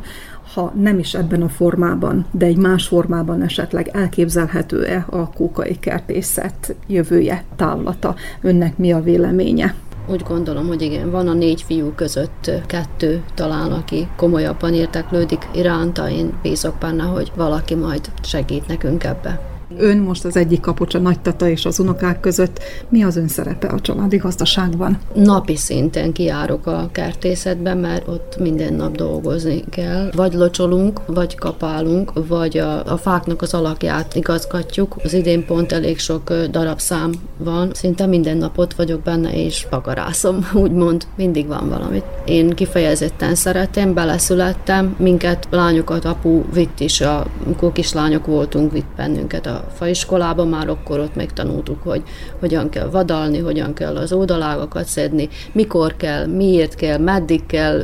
ha 0.53 0.73
nem 0.75 0.99
is 0.99 1.13
ebben 1.13 1.41
a 1.41 1.49
formában, 1.49 2.25
de 2.31 2.45
egy 2.45 2.57
más 2.57 2.87
formában 2.87 3.41
esetleg 3.41 3.87
elképzelhető-e 3.87 5.05
a 5.09 5.29
kókai 5.29 5.79
kertészet 5.79 6.75
jövője, 6.87 7.43
távlata? 7.55 8.15
Önnek 8.41 8.77
mi 8.77 8.91
a 8.91 9.01
véleménye? 9.01 9.75
Úgy 10.07 10.21
gondolom, 10.21 10.67
hogy 10.67 10.81
igen, 10.81 11.11
van 11.11 11.27
a 11.27 11.33
négy 11.33 11.61
fiú 11.61 11.91
között 11.95 12.51
kettő 12.65 13.23
talán, 13.35 13.71
aki 13.71 14.07
komolyabban 14.15 14.73
érteklődik 14.73 15.47
iránta. 15.53 16.09
Én 16.09 16.33
bízok 16.41 16.75
benne, 16.77 17.03
hogy 17.03 17.31
valaki 17.35 17.75
majd 17.75 18.11
segít 18.21 18.67
nekünk 18.67 19.03
ebbe. 19.03 19.52
Ön 19.77 19.97
most 19.97 20.25
az 20.25 20.35
egyik 20.35 20.59
kapocs 20.59 20.95
a 20.95 20.99
nagytata 20.99 21.47
és 21.47 21.65
az 21.65 21.79
unokák 21.79 22.19
között. 22.19 22.59
Mi 22.89 23.03
az 23.03 23.15
ön 23.15 23.27
szerepe 23.27 23.67
a 23.67 23.79
családi 23.79 24.17
gazdaságban? 24.17 24.99
Napi 25.13 25.55
szinten 25.55 26.11
kiárok 26.11 26.67
a 26.67 26.89
kertészetbe, 26.91 27.73
mert 27.73 28.07
ott 28.07 28.37
minden 28.39 28.73
nap 28.73 28.95
dolgozni 28.95 29.63
kell. 29.69 30.11
Vagy 30.15 30.33
locsolunk, 30.33 31.01
vagy 31.05 31.35
kapálunk, 31.35 32.11
vagy 32.27 32.57
a, 32.57 32.85
a 32.85 32.97
fáknak 32.97 33.41
az 33.41 33.53
alakját 33.53 34.15
igazgatjuk. 34.15 34.95
Az 35.03 35.13
idén 35.13 35.45
pont 35.45 35.71
elég 35.71 35.99
sok 35.99 36.33
darabszám 36.33 37.11
van, 37.37 37.71
szinte 37.73 38.05
minden 38.05 38.37
nap 38.37 38.57
ott 38.57 38.73
vagyok 38.73 39.01
benne, 39.01 39.33
és 39.33 39.65
pagarászom, 39.69 40.47
úgymond 40.63 41.07
mindig 41.15 41.47
van 41.47 41.69
valamit. 41.69 42.05
Én 42.25 42.49
kifejezetten 42.49 43.35
szeretem, 43.35 43.93
beleszülettem, 43.93 44.95
minket, 44.99 45.47
lányokat 45.49 46.05
apu 46.05 46.41
vitt 46.53 46.79
is, 46.79 47.01
amikor 47.01 47.71
kislányok 47.71 48.25
voltunk, 48.25 48.71
vitt 48.71 48.95
bennünket 48.95 49.45
a 49.45 49.62
faiskolában, 49.73 50.47
már 50.47 50.69
akkor 50.69 50.99
ott 50.99 51.15
megtanultuk, 51.15 51.83
hogy 51.83 52.03
hogyan 52.39 52.69
kell 52.69 52.89
vadalni, 52.89 53.39
hogyan 53.39 53.73
kell 53.73 53.95
az 53.95 54.13
oldalágakat 54.13 54.85
szedni, 54.85 55.29
mikor 55.51 55.95
kell, 55.97 56.25
miért 56.25 56.75
kell, 56.75 56.97
meddig 56.97 57.45
kell, 57.45 57.83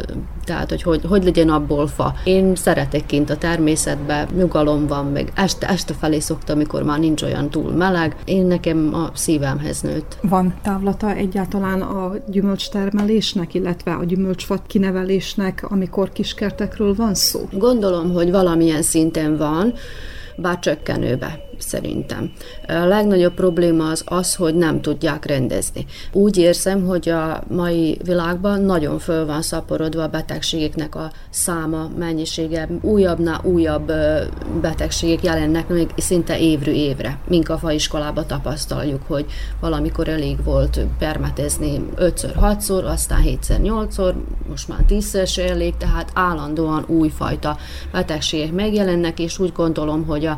tehát 0.50 0.70
hogy, 0.70 0.82
hogy 0.82 1.02
hogy 1.10 1.24
legyen 1.24 1.50
abból 1.50 1.88
fa. 1.88 2.14
Én 2.24 2.56
szeretek 2.56 3.06
kint 3.06 3.30
a 3.30 3.38
természetbe, 3.38 4.28
nyugalom 4.36 4.88
van, 4.88 5.06
meg 5.06 5.32
este, 5.36 5.68
este 5.68 5.94
felé 5.94 6.20
szoktam, 6.20 6.56
amikor 6.56 6.84
már 6.84 7.00
nincs 7.00 7.22
olyan 7.22 7.50
túl 7.50 7.72
meleg. 7.72 8.16
Én 8.26 8.46
nekem 8.46 8.94
a 8.94 9.10
szívemhez 9.14 9.82
nőtt. 9.82 10.18
Van 10.22 10.54
távlata 10.64 11.14
egyáltalán 11.14 11.82
a 11.82 12.14
gyümölcstermelésnek, 12.28 13.54
illetve 13.54 13.92
a 13.92 14.04
gyümölcsfat 14.04 14.62
kinevelésnek, 14.68 15.66
amikor 15.70 16.12
kiskertekről 16.12 16.96
van 16.96 17.14
szó? 17.14 17.40
Gondolom, 17.52 18.14
hogy 18.14 18.32
valamilyen 18.32 18.82
szinten 18.82 19.38
van, 19.38 19.74
bár 20.36 20.60
csökkenőbe 20.60 21.49
szerintem. 21.62 22.32
A 22.68 22.86
legnagyobb 22.86 23.34
probléma 23.34 23.90
az 23.90 24.04
az, 24.06 24.36
hogy 24.36 24.56
nem 24.56 24.82
tudják 24.82 25.26
rendezni. 25.26 25.86
Úgy 26.12 26.38
érzem, 26.38 26.86
hogy 26.86 27.10
a 27.10 27.44
mai 27.48 28.00
világban 28.04 28.62
nagyon 28.62 29.00
föl 29.00 29.26
van 29.26 29.42
szaporodva 29.42 30.04
a 30.04 30.08
betegségeknek 30.08 30.96
a 30.96 31.12
száma, 31.30 31.90
mennyisége. 31.98 32.68
Újabbnál 32.82 33.42
újabb 33.44 33.92
betegségek 34.62 35.24
jelennek 35.24 35.68
még 35.68 35.90
szinte 35.98 36.40
évről 36.40 36.76
évre. 36.76 37.20
Mink 37.28 37.50
a 37.50 37.58
faiskolában 37.58 38.28
tapasztaljuk, 38.28 39.02
hogy 39.08 39.26
valamikor 39.60 40.08
elég 40.08 40.44
volt 40.44 40.80
permetezni 41.00 41.86
5-ször, 41.98 42.32
6-szor, 42.42 42.84
aztán 42.84 43.22
7-szer, 43.26 43.60
8-szor, 43.64 44.14
most 44.50 44.68
már 44.68 44.80
10-szer 44.90 45.28
se 45.28 45.50
elég, 45.50 45.78
tehát 45.78 46.12
állandóan 46.14 46.84
újfajta 46.88 47.58
betegségek 47.92 48.52
megjelennek, 48.52 49.20
és 49.20 49.40
úgy 49.40 49.52
gondolom, 49.52 50.06
hogy 50.06 50.26
a 50.26 50.38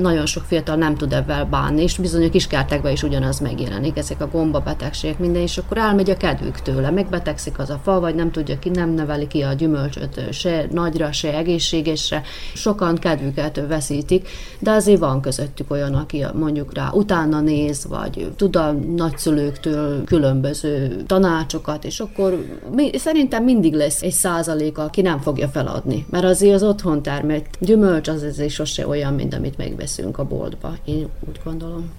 nagyon 0.00 0.26
sok 0.26 0.44
fiatal 0.44 0.76
nem 0.76 0.94
tud 0.94 1.12
ebben 1.12 1.50
bánni, 1.50 1.82
és 1.82 1.98
bizony 1.98 2.24
a 2.24 2.30
kiskertekben 2.30 2.92
is 2.92 3.02
ugyanaz 3.02 3.40
megjelenik, 3.40 3.96
ezek 3.96 4.20
a 4.20 4.28
gombabetegségek, 4.28 5.18
minden, 5.18 5.42
és 5.42 5.58
akkor 5.58 5.78
elmegy 5.78 6.10
a 6.10 6.16
kedvük 6.16 6.60
tőle, 6.60 6.90
megbetegszik 6.90 7.58
az 7.58 7.70
a 7.70 7.80
fa, 7.82 8.00
vagy 8.00 8.14
nem 8.14 8.30
tudja 8.30 8.58
ki, 8.58 8.68
nem 8.68 8.90
neveli 8.90 9.26
ki 9.26 9.42
a 9.42 9.52
gyümölcsöt 9.52 10.32
se 10.32 10.66
nagyra, 10.70 11.12
se 11.12 11.34
egészségesre. 11.36 12.22
Sokan 12.54 12.94
kedvüket 12.94 13.60
veszítik, 13.68 14.28
de 14.58 14.70
azért 14.70 15.00
van 15.00 15.20
közöttük 15.20 15.70
olyan, 15.70 15.94
aki 15.94 16.24
mondjuk 16.34 16.74
rá 16.74 16.90
utána 16.92 17.40
néz, 17.40 17.86
vagy 17.88 18.32
tud 18.36 18.56
a 18.56 18.72
nagyszülőktől 18.96 20.04
különböző 20.04 21.02
tanácsokat, 21.06 21.84
és 21.84 22.00
akkor 22.00 22.44
mi, 22.74 22.98
szerintem 22.98 23.44
mindig 23.44 23.74
lesz 23.74 24.02
egy 24.02 24.12
százalék, 24.12 24.78
aki 24.78 25.00
nem 25.00 25.18
fogja 25.18 25.48
feladni, 25.48 26.06
mert 26.10 26.24
azért 26.24 26.54
az 26.54 26.62
otthon 26.62 27.02
termett 27.02 27.46
gyümölcs 27.58 28.08
az 28.08 28.22
azért 28.22 28.50
sose 28.50 28.86
olyan, 28.88 29.14
mint 29.14 29.34
amit 29.34 29.58
megveszünk 29.86 30.18
a 30.18 30.24
boltba, 30.24 30.76
én 30.84 31.08
úgy 31.28 31.40
gondolom. 31.44 31.90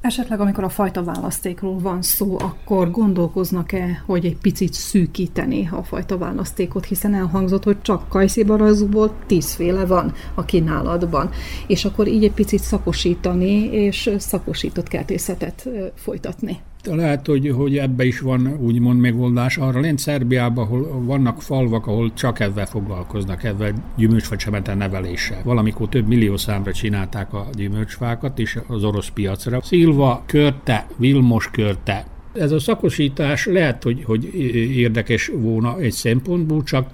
Esetleg, 0.00 0.40
amikor 0.40 0.64
a 0.64 0.68
fajta 0.68 1.04
választékról 1.04 1.78
van 1.78 2.02
szó, 2.02 2.38
akkor 2.38 2.90
gondolkoznak-e, 2.90 4.02
hogy 4.06 4.24
egy 4.24 4.36
picit 4.36 4.72
szűkíteni 4.72 5.68
a 5.72 5.82
fajta 5.82 6.18
választékot, 6.18 6.84
hiszen 6.84 7.14
elhangzott, 7.14 7.64
hogy 7.64 7.82
csak 7.82 8.08
kajszibarazúból 8.08 9.14
tízféle 9.26 9.86
van 9.86 10.12
a 10.34 10.44
kínálatban, 10.44 11.30
és 11.66 11.84
akkor 11.84 12.06
így 12.06 12.24
egy 12.24 12.32
picit 12.32 12.60
szakosítani, 12.60 13.64
és 13.64 14.10
szakosított 14.18 14.88
kertészetet 14.88 15.68
folytatni. 15.94 16.60
Lehet, 16.84 17.26
hogy, 17.26 17.50
hogy 17.56 17.76
ebbe 17.76 18.04
is 18.04 18.20
van 18.20 18.56
úgymond 18.60 19.00
megoldás. 19.00 19.56
Arra 19.56 19.80
lent 19.80 19.98
Szerbiában, 19.98 20.64
ahol 20.64 21.04
vannak 21.04 21.42
falvak, 21.42 21.86
ahol 21.86 22.12
csak 22.14 22.40
ebben 22.40 22.66
foglalkoznak, 22.66 23.44
ebben 23.44 23.82
gyümölcsfacsemete 23.96 24.74
neveléssel. 24.74 25.42
Valamikor 25.44 25.88
több 25.88 26.06
millió 26.06 26.36
számra 26.36 26.72
csinálták 26.72 27.32
a 27.34 27.46
gyümölcsfákat, 27.52 28.38
és 28.38 28.58
az 28.66 28.84
orosz 28.84 29.08
piacra. 29.08 29.60
Szilva 29.62 30.22
körte, 30.26 30.86
Vilmos 30.96 31.50
körte, 31.50 32.06
ez 32.32 32.52
a 32.52 32.58
szakosítás 32.58 33.46
lehet, 33.46 33.82
hogy, 33.82 34.02
hogy 34.04 34.34
érdekes 34.76 35.30
volna 35.34 35.78
egy 35.78 35.92
szempontból, 35.92 36.62
csak 36.62 36.86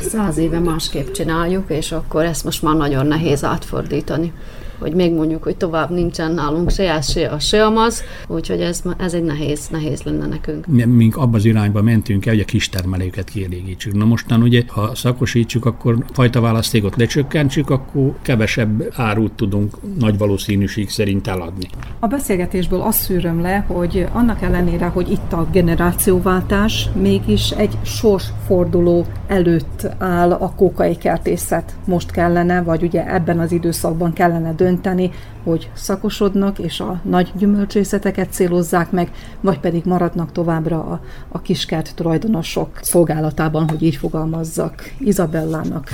Száz 0.00 0.36
éve 0.36 0.58
másképp 0.58 1.10
csináljuk, 1.10 1.70
és 1.70 1.92
akkor 1.92 2.24
ezt 2.24 2.44
most 2.44 2.62
már 2.62 2.76
nagyon 2.76 3.06
nehéz 3.06 3.44
átfordítani 3.44 4.32
hogy 4.78 4.94
megmondjuk, 4.94 5.42
hogy 5.42 5.56
tovább 5.56 5.90
nincsen 5.90 6.32
nálunk 6.32 6.70
se 6.70 6.92
ez, 6.92 7.10
se 7.10 7.28
az, 7.28 7.44
se 7.44 7.64
amaz, 7.64 8.02
úgyhogy 8.26 8.60
ez, 8.60 8.82
ez 8.98 9.14
egy 9.14 9.22
nehéz, 9.22 9.68
nehéz 9.68 10.02
lenne 10.02 10.26
nekünk. 10.26 10.66
Mink 10.86 11.16
abba 11.16 11.36
az 11.36 11.44
irányba 11.44 11.82
mentünk 11.82 12.26
el, 12.26 12.32
hogy 12.32 12.42
a 12.42 12.44
kis 12.44 12.68
termelőket 12.68 13.28
kielégítsük. 13.28 13.94
Na 13.94 14.04
mostan 14.04 14.42
ugye, 14.42 14.62
ha 14.66 14.94
szakosítsuk, 14.94 15.64
akkor 15.64 16.04
fajta 16.12 16.40
választékot 16.40 16.96
lecsökkentsük, 16.96 17.70
akkor 17.70 18.14
kevesebb 18.22 18.92
árut 18.96 19.32
tudunk 19.32 19.76
nagy 19.98 20.18
valószínűség 20.18 20.90
szerint 20.90 21.26
eladni. 21.26 21.68
A 21.98 22.06
beszélgetésből 22.06 22.80
azt 22.80 23.00
szűröm 23.00 23.40
le, 23.40 23.64
hogy 23.66 24.06
annak 24.12 24.42
ellenére, 24.42 24.86
hogy 24.86 25.10
itt 25.10 25.32
a 25.32 25.48
generációváltás, 25.52 26.88
mégis 27.00 27.50
egy 27.50 27.78
sorsforduló 27.82 29.06
előtt 29.26 29.86
áll 29.98 30.32
a 30.32 30.52
kókai 30.56 30.96
kertészet. 30.96 31.76
Most 31.84 32.10
kellene, 32.10 32.62
vagy 32.62 32.82
ugye 32.82 33.14
ebben 33.14 33.38
az 33.38 33.52
időszakban 33.52 34.12
kellene 34.12 34.52
dönteni, 34.52 34.67
dönteni, 34.68 35.10
hogy 35.44 35.70
szakosodnak 35.74 36.58
és 36.58 36.80
a 36.80 37.00
nagy 37.04 37.32
gyümölcsészeteket 37.38 38.32
célozzák 38.32 38.90
meg, 38.90 39.12
vagy 39.40 39.58
pedig 39.60 39.84
maradnak 39.84 40.32
továbbra 40.32 40.78
a, 40.78 41.00
a 41.28 41.40
kiskert 41.40 41.94
tulajdonosok 41.94 42.78
szolgálatában, 42.80 43.68
hogy 43.68 43.82
így 43.82 43.96
fogalmazzak. 43.96 44.92
Izabellának 44.98 45.88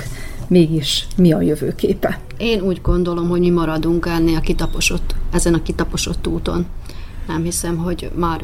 mégis 0.47 1.07
mi 1.17 1.31
a 1.31 1.41
jövőképe? 1.41 2.19
Én 2.37 2.61
úgy 2.61 2.81
gondolom, 2.81 3.29
hogy 3.29 3.39
mi 3.39 3.49
maradunk 3.49 4.05
ennél 4.05 4.35
a 4.35 4.39
kitaposott, 4.39 5.15
ezen 5.31 5.53
a 5.53 5.61
kitaposott 5.61 6.27
úton. 6.27 6.65
Nem 7.27 7.43
hiszem, 7.43 7.77
hogy 7.77 8.11
már 8.15 8.43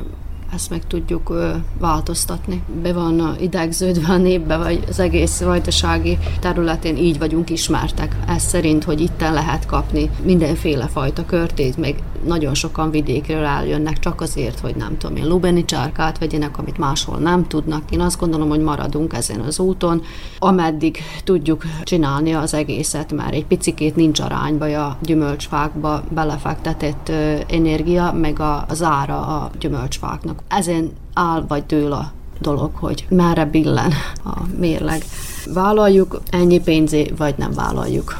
ezt 0.54 0.70
meg 0.70 0.88
tudjuk 0.88 1.34
változtatni. 1.80 2.64
Be 2.82 2.94
van 2.94 3.36
idegződve 3.40 4.14
a 4.14 4.18
népbe, 4.18 4.58
vagy 4.58 4.84
az 4.90 5.00
egész 5.00 5.42
vajdasági 5.42 6.18
területén 6.40 6.98
így 6.98 7.20
vagyunk 7.20 7.50
ismertek. 7.50 8.16
Ez 8.28 8.44
szerint, 8.44 8.84
hogy 8.84 9.02
itten 9.02 9.34
lehet 9.34 9.66
kapni 9.66 10.10
mindenféle 10.24 10.88
fajta 10.88 11.26
körtét, 11.26 11.78
meg 11.78 11.96
nagyon 12.26 12.54
sokan 12.54 12.92
vidékről 12.92 13.44
eljönnek 13.44 14.00
csak 14.00 14.22
azért, 14.22 14.60
hogy 14.60 14.76
nem 14.76 14.98
tudom 14.98 15.16
én, 15.16 15.28
lubeni 15.28 15.66
csárkát 15.66 16.18
vegyenek, 16.18 16.58
amit 16.58 16.78
máshol 16.78 17.18
nem 17.18 17.48
tudnak. 17.48 17.92
Én 17.92 18.00
azt 18.00 18.20
gondolom, 18.20 18.50
hogy 18.50 18.60
maradunk 18.60 19.14
ezen 19.14 19.40
az 19.40 19.60
úton, 19.60 20.02
ameddig 20.40 20.98
tudjuk 21.24 21.64
csinálni 21.84 22.34
az 22.34 22.54
egészet, 22.54 23.12
mert 23.12 23.34
egy 23.34 23.46
picikét 23.46 23.96
nincs 23.96 24.20
arányba 24.20 24.88
a 24.88 24.98
gyümölcsfákba 25.02 26.04
belefektetett 26.10 27.10
energia, 27.48 28.12
meg 28.12 28.40
az 28.68 28.84
ára 28.84 29.20
a 29.22 29.52
gyümölcsfáknak. 29.60 30.41
Ezen 30.48 30.92
áll 31.14 31.46
vagy 31.48 31.66
dől 31.66 31.92
a 31.92 32.12
dolog, 32.40 32.76
hogy 32.76 33.06
merre 33.10 33.46
billen 33.46 33.92
a 34.24 34.42
mérleg. 34.58 35.04
Vállaljuk 35.54 36.22
ennyi 36.30 36.60
pénzé, 36.60 37.14
vagy 37.18 37.38
nem 37.38 37.52
vállaljuk. 37.52 38.18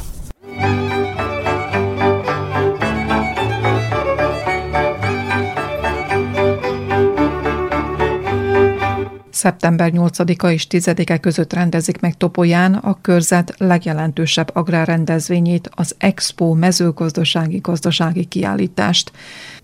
Szeptember 9.42 9.92
8-a 9.96 10.48
és 10.48 10.68
10-e 10.70 11.18
között 11.18 11.54
rendezik 11.54 12.00
meg 12.00 12.18
Topolyán 12.18 12.74
a 12.74 13.02
körzet 13.02 13.54
legjelentősebb 13.58 14.52
agrárrendezvényét, 14.54 15.70
az 15.76 15.96
Expo 15.98 16.54
mezőgazdasági 16.54 17.58
gazdasági 17.58 18.26
kiállítást. 18.26 19.12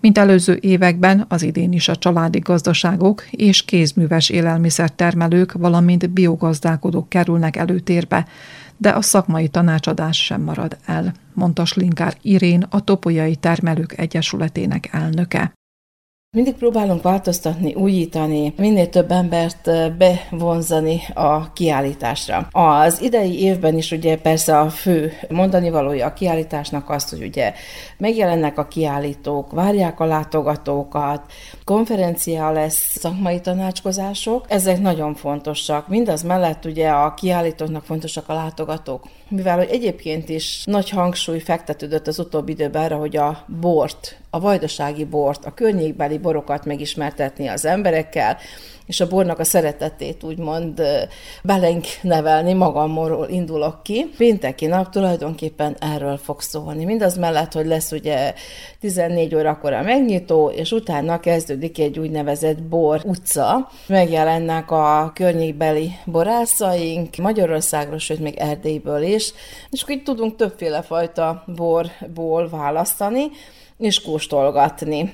Mint 0.00 0.18
előző 0.18 0.58
években, 0.60 1.24
az 1.28 1.42
idén 1.42 1.72
is 1.72 1.88
a 1.88 1.96
családi 1.96 2.38
gazdaságok 2.38 3.26
és 3.30 3.64
kézműves 3.64 4.28
élelmiszertermelők, 4.28 5.52
valamint 5.52 6.10
biogazdálkodók 6.10 7.08
kerülnek 7.08 7.56
előtérbe, 7.56 8.26
de 8.76 8.90
a 8.90 9.02
szakmai 9.02 9.48
tanácsadás 9.48 10.24
sem 10.24 10.40
marad 10.40 10.76
el, 10.86 11.12
mondta 11.32 11.64
Slinkár 11.64 12.16
Irén, 12.22 12.66
a 12.70 12.84
Topolyai 12.84 13.36
Termelők 13.36 13.98
Egyesületének 13.98 14.88
elnöke. 14.92 15.57
Mindig 16.36 16.54
próbálunk 16.54 17.02
változtatni, 17.02 17.74
újítani, 17.74 18.52
minél 18.56 18.88
több 18.88 19.10
embert 19.10 19.70
bevonzani 19.96 21.00
a 21.14 21.52
kiállításra. 21.52 22.48
Az 22.52 23.02
idei 23.02 23.42
évben 23.42 23.76
is 23.76 23.90
ugye 23.90 24.18
persze 24.18 24.58
a 24.58 24.70
fő 24.70 25.12
mondani 25.28 25.70
valója 25.70 26.06
a 26.06 26.12
kiállításnak 26.12 26.90
azt, 26.90 27.10
hogy 27.10 27.22
ugye 27.22 27.52
megjelennek 27.98 28.58
a 28.58 28.68
kiállítók, 28.68 29.52
várják 29.52 30.00
a 30.00 30.04
látogatókat, 30.04 31.22
konferencia 31.64 32.50
lesz, 32.50 32.98
szakmai 32.98 33.40
tanácskozások, 33.40 34.44
ezek 34.48 34.80
nagyon 34.80 35.14
fontosak. 35.14 35.88
Mindaz 35.88 36.22
mellett 36.22 36.64
ugye 36.64 36.88
a 36.88 37.14
kiállítóknak 37.14 37.84
fontosak 37.84 38.28
a 38.28 38.34
látogatók, 38.34 39.04
mivel 39.28 39.56
hogy 39.56 39.68
egyébként 39.70 40.28
is 40.28 40.62
nagy 40.64 40.90
hangsúly 40.90 41.38
fektetődött 41.38 42.06
az 42.06 42.18
utóbbi 42.18 42.52
időben 42.52 42.84
arra, 42.84 42.96
hogy 42.96 43.16
a 43.16 43.44
bort, 43.60 44.16
a 44.30 44.40
vajdasági 44.40 45.04
bort, 45.04 45.44
a 45.44 45.54
környékbeli 45.54 46.17
borokat 46.20 46.64
megismertetni 46.64 47.46
az 47.46 47.64
emberekkel, 47.64 48.36
és 48.88 49.00
a 49.00 49.08
bornak 49.08 49.38
a 49.38 49.44
szeretetét 49.44 50.22
úgymond 50.22 50.82
belenk 51.42 51.86
nevelni, 52.02 52.52
magamról 52.52 53.28
indulok 53.28 53.82
ki. 53.82 54.10
Pénteki 54.16 54.66
nap 54.66 54.90
tulajdonképpen 54.90 55.76
erről 55.80 56.16
fog 56.16 56.40
szólni. 56.40 56.84
Mindaz 56.84 57.16
mellett, 57.16 57.52
hogy 57.52 57.66
lesz 57.66 57.92
ugye 57.92 58.34
14 58.80 59.34
órakor 59.34 59.72
a 59.72 59.82
megnyitó, 59.82 60.50
és 60.50 60.72
utána 60.72 61.20
kezdődik 61.20 61.78
egy 61.78 61.98
úgynevezett 61.98 62.62
bor 62.62 63.00
utca. 63.04 63.70
Megjelennek 63.86 64.70
a 64.70 65.12
környékbeli 65.14 65.92
borászaink, 66.04 67.16
Magyarországról, 67.16 67.98
sőt 67.98 68.20
még 68.20 68.36
Erdélyből 68.36 69.02
is, 69.02 69.32
és 69.70 69.82
akkor 69.82 69.94
itt 69.94 70.04
tudunk 70.04 70.36
többféle 70.36 70.82
fajta 70.82 71.44
borból 71.56 72.48
választani, 72.48 73.24
és 73.78 74.02
kóstolgatni 74.02 75.12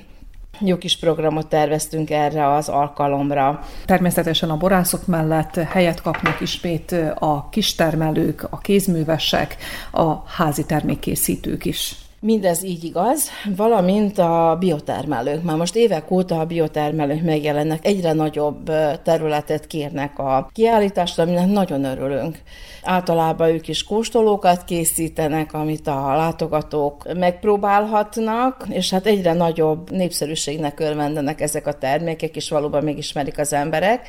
jó 0.59 0.77
kis 0.77 0.97
programot 0.97 1.47
terveztünk 1.47 2.09
erre 2.09 2.53
az 2.53 2.69
alkalomra. 2.69 3.63
Természetesen 3.85 4.49
a 4.49 4.57
borászok 4.57 5.05
mellett 5.07 5.55
helyet 5.55 6.01
kapnak 6.01 6.41
ismét 6.41 6.95
a 7.19 7.49
kistermelők, 7.49 8.47
a 8.49 8.57
kézművesek, 8.57 9.57
a 9.91 10.13
házi 10.25 10.65
termékkészítők 10.65 11.65
is. 11.65 11.95
Mindez 12.25 12.63
így 12.63 12.83
igaz, 12.83 13.29
valamint 13.55 14.17
a 14.17 14.55
biotermelők. 14.59 15.43
Már 15.43 15.57
most 15.57 15.75
évek 15.75 16.11
óta 16.11 16.39
a 16.39 16.45
biotermelők 16.45 17.23
megjelennek, 17.23 17.85
egyre 17.85 18.13
nagyobb 18.13 18.71
területet 19.03 19.67
kérnek 19.67 20.19
a 20.19 20.49
kiállításra, 20.53 21.23
aminek 21.23 21.47
nagyon 21.47 21.83
örülünk. 21.83 22.37
Általában 22.83 23.47
ők 23.49 23.67
is 23.67 23.83
kóstolókat 23.83 24.63
készítenek, 24.63 25.53
amit 25.53 25.87
a 25.87 26.15
látogatók 26.15 27.13
megpróbálhatnak, 27.13 28.65
és 28.69 28.89
hát 28.89 29.05
egyre 29.05 29.33
nagyobb 29.33 29.91
népszerűségnek 29.91 30.79
örvendenek 30.79 31.41
ezek 31.41 31.67
a 31.67 31.73
termékek, 31.73 32.35
és 32.35 32.49
valóban 32.49 32.83
megismerik 32.83 33.39
az 33.39 33.53
emberek. 33.53 34.07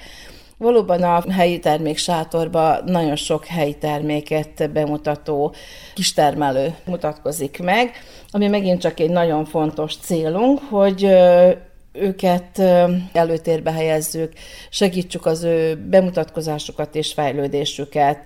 Valóban 0.59 1.03
a 1.03 1.33
helyi 1.33 1.59
termék 1.59 1.99
sátorban 1.99 2.83
nagyon 2.85 3.17
sok 3.17 3.47
helyi 3.47 3.75
terméket 3.75 4.71
bemutató 4.73 5.55
kistermelő 5.95 6.75
mutatkozik 6.85 7.59
meg, 7.63 7.93
ami 8.31 8.47
megint 8.49 8.81
csak 8.81 9.01
egy 9.01 9.11
nagyon 9.11 9.45
fontos 9.45 9.97
célunk, 9.97 10.61
hogy 10.69 11.05
őket 11.93 12.59
előtérbe 13.13 13.73
helyezzük, 13.73 14.33
segítsük 14.71 15.27
az 15.27 15.43
ő 15.43 15.77
bemutatkozásukat 15.77 16.95
és 16.95 17.13
fejlődésüket. 17.13 18.19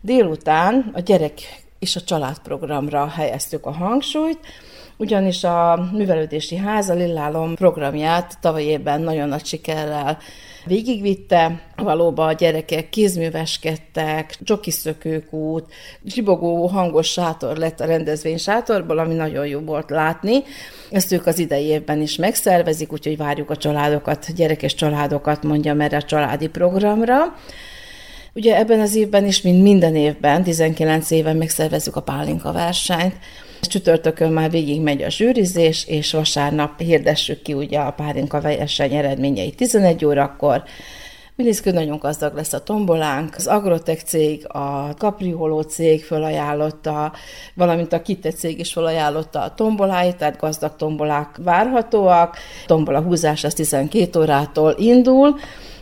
Délután 0.00 0.90
a 0.94 1.00
gyerek 1.00 1.64
és 1.78 1.96
a 1.96 2.00
családprogramra 2.00 3.08
helyeztük 3.08 3.66
a 3.66 3.72
hangsúlyt, 3.72 4.38
ugyanis 4.96 5.44
a 5.44 5.88
Művelődési 5.92 6.56
Ház 6.56 6.88
a 6.88 6.94
Lillálom 6.94 7.54
programját 7.54 8.38
tavaly 8.40 8.62
évben 8.62 9.00
nagyon 9.00 9.28
nagy 9.28 9.44
sikerrel 9.44 10.18
végigvitte. 10.66 11.60
Valóban 11.76 12.28
a 12.28 12.32
gyerekek 12.32 12.88
kézműveskedtek, 12.88 14.38
csokiszökők 14.44 15.32
út, 15.32 15.72
zsibogó 16.04 16.66
hangos 16.66 17.06
sátor 17.06 17.56
lett 17.56 17.80
a 17.80 17.84
rendezvény 17.84 18.38
sátorból, 18.38 18.98
ami 18.98 19.14
nagyon 19.14 19.46
jó 19.46 19.60
volt 19.60 19.90
látni. 19.90 20.42
Ezt 20.90 21.12
ők 21.12 21.26
az 21.26 21.38
idei 21.38 21.64
évben 21.64 22.00
is 22.00 22.16
megszervezik, 22.16 22.92
úgyhogy 22.92 23.16
várjuk 23.16 23.50
a 23.50 23.56
családokat, 23.56 24.34
gyerekes 24.34 24.74
családokat, 24.74 25.42
mondjam 25.42 25.80
erre 25.80 25.96
a 25.96 26.02
családi 26.02 26.48
programra. 26.48 27.16
Ugye 28.34 28.56
ebben 28.56 28.80
az 28.80 28.94
évben 28.94 29.26
is, 29.26 29.42
mint 29.42 29.62
minden 29.62 29.96
évben, 29.96 30.42
19 30.42 31.10
éven 31.10 31.36
megszervezzük 31.36 31.96
a 31.96 32.02
pálinka 32.02 32.52
versenyt, 32.52 33.14
Csütörtökön 33.60 34.32
már 34.32 34.50
végig 34.50 34.80
megy 34.80 35.02
a 35.02 35.10
zsűrizés, 35.10 35.86
és 35.86 36.12
vasárnap 36.12 36.80
hirdessük 36.80 37.42
ki 37.42 37.52
ugye 37.52 37.78
a 37.78 37.90
párinka 37.90 38.40
verseny 38.40 38.94
eredményei 38.94 39.50
11 39.50 40.04
órakor. 40.04 40.62
Miliszkő 41.36 41.70
nagyon 41.70 41.98
gazdag 41.98 42.34
lesz 42.34 42.52
a 42.52 42.62
tombolánk. 42.62 43.34
Az 43.36 43.46
Agrotech 43.46 44.04
cég, 44.04 44.46
a 44.48 44.94
Caprioló 44.98 45.60
cég 45.60 46.04
felajánlotta, 46.04 47.12
valamint 47.54 47.92
a 47.92 48.02
Kitte 48.02 48.30
cég 48.30 48.58
is 48.58 48.72
felajánlotta 48.72 49.40
a 49.40 49.54
tomboláit, 49.54 50.16
tehát 50.16 50.38
gazdag 50.38 50.76
tombolák 50.76 51.36
várhatóak. 51.44 52.36
Tombola 52.66 53.00
húzás 53.00 53.44
az 53.44 53.54
12 53.54 54.20
órától 54.20 54.74
indul, 54.78 55.36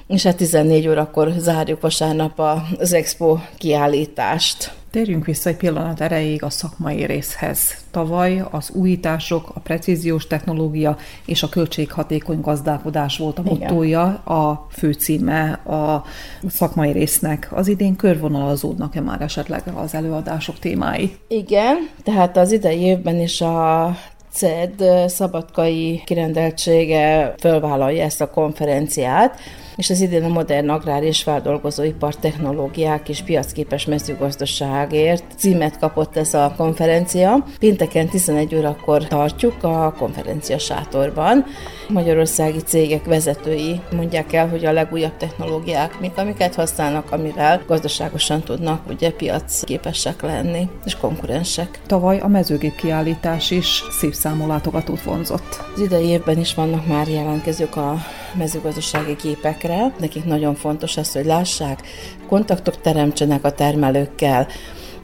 és 0.06 0.22
hát 0.22 0.36
14 0.36 0.88
órakor 0.88 1.32
zárjuk 1.38 1.80
vasárnap 1.80 2.40
az 2.78 2.92
Expo 2.92 3.38
kiállítást. 3.56 4.72
Térjünk 4.90 5.24
vissza 5.24 5.48
egy 5.48 5.56
pillanat 5.56 6.00
erejéig 6.00 6.42
a 6.42 6.50
szakmai 6.50 7.04
részhez. 7.04 7.76
Tavaly 7.90 8.42
az 8.50 8.70
újítások, 8.70 9.50
a 9.54 9.60
precíziós 9.60 10.26
technológia 10.26 10.96
és 11.26 11.42
a 11.42 11.48
költséghatékony 11.48 12.40
gazdálkodás 12.40 13.18
volt 13.18 13.38
a 13.38 13.42
mottója, 13.42 14.04
a 14.24 14.66
főcíme 14.70 15.52
a 15.52 16.04
szakmai 16.48 16.92
résznek. 16.92 17.48
Az 17.50 17.68
idén 17.68 17.96
körvonalazódnak-e 17.96 19.00
már 19.00 19.20
esetleg 19.20 19.62
az 19.74 19.94
előadások 19.94 20.58
témái? 20.58 21.16
Igen, 21.28 21.76
tehát 22.02 22.36
az 22.36 22.52
idei 22.52 22.80
évben 22.80 23.20
is 23.20 23.40
a 23.40 23.96
CED 24.32 25.08
szabadkai 25.08 26.02
kirendeltsége 26.04 27.34
fölvállalja 27.38 28.02
ezt 28.02 28.20
a 28.20 28.30
konferenciát, 28.30 29.40
és 29.76 29.90
az 29.90 30.00
idén 30.00 30.24
a 30.24 30.28
modern 30.28 30.68
agrár 30.68 31.02
és 31.02 31.22
feldolgozóipar 31.22 32.16
technológiák 32.16 33.08
és 33.08 33.22
piacképes 33.22 33.84
mezőgazdaságért 33.84 35.24
címet 35.36 35.78
kapott 35.78 36.16
ez 36.16 36.34
a 36.34 36.54
konferencia. 36.56 37.44
Pénteken 37.58 38.08
11 38.08 38.54
órakor 38.54 39.06
tartjuk 39.06 39.62
a 39.62 39.94
konferencia 39.98 40.58
sátorban. 40.58 41.44
Magyarországi 41.88 42.58
cégek 42.58 43.04
vezetői 43.04 43.80
mondják 43.92 44.32
el, 44.32 44.48
hogy 44.48 44.64
a 44.64 44.72
legújabb 44.72 45.16
technológiák 45.16 46.00
mik, 46.00 46.16
amiket 46.16 46.54
használnak, 46.54 47.12
amivel 47.12 47.62
gazdaságosan 47.66 48.42
tudnak 48.42 48.88
ugye 48.88 49.10
piacképesek 49.10 50.22
lenni, 50.22 50.68
és 50.84 50.96
konkurensek. 50.96 51.80
Tavaly 51.86 52.18
a 52.18 52.28
mezőgép 52.28 52.74
kiállítás 52.74 53.50
is 53.50 53.82
szép 53.90 54.14
számú 54.14 54.46
látogatót 54.46 55.02
vonzott. 55.02 55.62
Az 55.74 55.80
idei 55.80 56.06
évben 56.06 56.38
is 56.38 56.54
vannak 56.54 56.86
már 56.86 57.08
jelentkezők 57.08 57.76
a 57.76 57.96
mezőgazdasági 58.34 59.16
gépekre. 59.22 59.92
Nekik 59.98 60.24
nagyon 60.24 60.54
fontos 60.54 60.96
az, 60.96 61.12
hogy 61.12 61.24
lássák, 61.24 61.80
kontaktok 62.28 62.80
teremtsenek 62.80 63.44
a 63.44 63.52
termelőkkel, 63.52 64.46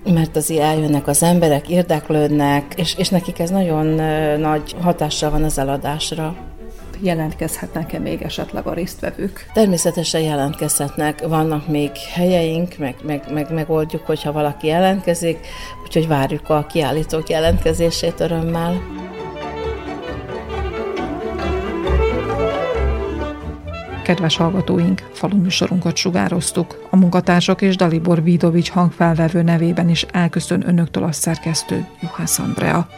mert 0.04 0.36
azért 0.36 0.62
eljönnek 0.62 1.06
az 1.06 1.22
emberek, 1.22 1.68
érdeklődnek, 1.68 2.74
és, 2.76 2.94
és 2.94 3.08
nekik 3.08 3.38
ez 3.38 3.50
nagyon 3.50 3.86
nagy 4.40 4.74
hatással 4.80 5.30
van 5.30 5.44
az 5.44 5.58
eladásra 5.58 6.36
jelentkezhetnek-e 7.02 7.98
még 7.98 8.22
esetleg 8.22 8.66
a 8.66 8.74
résztvevők? 8.74 9.50
Természetesen 9.52 10.20
jelentkezhetnek, 10.20 11.26
vannak 11.26 11.68
még 11.68 11.90
helyeink, 12.12 12.78
meg, 12.78 12.94
meg, 13.02 13.22
meg 13.32 13.52
megoldjuk, 13.52 14.06
hogyha 14.06 14.32
valaki 14.32 14.66
jelentkezik, 14.66 15.46
úgyhogy 15.84 16.08
várjuk 16.08 16.48
a 16.48 16.66
kiállítók 16.66 17.28
jelentkezését 17.28 18.20
örömmel. 18.20 18.80
Kedves 24.11 24.36
hallgatóink, 24.36 25.08
faluműsorunkat 25.12 25.96
sugároztuk. 25.96 26.86
A 26.90 26.96
munkatársak 26.96 27.62
és 27.62 27.76
Dalibor 27.76 28.22
Vidovics 28.22 28.70
hangfelvevő 28.70 29.42
nevében 29.42 29.88
is 29.88 30.02
elköszön 30.02 30.68
önöktől 30.68 31.04
a 31.04 31.12
szerkesztő 31.12 31.86
Juhász 32.00 32.38
Andrea. 32.38 32.88